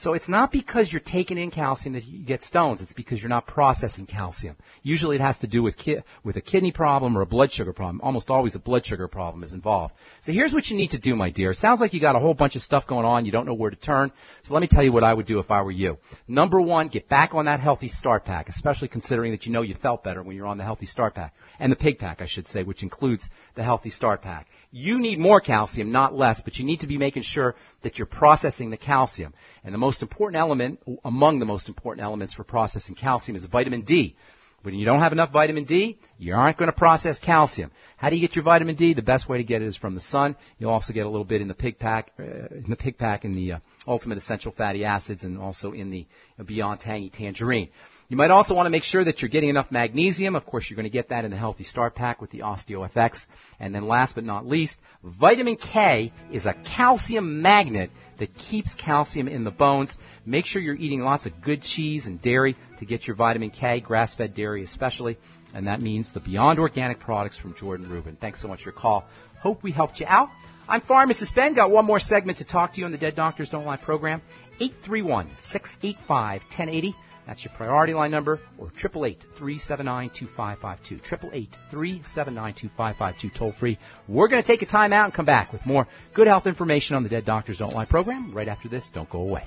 So 0.00 0.14
it's 0.14 0.30
not 0.30 0.50
because 0.50 0.90
you're 0.90 1.02
taking 1.02 1.36
in 1.36 1.50
calcium 1.50 1.92
that 1.92 2.06
you 2.06 2.24
get 2.24 2.42
stones. 2.42 2.80
It's 2.80 2.94
because 2.94 3.20
you're 3.20 3.28
not 3.28 3.46
processing 3.46 4.06
calcium. 4.06 4.56
Usually 4.82 5.16
it 5.16 5.20
has 5.20 5.36
to 5.40 5.46
do 5.46 5.62
with 5.62 5.76
ki- 5.76 5.98
with 6.24 6.36
a 6.36 6.40
kidney 6.40 6.72
problem 6.72 7.18
or 7.18 7.20
a 7.20 7.26
blood 7.26 7.52
sugar 7.52 7.74
problem. 7.74 8.00
Almost 8.00 8.30
always 8.30 8.54
a 8.54 8.58
blood 8.58 8.86
sugar 8.86 9.08
problem 9.08 9.44
is 9.44 9.52
involved. 9.52 9.92
So 10.22 10.32
here's 10.32 10.54
what 10.54 10.68
you 10.68 10.78
need 10.78 10.92
to 10.92 10.98
do, 10.98 11.14
my 11.14 11.28
dear. 11.28 11.50
It 11.50 11.56
sounds 11.56 11.82
like 11.82 11.92
you 11.92 12.00
got 12.00 12.16
a 12.16 12.18
whole 12.18 12.32
bunch 12.32 12.56
of 12.56 12.62
stuff 12.62 12.86
going 12.86 13.04
on. 13.04 13.26
You 13.26 13.32
don't 13.32 13.44
know 13.44 13.52
where 13.52 13.68
to 13.68 13.76
turn. 13.76 14.10
So 14.44 14.54
let 14.54 14.60
me 14.60 14.68
tell 14.70 14.82
you 14.82 14.90
what 14.90 15.04
I 15.04 15.12
would 15.12 15.26
do 15.26 15.38
if 15.38 15.50
I 15.50 15.60
were 15.60 15.70
you. 15.70 15.98
Number 16.26 16.62
one, 16.62 16.88
get 16.88 17.06
back 17.10 17.34
on 17.34 17.44
that 17.44 17.60
healthy 17.60 17.88
start 17.88 18.24
pack, 18.24 18.48
especially 18.48 18.88
considering 18.88 19.32
that 19.32 19.44
you 19.44 19.52
know 19.52 19.60
you 19.60 19.74
felt 19.74 20.02
better 20.02 20.22
when 20.22 20.34
you're 20.34 20.46
on 20.46 20.56
the 20.56 20.64
healthy 20.64 20.86
start 20.86 21.14
pack. 21.14 21.34
And 21.58 21.70
the 21.70 21.76
pig 21.76 21.98
pack, 21.98 22.22
I 22.22 22.26
should 22.26 22.48
say, 22.48 22.62
which 22.62 22.82
includes 22.82 23.28
the 23.54 23.62
healthy 23.62 23.90
start 23.90 24.22
pack. 24.22 24.46
You 24.72 25.00
need 25.00 25.18
more 25.18 25.40
calcium, 25.40 25.90
not 25.90 26.14
less, 26.14 26.40
but 26.42 26.56
you 26.56 26.64
need 26.64 26.80
to 26.80 26.86
be 26.86 26.96
making 26.96 27.22
sure 27.22 27.56
that 27.82 27.98
you're 27.98 28.06
processing 28.06 28.70
the 28.70 28.76
calcium. 28.76 29.34
And 29.64 29.74
the 29.74 29.78
most 29.78 30.00
important 30.00 30.38
element, 30.38 30.80
among 31.04 31.40
the 31.40 31.46
most 31.46 31.68
important 31.68 32.04
elements 32.04 32.34
for 32.34 32.44
processing 32.44 32.94
calcium 32.94 33.36
is 33.36 33.44
vitamin 33.44 33.82
D. 33.82 34.16
When 34.62 34.74
you 34.74 34.84
don't 34.84 35.00
have 35.00 35.12
enough 35.12 35.32
vitamin 35.32 35.64
D, 35.64 35.98
you 36.18 36.34
aren't 36.34 36.58
going 36.58 36.70
to 36.70 36.76
process 36.76 37.18
calcium. 37.18 37.70
How 37.96 38.10
do 38.10 38.16
you 38.16 38.20
get 38.20 38.36
your 38.36 38.44
vitamin 38.44 38.76
D? 38.76 38.92
The 38.92 39.00
best 39.00 39.26
way 39.26 39.38
to 39.38 39.44
get 39.44 39.62
it 39.62 39.66
is 39.66 39.76
from 39.76 39.94
the 39.94 40.00
sun. 40.00 40.36
You'll 40.58 40.70
also 40.70 40.92
get 40.92 41.06
a 41.06 41.08
little 41.08 41.24
bit 41.24 41.40
in 41.40 41.48
the 41.48 41.54
pig 41.54 41.78
pack, 41.78 42.12
uh, 42.18 42.22
in 42.54 42.66
the 42.68 42.76
pig 42.76 42.98
pack, 42.98 43.24
in 43.24 43.32
the 43.32 43.52
uh, 43.52 43.58
ultimate 43.86 44.18
essential 44.18 44.52
fatty 44.52 44.84
acids, 44.84 45.24
and 45.24 45.38
also 45.38 45.72
in 45.72 45.90
the 45.90 46.06
uh, 46.38 46.42
Beyond 46.42 46.80
Tangy 46.80 47.08
Tangerine. 47.08 47.70
You 48.10 48.16
might 48.16 48.32
also 48.32 48.56
want 48.56 48.66
to 48.66 48.70
make 48.70 48.82
sure 48.82 49.04
that 49.04 49.22
you're 49.22 49.28
getting 49.28 49.50
enough 49.50 49.70
magnesium. 49.70 50.34
Of 50.34 50.44
course, 50.44 50.68
you're 50.68 50.74
going 50.74 50.82
to 50.82 50.90
get 50.90 51.10
that 51.10 51.24
in 51.24 51.30
the 51.30 51.36
Healthy 51.36 51.62
Start 51.62 51.94
Pack 51.94 52.20
with 52.20 52.32
the 52.32 52.40
OsteoFX. 52.40 53.24
And 53.60 53.72
then 53.72 53.86
last 53.86 54.16
but 54.16 54.24
not 54.24 54.44
least, 54.44 54.80
vitamin 55.04 55.54
K 55.54 56.12
is 56.32 56.44
a 56.44 56.56
calcium 56.76 57.40
magnet 57.40 57.90
that 58.18 58.34
keeps 58.34 58.74
calcium 58.74 59.28
in 59.28 59.44
the 59.44 59.52
bones. 59.52 59.96
Make 60.26 60.44
sure 60.44 60.60
you're 60.60 60.74
eating 60.74 61.02
lots 61.02 61.26
of 61.26 61.40
good 61.40 61.62
cheese 61.62 62.08
and 62.08 62.20
dairy 62.20 62.56
to 62.80 62.84
get 62.84 63.06
your 63.06 63.14
vitamin 63.14 63.50
K, 63.50 63.80
grass-fed 63.80 64.34
dairy 64.34 64.64
especially. 64.64 65.16
And 65.54 65.68
that 65.68 65.80
means 65.80 66.12
the 66.12 66.18
Beyond 66.18 66.58
Organic 66.58 66.98
products 66.98 67.38
from 67.38 67.54
Jordan 67.54 67.88
Rubin. 67.88 68.16
Thanks 68.20 68.42
so 68.42 68.48
much 68.48 68.64
for 68.64 68.70
your 68.70 68.78
call. 68.78 69.04
Hope 69.38 69.62
we 69.62 69.70
helped 69.70 70.00
you 70.00 70.06
out. 70.08 70.30
I'm 70.68 70.80
Pharmacist 70.80 71.32
Ben. 71.36 71.54
Got 71.54 71.70
one 71.70 71.84
more 71.84 72.00
segment 72.00 72.38
to 72.38 72.44
talk 72.44 72.72
to 72.72 72.80
you 72.80 72.86
on 72.86 72.92
the 72.92 72.98
Dead 72.98 73.14
Doctors 73.14 73.50
Don't 73.50 73.66
Lie 73.66 73.76
program. 73.76 74.20
831-685-1080. 74.60 76.94
That's 77.30 77.42
your 77.44 77.54
priority 77.54 77.94
line 77.94 78.10
number, 78.10 78.40
or 78.58 78.70
888-379-2552. 78.70 81.48
888-379-2552, 81.72 83.32
toll 83.32 83.52
free. 83.52 83.78
We're 84.08 84.26
going 84.26 84.42
to 84.42 84.46
take 84.46 84.62
a 84.62 84.66
time 84.66 84.92
out 84.92 85.04
and 85.04 85.14
come 85.14 85.26
back 85.26 85.52
with 85.52 85.64
more 85.64 85.86
good 86.12 86.26
health 86.26 86.48
information 86.48 86.96
on 86.96 87.04
the 87.04 87.08
Dead 87.08 87.24
Doctors 87.24 87.58
Don't 87.58 87.72
Lie 87.72 87.84
program 87.84 88.34
right 88.34 88.48
after 88.48 88.68
this. 88.68 88.90
Don't 88.92 89.08
go 89.08 89.20
away. 89.20 89.46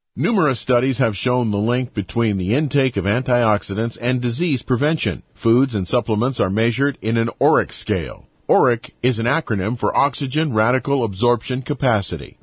Numerous 0.17 0.59
studies 0.59 0.97
have 0.97 1.15
shown 1.15 1.51
the 1.51 1.57
link 1.57 1.93
between 1.93 2.37
the 2.37 2.53
intake 2.53 2.97
of 2.97 3.05
antioxidants 3.05 3.97
and 4.01 4.21
disease 4.21 4.61
prevention. 4.61 5.23
Foods 5.35 5.73
and 5.73 5.87
supplements 5.87 6.41
are 6.41 6.49
measured 6.49 6.97
in 7.01 7.15
an 7.15 7.29
ORAC 7.39 7.71
scale. 7.71 8.27
ORAC 8.49 8.91
is 9.01 9.19
an 9.19 9.25
acronym 9.25 9.79
for 9.79 9.95
Oxygen 9.95 10.51
Radical 10.51 11.05
Absorption 11.05 11.61
Capacity. 11.61 12.37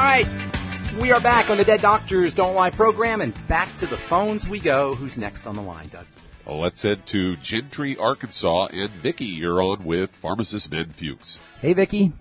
Right, 0.00 0.98
we 1.00 1.10
are 1.12 1.20
back 1.22 1.50
on 1.50 1.58
the 1.58 1.64
Dead 1.64 1.80
Doctors 1.82 2.34
Don't 2.34 2.54
Lie 2.54 2.70
program, 2.70 3.20
and 3.20 3.34
back 3.48 3.78
to 3.80 3.86
the 3.86 3.98
phones 4.08 4.46
we 4.48 4.60
go. 4.62 4.94
Who's 4.94 5.16
next 5.18 5.46
on 5.46 5.56
the 5.56 5.62
line, 5.62 5.88
Doug? 5.88 6.06
Well, 6.46 6.60
let's 6.60 6.82
head 6.82 7.02
to 7.08 7.36
Gentry, 7.36 7.96
Arkansas, 7.98 8.68
and 8.72 8.90
Vicki, 9.02 9.26
you're 9.26 9.62
on 9.62 9.84
with 9.84 10.10
pharmacist 10.22 10.70
Ben 10.70 10.94
Fuchs. 10.98 11.38
Hey, 11.60 11.74
Vicki. 11.74 12.12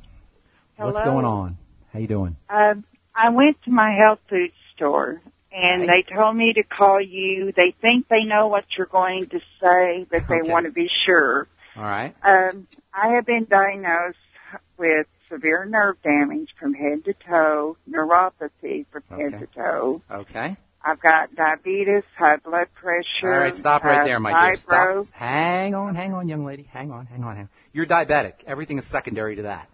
Hello. 0.77 0.91
What's 0.91 1.03
going 1.03 1.25
on? 1.25 1.57
How 1.93 1.99
you 1.99 2.07
doing? 2.07 2.35
Um, 2.49 2.83
I 3.15 3.29
went 3.29 3.61
to 3.63 3.71
my 3.71 3.91
health 3.95 4.19
food 4.29 4.51
store 4.75 5.21
and 5.51 5.89
they 5.89 6.03
told 6.15 6.35
me 6.35 6.53
to 6.53 6.63
call 6.63 7.01
you. 7.01 7.51
They 7.55 7.73
think 7.81 8.07
they 8.07 8.23
know 8.23 8.47
what 8.47 8.65
you're 8.77 8.85
going 8.87 9.27
to 9.29 9.39
say, 9.61 10.05
but 10.11 10.23
they 10.29 10.41
Okay. 10.41 10.51
want 10.51 10.65
to 10.65 10.71
be 10.71 10.89
sure. 11.05 11.47
All 11.75 11.83
right. 11.83 12.13
Um, 12.23 12.67
I 12.93 13.13
have 13.15 13.25
been 13.25 13.45
diagnosed 13.49 14.17
with 14.77 15.07
severe 15.29 15.65
nerve 15.65 16.01
damage 16.03 16.49
from 16.59 16.73
head 16.73 17.05
to 17.05 17.13
toe, 17.27 17.77
neuropathy 17.89 18.85
from 18.91 19.03
head 19.09 19.39
to 19.39 19.47
toe. 19.47 20.01
Okay. 20.11 20.57
I've 20.83 21.01
got 21.01 21.35
diabetes, 21.35 22.03
high 22.17 22.37
blood 22.37 22.67
pressure. 22.73 23.33
All 23.33 23.39
right, 23.39 23.55
stop 23.55 23.83
right 23.83 24.05
there, 24.05 24.19
my 24.19 24.47
dear. 24.47 24.55
Stop. 24.55 25.05
Hang 25.11 25.75
on, 25.75 25.93
hang 25.93 26.13
on, 26.13 26.29
young 26.29 26.45
lady. 26.45 26.63
Hang 26.63 26.91
on, 26.91 27.05
hang 27.05 27.23
on, 27.23 27.35
hang 27.35 27.43
on. 27.43 27.49
You're 27.73 27.85
diabetic. 27.85 28.33
Everything 28.47 28.77
is 28.77 28.89
secondary 28.89 29.35
to 29.35 29.41
that. 29.43 29.67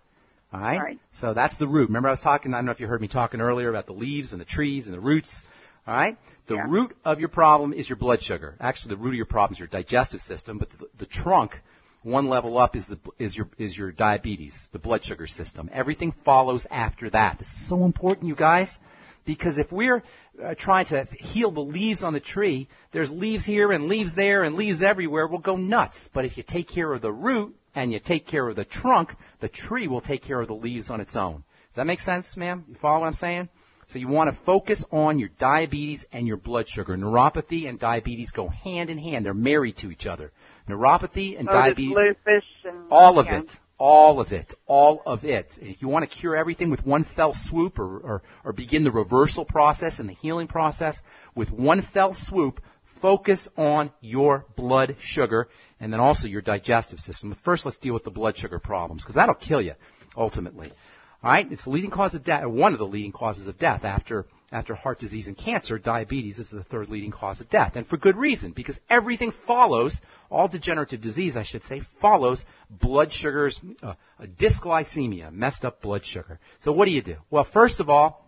All 0.51 0.60
right? 0.60 0.80
Right. 0.80 0.99
So 1.12 1.34
that's 1.34 1.58
the 1.58 1.68
root. 1.68 1.89
Remember 1.89 2.08
I 2.08 2.12
was 2.12 2.22
talking, 2.22 2.53
I 2.53 2.58
don't 2.58 2.66
know 2.66 2.72
if 2.72 2.80
you 2.80 2.88
heard 2.88 3.01
me 3.01 3.08
talking 3.08 3.41
earlier 3.41 3.70
about 3.70 3.86
the 3.86 3.93
leaves 3.93 4.32
and 4.32 4.41
the 4.41 4.45
trees 4.45 4.88
and 4.88 4.95
the 4.95 4.99
roots. 4.99 5.43
All 5.88 5.93
right? 5.93 6.18
The 6.47 6.56
Yeah. 6.56 6.66
root 6.70 6.95
of 7.03 7.20
your 7.20 7.30
problem 7.30 7.74
is 7.74 7.88
your 7.88 7.97
blood 7.97 8.22
sugar. 8.24 8.56
Actually, 8.60 8.95
the 8.95 9.01
root 9.01 9.10
of 9.10 9.16
your 9.16 9.26
problem 9.26 9.53
is 9.53 9.60
your 9.60 9.68
digestive 9.68 10.22
system, 10.22 10.58
but 10.58 10.70
the, 10.72 10.88
the 10.97 11.06
trunk, 11.06 11.60
one 12.06 12.28
level 12.28 12.58
up, 12.58 12.76
is 12.76 12.86
the 12.88 12.99
is 13.18 13.36
your 13.36 13.49
is 13.58 13.78
your 13.78 13.91
diabetes, 13.91 14.68
the 14.72 14.80
blood 14.80 15.03
sugar 15.03 15.28
system. 15.28 15.70
Everything 15.74 16.14
follows 16.24 16.68
after 16.70 17.10
that. 17.10 17.39
This 17.39 17.47
is 17.47 17.68
so 17.68 17.84
important, 17.84 18.28
you 18.28 18.36
guys. 18.36 18.78
Because 19.26 19.58
if 19.58 19.72
we're 19.72 20.03
uh, 20.43 20.53
trying 20.56 20.86
to 20.88 21.06
heal 21.18 21.49
the 21.49 21.60
leaves 21.60 22.03
on 22.03 22.14
the 22.14 22.20
tree, 22.20 22.68
there's 22.91 23.10
leaves 23.10 23.43
here 23.43 23.72
and 23.72 23.86
leaves 23.86 24.14
there 24.14 24.43
and 24.43 24.56
leaves 24.56 24.84
everywhere. 24.84 25.28
We'll 25.28 25.39
go 25.39 25.56
nuts. 25.56 26.12
But 26.14 26.26
if 26.26 26.38
you 26.38 26.43
take 26.47 26.68
care 26.68 26.93
of 26.93 27.01
the 27.01 27.12
root 27.12 27.56
and 27.74 27.91
you 27.91 27.99
take 27.99 28.28
care 28.28 28.47
of 28.47 28.56
the 28.56 28.66
trunk, 28.66 29.16
the 29.39 29.49
tree 29.49 29.88
will 29.88 30.01
take 30.01 30.22
care 30.22 30.39
of 30.39 30.47
the 30.47 30.53
leaves 30.53 30.91
on 30.91 31.01
its 31.01 31.16
own. 31.16 31.43
Does 31.70 31.78
that 31.78 31.88
make 31.88 32.01
sense, 32.01 32.38
ma'am? 32.38 32.66
You 32.70 32.76
follow 32.76 32.99
what 32.99 33.08
I'm 33.08 33.14
saying? 33.14 33.49
So 33.88 33.99
you 33.99 34.07
want 34.07 34.33
to 34.33 34.45
focus 34.45 34.83
on 34.91 35.19
your 35.19 35.29
diabetes 35.38 36.05
and 36.11 36.27
your 36.27 36.38
blood 36.38 36.67
sugar. 36.67 36.97
Neuropathy 36.97 37.69
and 37.69 37.79
diabetes 37.79 38.31
go 38.31 38.47
hand 38.47 38.89
in 38.89 38.97
hand. 38.97 39.25
They're 39.25 39.33
married 39.33 39.77
to 39.77 39.91
each 39.91 40.05
other. 40.07 40.31
Neuropathy 40.67 41.39
and 41.39 41.47
oh, 41.47 41.51
So 41.51 41.57
diabetes 41.57 41.95
lupus 41.95 42.43
and 42.63 42.77
all 42.89 43.19
of 43.19 43.27
yeah. 43.27 43.41
it. 43.41 43.51
All 43.77 44.19
of 44.19 44.31
it. 44.31 44.53
All 44.65 45.03
of 45.05 45.23
it. 45.23 45.57
If 45.61 45.81
you 45.81 45.88
want 45.88 46.09
to 46.09 46.17
cure 46.17 46.36
everything 46.36 46.71
with 46.71 46.86
one 46.86 47.03
fell 47.03 47.33
swoop 47.36 47.77
or, 47.77 47.99
or, 47.99 48.23
or 48.43 48.53
begin 48.53 48.83
the 48.83 48.91
reversal 48.91 49.45
process 49.45 49.99
and 49.99 50.09
the 50.09 50.13
healing 50.13 50.47
process 50.47 50.97
with 51.36 51.51
one 51.51 51.81
fell 51.81 52.13
swoop, 52.15 52.61
focus 53.01 53.47
on 53.57 53.91
your 54.01 54.45
blood 54.55 54.95
sugar 54.99 55.47
and 55.79 55.93
then 55.93 55.99
also 55.99 56.27
your 56.27 56.41
digestive 56.41 56.99
system. 56.99 57.29
But 57.29 57.39
first, 57.39 57.65
let's 57.65 57.77
deal 57.77 57.93
with 57.93 58.03
the 58.03 58.11
blood 58.11 58.38
sugar 58.38 58.59
problems 58.59 59.03
because 59.03 59.15
that'll 59.15 59.36
kill 59.36 59.61
you 59.61 59.73
ultimately. 60.17 60.71
Right, 61.26 61.51
it's 61.51 61.63
the 61.63 61.71
leading 61.71 61.89
cause 61.89 62.13
of 62.13 62.23
death, 62.23 62.45
one 62.45 62.73
of 62.73 62.78
the 62.78 62.86
leading 62.86 63.11
causes 63.11 63.47
of 63.47 63.57
death 63.57 63.84
after 63.84 64.28
after 64.51 64.76
heart 64.76 64.99
disease 64.99 65.26
and 65.28 65.36
cancer. 65.36 65.80
Diabetes 65.80 66.38
is 66.38 66.51
the 66.51 66.63
third 66.63 66.88
leading 66.88 67.09
cause 67.09 67.41
of 67.41 67.49
death, 67.49 67.76
and 67.76 67.88
for 67.88 67.97
good 67.97 68.15
reason 68.15 68.51
because 68.51 68.80
everything 68.91 69.34
follows. 69.47 69.99
All 70.30 70.47
degenerative 70.47 71.01
disease, 71.01 71.36
I 71.36 71.41
should 71.41 71.63
say, 71.63 71.82
follows 71.99 72.45
blood 72.69 73.11
sugars, 73.11 73.59
uh, 73.82 73.95
uh, 74.19 74.26
dysglycemia, 74.39 75.32
messed 75.32 75.65
up 75.65 75.82
blood 75.82 76.05
sugar. 76.05 76.39
So 76.59 76.71
what 76.71 76.86
do 76.86 76.91
you 76.91 77.01
do? 77.01 77.15
Well, 77.32 77.43
first 77.43 77.80
of 77.80 77.89
all, 77.89 78.24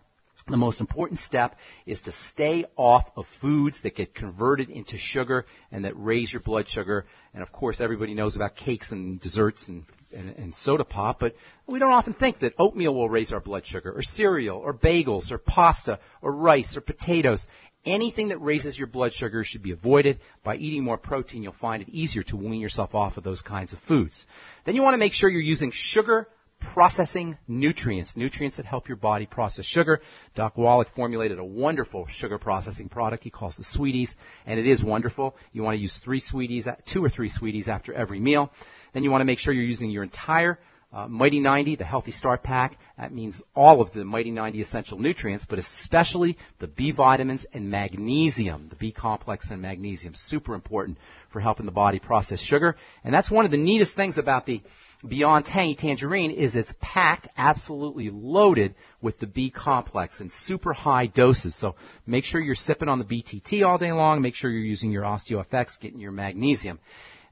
the 0.48 0.56
most 0.56 0.80
important 0.80 1.18
step 1.20 1.56
is 1.86 2.00
to 2.02 2.12
stay 2.12 2.64
off 2.76 3.04
of 3.16 3.26
foods 3.40 3.82
that 3.82 3.96
get 3.96 4.14
converted 4.14 4.70
into 4.70 4.96
sugar 4.98 5.46
and 5.70 5.84
that 5.84 5.92
raise 5.96 6.32
your 6.32 6.42
blood 6.42 6.68
sugar. 6.68 7.06
And 7.34 7.42
of 7.42 7.52
course, 7.52 7.80
everybody 7.80 8.14
knows 8.14 8.36
about 8.36 8.56
cakes 8.56 8.92
and 8.92 9.20
desserts 9.20 9.68
and, 9.68 9.84
and, 10.12 10.30
and 10.36 10.54
soda 10.54 10.84
pop, 10.84 11.20
but 11.20 11.34
we 11.66 11.78
don't 11.78 11.92
often 11.92 12.14
think 12.14 12.40
that 12.40 12.54
oatmeal 12.58 12.94
will 12.94 13.08
raise 13.08 13.32
our 13.32 13.40
blood 13.40 13.66
sugar, 13.66 13.92
or 13.92 14.02
cereal, 14.02 14.58
or 14.58 14.72
bagels, 14.72 15.30
or 15.30 15.38
pasta, 15.38 16.00
or 16.22 16.32
rice, 16.32 16.76
or 16.76 16.80
potatoes. 16.80 17.46
Anything 17.84 18.28
that 18.28 18.38
raises 18.38 18.76
your 18.76 18.88
blood 18.88 19.12
sugar 19.12 19.44
should 19.44 19.62
be 19.62 19.70
avoided. 19.70 20.20
By 20.42 20.56
eating 20.56 20.82
more 20.82 20.98
protein, 20.98 21.42
you'll 21.42 21.52
find 21.52 21.82
it 21.82 21.88
easier 21.88 22.22
to 22.24 22.36
wean 22.36 22.60
yourself 22.60 22.94
off 22.94 23.16
of 23.16 23.24
those 23.24 23.40
kinds 23.40 23.72
of 23.72 23.78
foods. 23.80 24.26
Then 24.64 24.74
you 24.74 24.82
want 24.82 24.94
to 24.94 24.98
make 24.98 25.12
sure 25.12 25.30
you're 25.30 25.40
using 25.40 25.70
sugar 25.72 26.28
processing 26.60 27.36
nutrients, 27.46 28.16
nutrients 28.16 28.56
that 28.56 28.66
help 28.66 28.88
your 28.88 28.96
body 28.96 29.26
process 29.26 29.64
sugar. 29.64 30.00
Doc 30.34 30.56
Wallach 30.56 30.88
formulated 30.94 31.38
a 31.38 31.44
wonderful 31.44 32.06
sugar 32.08 32.38
processing 32.38 32.88
product 32.88 33.24
he 33.24 33.30
calls 33.30 33.56
the 33.56 33.64
Sweeties, 33.64 34.14
and 34.46 34.58
it 34.58 34.66
is 34.66 34.84
wonderful. 34.84 35.36
You 35.52 35.62
want 35.62 35.76
to 35.76 35.80
use 35.80 36.00
three 36.04 36.20
Sweeties, 36.20 36.68
two 36.86 37.04
or 37.04 37.10
three 37.10 37.30
Sweeties 37.30 37.68
after 37.68 37.92
every 37.92 38.20
meal. 38.20 38.50
Then 38.94 39.04
you 39.04 39.10
want 39.10 39.20
to 39.20 39.26
make 39.26 39.38
sure 39.38 39.52
you're 39.52 39.64
using 39.64 39.90
your 39.90 40.02
entire 40.02 40.58
uh, 40.90 41.06
Mighty 41.06 41.38
90, 41.38 41.76
the 41.76 41.84
Healthy 41.84 42.12
Start 42.12 42.42
Pack, 42.42 42.78
that 42.96 43.12
means 43.12 43.42
all 43.54 43.82
of 43.82 43.92
the 43.92 44.04
Mighty 44.04 44.30
90 44.30 44.62
essential 44.62 44.98
nutrients, 44.98 45.44
but 45.48 45.58
especially 45.58 46.38
the 46.60 46.66
B 46.66 46.92
vitamins 46.92 47.44
and 47.52 47.70
magnesium, 47.70 48.68
the 48.70 48.76
B 48.76 48.90
complex 48.90 49.50
and 49.50 49.60
magnesium, 49.60 50.14
super 50.14 50.54
important 50.54 50.96
for 51.30 51.40
helping 51.40 51.66
the 51.66 51.72
body 51.72 51.98
process 51.98 52.40
sugar. 52.40 52.76
And 53.04 53.12
that's 53.12 53.30
one 53.30 53.44
of 53.44 53.50
the 53.50 53.58
neatest 53.58 53.96
things 53.96 54.16
about 54.16 54.46
the 54.46 54.62
Beyond 55.06 55.44
Tangy 55.44 55.76
Tangerine 55.76 56.32
is 56.32 56.56
it's 56.56 56.74
packed, 56.80 57.28
absolutely 57.36 58.10
loaded 58.10 58.74
with 59.00 59.20
the 59.20 59.28
B 59.28 59.48
complex 59.48 60.20
in 60.20 60.28
super 60.30 60.72
high 60.72 61.06
doses. 61.06 61.54
So 61.54 61.76
make 62.04 62.24
sure 62.24 62.40
you're 62.40 62.56
sipping 62.56 62.88
on 62.88 62.98
the 62.98 63.04
BTT 63.04 63.64
all 63.64 63.78
day 63.78 63.92
long. 63.92 64.20
Make 64.20 64.34
sure 64.34 64.50
you're 64.50 64.60
using 64.60 64.90
your 64.90 65.04
OsteoFX, 65.04 65.78
getting 65.80 66.00
your 66.00 66.10
magnesium. 66.10 66.80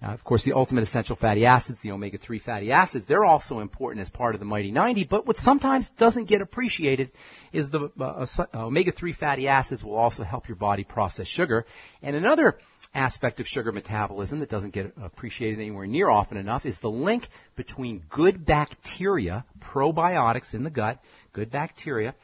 Uh, 0.03 0.09
of 0.09 0.23
course, 0.25 0.45
the 0.45 0.53
ultimate 0.53 0.83
essential 0.83 1.17
fatty 1.17 1.47
acids, 1.47 1.81
the 1.83 1.91
omega-3 1.91 2.41
fatty 2.43 2.71
acids, 2.71 3.07
they're 3.07 3.25
also 3.25 3.61
important 3.61 4.03
as 4.03 4.11
part 4.11 4.35
of 4.35 4.41
the 4.41 4.45
Mighty 4.45 4.71
90, 4.71 5.05
but 5.05 5.27
what 5.27 5.39
sometimes 5.39 5.89
doesn't 5.99 6.27
get 6.27 6.43
appreciated 6.43 7.11
is 7.53 7.71
the 7.71 7.91
uh, 7.99 8.27
uh, 8.39 8.45
omega-3 8.55 9.15
fatty 9.17 9.49
acids 9.49 9.83
will 9.83 9.97
also 9.97 10.23
help 10.23 10.49
your 10.49 10.57
body 10.57 10.85
process 10.85 11.27
sugar. 11.27 11.65
And 12.03 12.15
another 12.15 12.59
aspect 12.95 13.41
of 13.41 13.47
sugar 13.47 13.73
metabolism 13.73 14.41
that 14.41 14.51
doesn't 14.51 14.75
get 14.75 14.93
appreciated 15.03 15.61
anywhere 15.61 15.87
near 15.87 16.11
often 16.11 16.37
enough 16.37 16.67
is 16.67 16.79
the 16.81 16.91
link 16.91 17.27
between 17.57 18.05
good 18.11 18.45
bacteria, 18.45 19.47
probiotics 19.61 20.53
in 20.53 20.63
the 20.63 20.71
gut, 20.71 20.99
good 21.33 21.51
bacteria, 21.51 22.15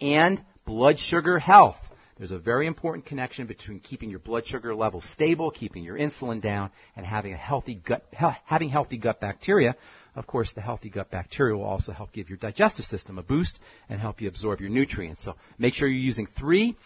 and 0.00 0.42
blood 0.64 0.98
sugar 0.98 1.38
health. 1.38 1.76
There's 2.20 2.32
a 2.32 2.38
very 2.38 2.66
important 2.66 3.06
connection 3.06 3.46
between 3.46 3.78
keeping 3.78 4.10
your 4.10 4.18
blood 4.18 4.46
sugar 4.46 4.74
levels 4.74 5.06
stable, 5.10 5.50
keeping 5.50 5.82
your 5.82 5.96
insulin 5.96 6.42
down, 6.42 6.70
and 6.94 7.06
having 7.06 7.32
a 7.32 7.36
healthy 7.38 7.76
gut, 7.76 8.04
having 8.44 8.68
healthy 8.68 8.98
gut 8.98 9.22
bacteria. 9.22 9.74
Of 10.14 10.26
course, 10.26 10.52
the 10.52 10.60
healthy 10.60 10.90
gut 10.90 11.10
bacteria 11.10 11.56
will 11.56 11.64
also 11.64 11.92
help 11.92 12.12
give 12.12 12.28
your 12.28 12.38
digestive 12.38 12.84
system 12.84 13.18
a 13.18 13.22
boost 13.22 13.58
and 13.88 14.00
help 14.00 14.20
you 14.20 14.28
absorb 14.28 14.60
your 14.60 14.70
nutrients. 14.70 15.22
So 15.22 15.36
make 15.58 15.74
sure 15.74 15.88
you're 15.88 15.98
using 15.98 16.26
three 16.26 16.76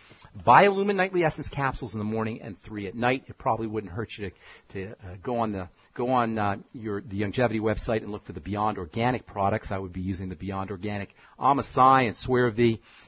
Biolumin 0.46 0.96
Nightly 0.96 1.24
Essence 1.24 1.48
capsules 1.48 1.94
in 1.94 1.98
the 1.98 2.04
morning 2.04 2.42
and 2.42 2.58
three 2.58 2.86
at 2.86 2.94
night. 2.94 3.24
It 3.26 3.38
probably 3.38 3.66
wouldn't 3.66 3.92
hurt 3.92 4.10
you 4.18 4.30
to, 4.70 4.86
to 4.86 4.92
uh, 4.92 5.16
go 5.22 5.38
on 5.38 5.52
the 5.52 5.68
go 5.94 6.10
on 6.10 6.38
uh, 6.38 6.56
your 6.72 7.00
the 7.00 7.20
Youngevity 7.20 7.60
website 7.60 8.02
and 8.02 8.10
look 8.10 8.26
for 8.26 8.32
the 8.32 8.40
Beyond 8.40 8.78
Organic 8.78 9.26
products. 9.26 9.70
I 9.70 9.78
would 9.78 9.92
be 9.92 10.00
using 10.00 10.28
the 10.28 10.36
Beyond 10.36 10.70
Organic 10.70 11.10
Amasai 11.38 12.06
and 12.06 12.16
Swear 12.16 12.46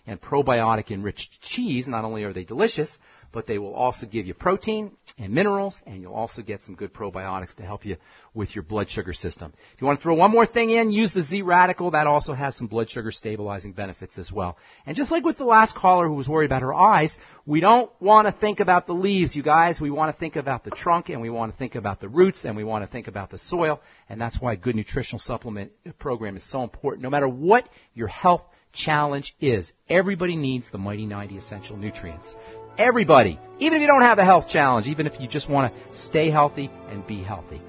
and 0.06 0.20
probiotic 0.20 0.90
enriched 0.90 1.40
cheese. 1.42 1.88
Not 1.88 2.04
only 2.04 2.24
are 2.24 2.32
they 2.32 2.44
delicious, 2.44 2.96
but 3.36 3.46
they 3.46 3.58
will 3.58 3.74
also 3.74 4.06
give 4.06 4.26
you 4.26 4.32
protein 4.32 4.92
and 5.18 5.30
minerals, 5.30 5.78
and 5.86 6.00
you'll 6.00 6.14
also 6.14 6.40
get 6.40 6.62
some 6.62 6.74
good 6.74 6.94
probiotics 6.94 7.54
to 7.54 7.62
help 7.62 7.84
you 7.84 7.98
with 8.32 8.54
your 8.56 8.62
blood 8.62 8.88
sugar 8.88 9.12
system. 9.12 9.52
If 9.74 9.82
you 9.82 9.86
want 9.86 9.98
to 9.98 10.02
throw 10.02 10.14
one 10.14 10.30
more 10.30 10.46
thing 10.46 10.70
in, 10.70 10.90
use 10.90 11.12
the 11.12 11.22
Z 11.22 11.42
Radical. 11.42 11.90
That 11.90 12.06
also 12.06 12.32
has 12.32 12.56
some 12.56 12.66
blood 12.66 12.88
sugar 12.88 13.12
stabilizing 13.12 13.72
benefits 13.72 14.16
as 14.16 14.32
well. 14.32 14.56
And 14.86 14.96
just 14.96 15.10
like 15.10 15.22
with 15.22 15.36
the 15.36 15.44
last 15.44 15.74
caller 15.74 16.08
who 16.08 16.14
was 16.14 16.26
worried 16.26 16.46
about 16.46 16.62
her 16.62 16.72
eyes, 16.72 17.14
we 17.44 17.60
don't 17.60 17.90
want 18.00 18.26
to 18.26 18.32
think 18.32 18.60
about 18.60 18.86
the 18.86 18.94
leaves, 18.94 19.36
you 19.36 19.42
guys. 19.42 19.82
We 19.82 19.90
want 19.90 20.16
to 20.16 20.18
think 20.18 20.36
about 20.36 20.64
the 20.64 20.70
trunk, 20.70 21.10
and 21.10 21.20
we 21.20 21.28
want 21.28 21.52
to 21.52 21.58
think 21.58 21.74
about 21.74 22.00
the 22.00 22.08
roots, 22.08 22.46
and 22.46 22.56
we 22.56 22.64
want 22.64 22.86
to 22.86 22.90
think 22.90 23.06
about 23.06 23.30
the 23.30 23.38
soil, 23.38 23.82
and 24.08 24.18
that's 24.18 24.40
why 24.40 24.54
a 24.54 24.56
good 24.56 24.76
nutritional 24.76 25.20
supplement 25.20 25.72
program 25.98 26.38
is 26.38 26.50
so 26.50 26.62
important. 26.62 27.02
No 27.02 27.10
matter 27.10 27.28
what 27.28 27.68
your 27.92 28.08
health 28.08 28.46
challenge 28.76 29.34
is. 29.40 29.72
Everybody 29.88 30.36
needs 30.36 30.70
the 30.70 30.78
Mighty 30.78 31.06
90 31.06 31.38
essential 31.38 31.76
nutrients. 31.76 32.36
Everybody. 32.78 33.38
Even 33.58 33.76
if 33.76 33.80
you 33.80 33.86
don't 33.86 34.02
have 34.02 34.18
a 34.18 34.24
health 34.24 34.48
challenge, 34.48 34.86
even 34.86 35.06
if 35.06 35.18
you 35.18 35.26
just 35.26 35.48
want 35.48 35.72
to 35.72 35.94
stay 35.94 36.30
healthy 36.30 36.70
and 36.88 37.06
be 37.06 37.22
healthy. 37.22 37.62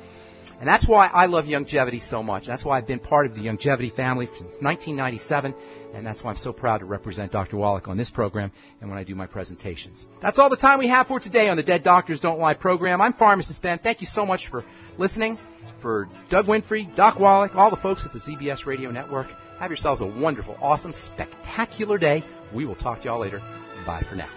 And 0.59 0.67
that's 0.67 0.87
why 0.87 1.07
I 1.07 1.27
love 1.27 1.45
Youngevity 1.45 2.01
so 2.01 2.23
much. 2.23 2.47
That's 2.47 2.65
why 2.65 2.77
I've 2.77 2.87
been 2.87 2.99
part 2.99 3.25
of 3.25 3.35
the 3.35 3.41
Youngevity 3.41 3.93
family 3.93 4.25
since 4.25 4.59
1997, 4.61 5.53
and 5.93 6.05
that's 6.05 6.23
why 6.23 6.31
I'm 6.31 6.37
so 6.37 6.51
proud 6.51 6.79
to 6.79 6.85
represent 6.85 7.31
Dr. 7.31 7.57
Wallach 7.57 7.87
on 7.87 7.95
this 7.95 8.09
program 8.09 8.51
and 8.81 8.89
when 8.89 8.97
I 8.97 9.03
do 9.03 9.13
my 9.13 9.27
presentations. 9.27 10.05
That's 10.21 10.39
all 10.39 10.49
the 10.49 10.57
time 10.57 10.79
we 10.79 10.87
have 10.87 11.07
for 11.07 11.19
today 11.19 11.49
on 11.49 11.57
the 11.57 11.63
Dead 11.63 11.83
Doctors 11.83 12.19
Don't 12.19 12.39
Lie 12.39 12.55
program. 12.55 13.01
I'm 13.01 13.13
Pharmacist 13.13 13.61
Ben. 13.61 13.79
Thank 13.79 14.01
you 14.01 14.07
so 14.07 14.25
much 14.25 14.49
for 14.49 14.65
listening. 14.97 15.37
For 15.81 16.09
Doug 16.29 16.45
Winfrey, 16.45 16.95
Doc 16.95 17.19
Wallach, 17.19 17.55
all 17.55 17.69
the 17.69 17.75
folks 17.75 18.05
at 18.05 18.13
the 18.13 18.19
ZBS 18.19 18.65
Radio 18.65 18.89
Network, 18.89 19.27
have 19.59 19.69
yourselves 19.69 20.01
a 20.01 20.07
wonderful, 20.07 20.55
awesome, 20.61 20.93
spectacular 20.93 21.97
day. 21.97 22.23
We 22.53 22.65
will 22.65 22.75
talk 22.75 23.01
to 23.01 23.05
y'all 23.05 23.19
later. 23.19 23.39
Bye 23.85 24.05
for 24.09 24.15
now. 24.15 24.36